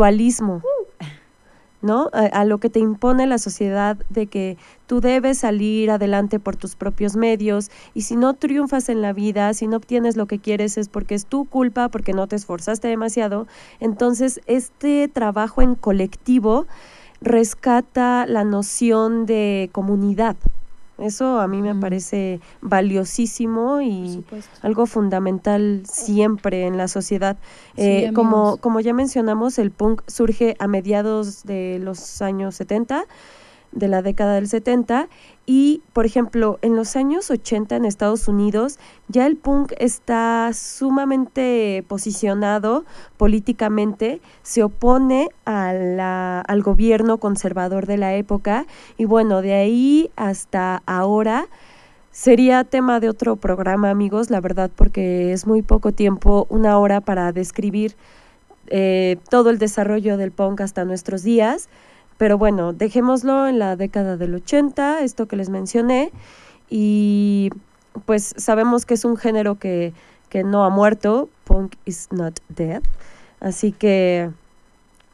¿No? 1.82 2.09
A, 2.13 2.25
a 2.25 2.45
lo 2.45 2.57
que 2.57 2.69
te 2.69 2.80
impone 2.80 3.27
la 3.27 3.38
sociedad 3.38 3.97
de 4.09 4.27
que 4.27 4.57
tú 4.88 5.01
debes 5.01 5.39
salir 5.39 5.91
adelante 5.91 6.39
por 6.39 6.55
tus 6.55 6.75
propios 6.75 7.15
medios 7.15 7.69
y 7.93 8.01
si 8.01 8.15
no 8.15 8.34
triunfas 8.34 8.89
en 8.89 9.01
la 9.01 9.13
vida, 9.13 9.53
si 9.53 9.67
no 9.67 9.77
obtienes 9.77 10.17
lo 10.17 10.25
que 10.25 10.39
quieres 10.39 10.77
es 10.77 10.89
porque 10.89 11.15
es 11.15 11.25
tu 11.25 11.45
culpa, 11.45 11.89
porque 11.89 12.13
no 12.13 12.27
te 12.27 12.36
esforzaste 12.36 12.88
demasiado. 12.88 13.47
Entonces, 13.80 14.41
este 14.45 15.07
trabajo 15.07 15.61
en 15.61 15.75
colectivo 15.75 16.67
rescata 17.21 18.25
la 18.27 18.43
noción 18.43 19.25
de 19.25 19.69
comunidad. 19.71 20.38
Eso 21.02 21.39
a 21.39 21.47
mí 21.47 21.62
me 21.62 21.76
parece 21.76 22.39
valiosísimo 22.62 23.82
y 23.82 24.24
algo 24.62 24.86
fundamental 24.86 25.84
siempre 25.86 26.66
en 26.66 26.78
la 26.78 26.88
sociedad. 26.88 27.38
Sí, 27.76 27.82
Eh, 27.82 28.12
como, 28.14 28.58
como 28.58 28.80
ya 28.80 28.93
mencionamos, 28.93 29.60
el 29.60 29.72
punk 29.72 30.02
surge 30.08 30.56
a 30.60 30.68
mediados 30.68 31.43
de 31.43 31.80
los 31.82 32.22
años 32.22 32.56
70, 32.56 33.06
de 33.72 33.88
la 33.88 34.01
década 34.01 34.36
del 34.36 34.47
70, 34.47 35.07
y 35.45 35.82
por 35.93 36.05
ejemplo, 36.05 36.59
en 36.61 36.76
los 36.76 36.95
años 36.95 37.30
80 37.32 37.76
en 37.76 37.86
Estados 37.86 38.28
Unidos 38.28 38.80
ya 39.07 39.26
el 39.26 39.36
punk 39.36 39.74
está 39.80 40.51
sumamente 40.53 41.84
posicionado 41.88 42.86
políticamente, 43.17 44.22
se 44.43 44.63
opone 44.63 45.30
a 45.45 45.74
la- 45.74 46.41
al 46.41 46.61
gobierno 46.61 47.17
conservador 47.17 47.86
de 47.86 47.97
la 47.97 48.15
época, 48.15 48.65
y 48.97 49.05
bueno, 49.05 49.41
de 49.41 49.53
ahí 49.53 50.11
hasta 50.15 50.82
ahora 50.86 51.47
Sería 52.11 52.63
tema 52.63 52.99
de 52.99 53.07
otro 53.07 53.36
programa, 53.36 53.89
amigos, 53.91 54.30
la 54.30 54.41
verdad, 54.41 54.72
porque 54.76 55.32
es 55.32 55.45
muy 55.45 55.61
poco 55.61 55.91
tiempo, 55.91 56.47
una 56.49 56.78
hora 56.80 57.01
para 57.01 57.32
describir 57.32 57.95
eh, 58.67 59.17
todo 59.30 59.49
el 59.49 59.57
desarrollo 59.57 60.17
del 60.17 60.32
punk 60.32 60.61
hasta 60.61 60.86
nuestros 60.86 61.24
días. 61.24 61.70
Pero 62.20 62.38
bueno, 62.38 62.74
dejémoslo 62.74 63.47
en 63.47 63.57
la 63.57 63.76
década 63.76 64.15
del 64.17 64.36
80, 64.36 65.01
esto 65.01 65.26
que 65.28 65.36
les 65.38 65.49
mencioné, 65.49 66.11
y 66.70 67.49
pues 68.05 68.36
sabemos 68.38 68.86
que 68.86 68.93
es 68.93 69.05
un 69.05 69.17
género 69.17 69.55
que, 69.55 69.93
que 70.30 70.43
no 70.43 70.63
ha 70.65 70.70
muerto, 70.70 71.30
punk 71.45 71.74
is 71.86 72.09
not 72.11 72.38
dead, 72.49 72.84
así 73.39 73.72
que 73.72 74.30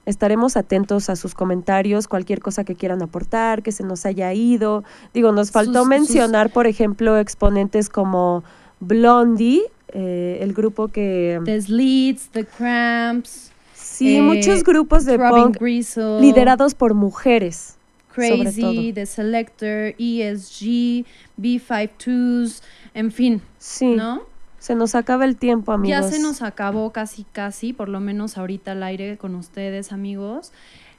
estaremos 0.08 0.58
atentos 0.58 1.10
a 1.10 1.16
sus 1.16 1.34
comentarios, 1.34 2.08
cualquier 2.08 2.40
cosa 2.40 2.64
que 2.64 2.76
quieran 2.76 3.02
aportar, 3.02 3.62
que 3.64 3.72
se 3.72 3.84
nos 3.84 4.06
haya 4.06 4.34
ido. 4.34 4.84
Digo, 5.14 5.32
nos 5.32 5.52
faltó 5.52 5.80
Sus- 5.82 5.88
mencionar, 5.88 6.52
por 6.52 6.68
ejemplo, 6.68 7.18
exponentes 7.18 7.90
como 7.90 8.44
Blondie, 8.80 9.62
eh, 9.90 10.40
el 10.42 10.54
grupo 10.54 10.90
que... 10.90 11.40
The 11.46 11.62
Slits, 11.62 12.30
The 12.30 12.46
Cramps, 12.46 13.52
Sí, 13.96 14.18
eh, 14.18 14.22
muchos 14.22 14.62
grupos 14.66 15.06
de 15.06 15.18
punk 15.18 15.58
Gristle, 15.58 16.20
liderados 16.20 16.76
por 16.76 16.94
mujeres. 16.94 17.78
Crazy. 18.14 18.92
The 18.94 19.06
Selector, 19.06 19.96
ESG, 19.98 21.06
B52s, 21.38 22.62
en 22.94 23.12
fin, 23.12 23.42
Sí, 23.58 23.96
¿no? 23.96 24.24
se 24.60 24.76
nos 24.76 24.96
acaba 24.96 25.24
el 25.24 25.38
tiempo, 25.38 25.72
amigos. 25.72 26.06
Ya 26.06 26.12
se 26.12 26.22
nos 26.22 26.42
acabó 26.42 26.92
casi, 26.92 27.24
casi, 27.32 27.72
por 27.72 27.88
lo 27.88 28.02
menos 28.02 28.38
ahorita 28.38 28.74
al 28.74 28.84
aire 28.84 29.18
con 29.18 29.34
ustedes, 29.36 29.94
amigos. 29.94 30.52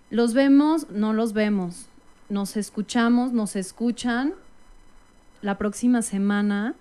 Los 0.08 0.32
vemos, 0.32 0.88
no 0.90 1.12
los 1.12 1.34
vemos. 1.34 1.88
Nos 2.30 2.56
escuchamos, 2.56 3.32
nos 3.32 3.56
escuchan 3.56 4.32
la 5.42 5.58
próxima 5.58 6.00
semana. 6.00 6.74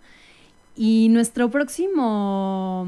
Y 0.78 1.10
nuestro 1.10 1.50
próximo, 1.50 2.88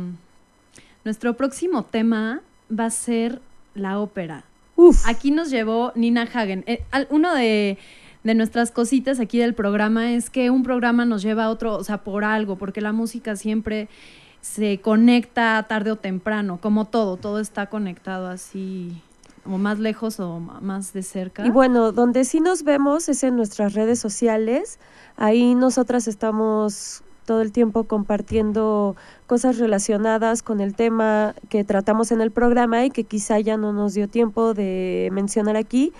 nuestro 1.03 1.35
próximo 1.35 1.83
tema 1.83 2.41
va 2.71 2.85
a 2.85 2.89
ser 2.89 3.41
la 3.75 3.99
ópera. 3.99 4.43
Uf, 4.75 5.07
Aquí 5.07 5.31
nos 5.31 5.49
llevó 5.49 5.91
Nina 5.95 6.23
Hagen. 6.23 6.63
Eh, 6.67 6.83
al- 6.91 7.07
uno 7.09 7.33
de, 7.33 7.77
de 8.23 8.35
nuestras 8.35 8.71
cositas 8.71 9.19
aquí 9.19 9.39
del 9.39 9.53
programa 9.53 10.11
es 10.13 10.29
que 10.29 10.49
un 10.49 10.63
programa 10.63 11.05
nos 11.05 11.21
lleva 11.21 11.45
a 11.45 11.49
otro, 11.49 11.75
o 11.75 11.83
sea, 11.83 11.99
por 12.03 12.23
algo, 12.23 12.57
porque 12.57 12.81
la 12.81 12.91
música 12.91 13.35
siempre 13.35 13.87
se 14.41 14.79
conecta 14.79 15.65
tarde 15.67 15.91
o 15.91 15.95
temprano, 15.95 16.59
como 16.61 16.85
todo, 16.85 17.17
todo 17.17 17.39
está 17.39 17.67
conectado 17.67 18.27
así, 18.27 19.01
o 19.45 19.57
más 19.57 19.79
lejos 19.79 20.19
o 20.19 20.39
más 20.39 20.93
de 20.93 21.03
cerca. 21.03 21.45
Y 21.45 21.49
bueno, 21.49 21.91
donde 21.91 22.23
sí 22.23 22.39
nos 22.39 22.63
vemos 22.63 23.09
es 23.09 23.23
en 23.23 23.35
nuestras 23.35 23.73
redes 23.73 23.99
sociales. 23.99 24.79
Ahí 25.17 25.55
nosotras 25.55 26.07
estamos 26.07 27.01
todo 27.27 27.41
el 27.41 27.51
tiempo 27.51 27.83
compartiendo 27.83 28.95
cosas 29.27 29.57
relacionadas 29.57 30.41
con 30.41 30.61
el 30.61 30.75
tema 30.75 31.35
que 31.49 31.65
tratamos 31.65 32.13
en 32.13 32.21
el 32.21 32.31
programa 32.31 32.85
y 32.85 32.89
que 32.89 33.03
quizá 33.03 33.37
ya 33.41 33.57
no 33.57 33.73
nos 33.73 33.93
dio 33.93 34.07
tiempo 34.07 34.53
de 34.53 35.09
mencionar 35.11 35.57
aquí. 35.57 35.91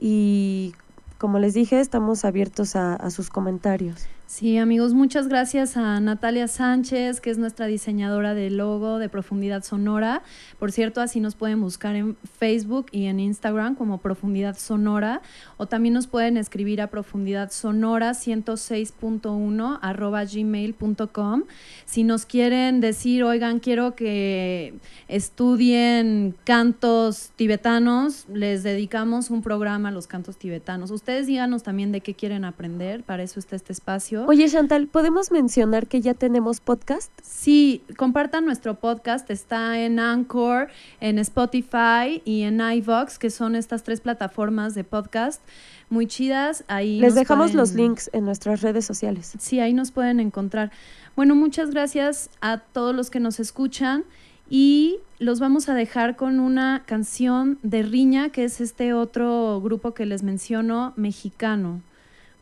Y 0.00 0.74
como 1.18 1.38
les 1.38 1.54
dije, 1.54 1.78
estamos 1.78 2.24
abiertos 2.24 2.74
a, 2.74 2.96
a 2.96 3.10
sus 3.10 3.30
comentarios. 3.30 4.08
Sí, 4.32 4.56
amigos, 4.56 4.94
muchas 4.94 5.28
gracias 5.28 5.76
a 5.76 6.00
Natalia 6.00 6.48
Sánchez, 6.48 7.20
que 7.20 7.28
es 7.28 7.36
nuestra 7.36 7.66
diseñadora 7.66 8.32
de 8.32 8.48
logo 8.48 8.98
de 8.98 9.10
Profundidad 9.10 9.62
Sonora. 9.62 10.22
Por 10.58 10.72
cierto, 10.72 11.02
así 11.02 11.20
nos 11.20 11.34
pueden 11.34 11.60
buscar 11.60 11.96
en 11.96 12.16
Facebook 12.38 12.86
y 12.92 13.04
en 13.04 13.20
Instagram 13.20 13.74
como 13.74 13.98
Profundidad 13.98 14.56
Sonora, 14.56 15.20
o 15.58 15.66
también 15.66 15.92
nos 15.92 16.06
pueden 16.06 16.38
escribir 16.38 16.80
a 16.80 16.86
Profundidad 16.86 17.52
Sonora 17.52 18.12
106.1 18.12 19.78
arroba 19.82 20.24
gmail.com. 20.24 21.42
Si 21.84 22.02
nos 22.02 22.24
quieren 22.24 22.80
decir, 22.80 23.24
oigan, 23.24 23.60
quiero 23.60 23.94
que 23.94 24.72
estudien 25.08 26.34
cantos 26.44 27.32
tibetanos, 27.36 28.26
les 28.32 28.62
dedicamos 28.62 29.28
un 29.28 29.42
programa 29.42 29.90
a 29.90 29.92
los 29.92 30.06
cantos 30.06 30.38
tibetanos. 30.38 30.90
Ustedes 30.90 31.26
díganos 31.26 31.62
también 31.62 31.92
de 31.92 32.00
qué 32.00 32.14
quieren 32.14 32.46
aprender, 32.46 33.02
para 33.04 33.22
eso 33.22 33.38
está 33.38 33.56
este 33.56 33.74
espacio. 33.74 34.21
Oye, 34.26 34.48
Chantal, 34.48 34.86
¿podemos 34.86 35.30
mencionar 35.30 35.86
que 35.86 36.00
ya 36.00 36.14
tenemos 36.14 36.60
podcast? 36.60 37.10
Sí, 37.22 37.82
compartan 37.96 38.44
nuestro 38.44 38.74
podcast, 38.74 39.30
está 39.30 39.80
en 39.80 39.98
Anchor, 39.98 40.68
en 41.00 41.18
Spotify 41.18 42.22
y 42.24 42.42
en 42.42 42.60
iVox, 42.60 43.18
que 43.18 43.30
son 43.30 43.56
estas 43.56 43.82
tres 43.82 44.00
plataformas 44.00 44.74
de 44.74 44.84
podcast 44.84 45.42
muy 45.90 46.06
chidas. 46.06 46.64
Ahí 46.68 47.00
Les 47.00 47.14
dejamos 47.14 47.54
los 47.54 47.74
links 47.74 48.10
en 48.12 48.24
nuestras 48.24 48.62
redes 48.62 48.84
sociales. 48.84 49.34
Sí, 49.38 49.60
ahí 49.60 49.72
nos 49.72 49.90
pueden 49.90 50.20
encontrar. 50.20 50.72
Bueno, 51.16 51.34
muchas 51.34 51.70
gracias 51.70 52.30
a 52.40 52.58
todos 52.58 52.94
los 52.94 53.10
que 53.10 53.20
nos 53.20 53.40
escuchan 53.40 54.04
y 54.48 54.98
los 55.18 55.40
vamos 55.40 55.68
a 55.68 55.74
dejar 55.74 56.16
con 56.16 56.40
una 56.40 56.82
canción 56.86 57.58
de 57.62 57.82
Riña, 57.82 58.30
que 58.30 58.44
es 58.44 58.60
este 58.60 58.92
otro 58.92 59.60
grupo 59.62 59.94
que 59.94 60.06
les 60.06 60.22
menciono, 60.22 60.92
mexicano. 60.96 61.82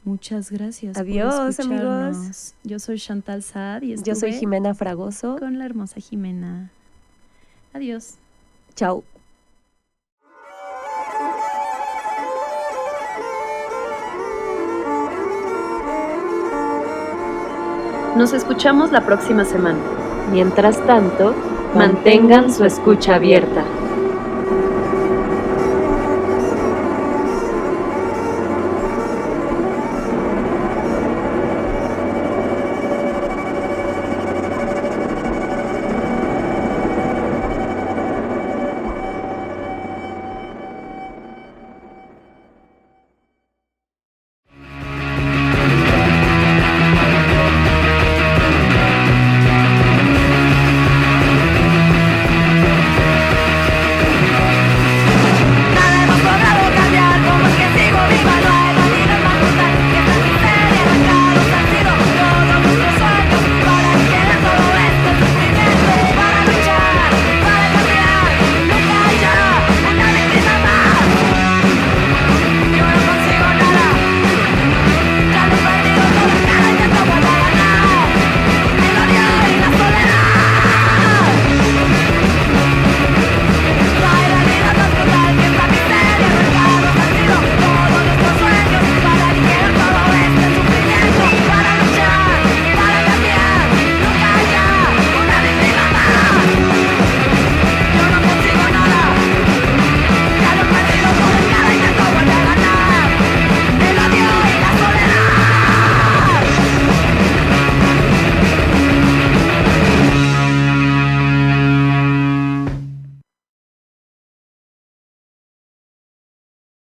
Muchas 0.04 0.50
gracias. 0.50 0.94
por 0.94 1.02
Adiós, 1.02 1.34
amigos. 1.34 1.58
escucharnos. 1.58 2.54
Yo 2.64 2.78
soy 2.78 2.98
Chantal 2.98 3.42
Saad 3.42 3.82
y 3.82 3.96
Yo 4.02 4.14
soy 4.14 4.32
Jimena 4.32 4.74
Fragoso. 4.74 5.36
con 5.38 5.58
la 5.58 5.66
hermosa 5.66 6.00
Jimena. 6.00 6.70
Adiós. 7.74 8.14
Chao. 8.74 9.04
Nos 18.16 18.32
escuchamos 18.32 18.92
la 18.92 19.00
próxima 19.06 19.44
semana. 19.44 19.78
Mientras 20.32 20.84
tanto, 20.86 21.34
mantengan 21.74 22.52
su 22.52 22.64
escucha 22.64 23.14
abierta. 23.14 23.64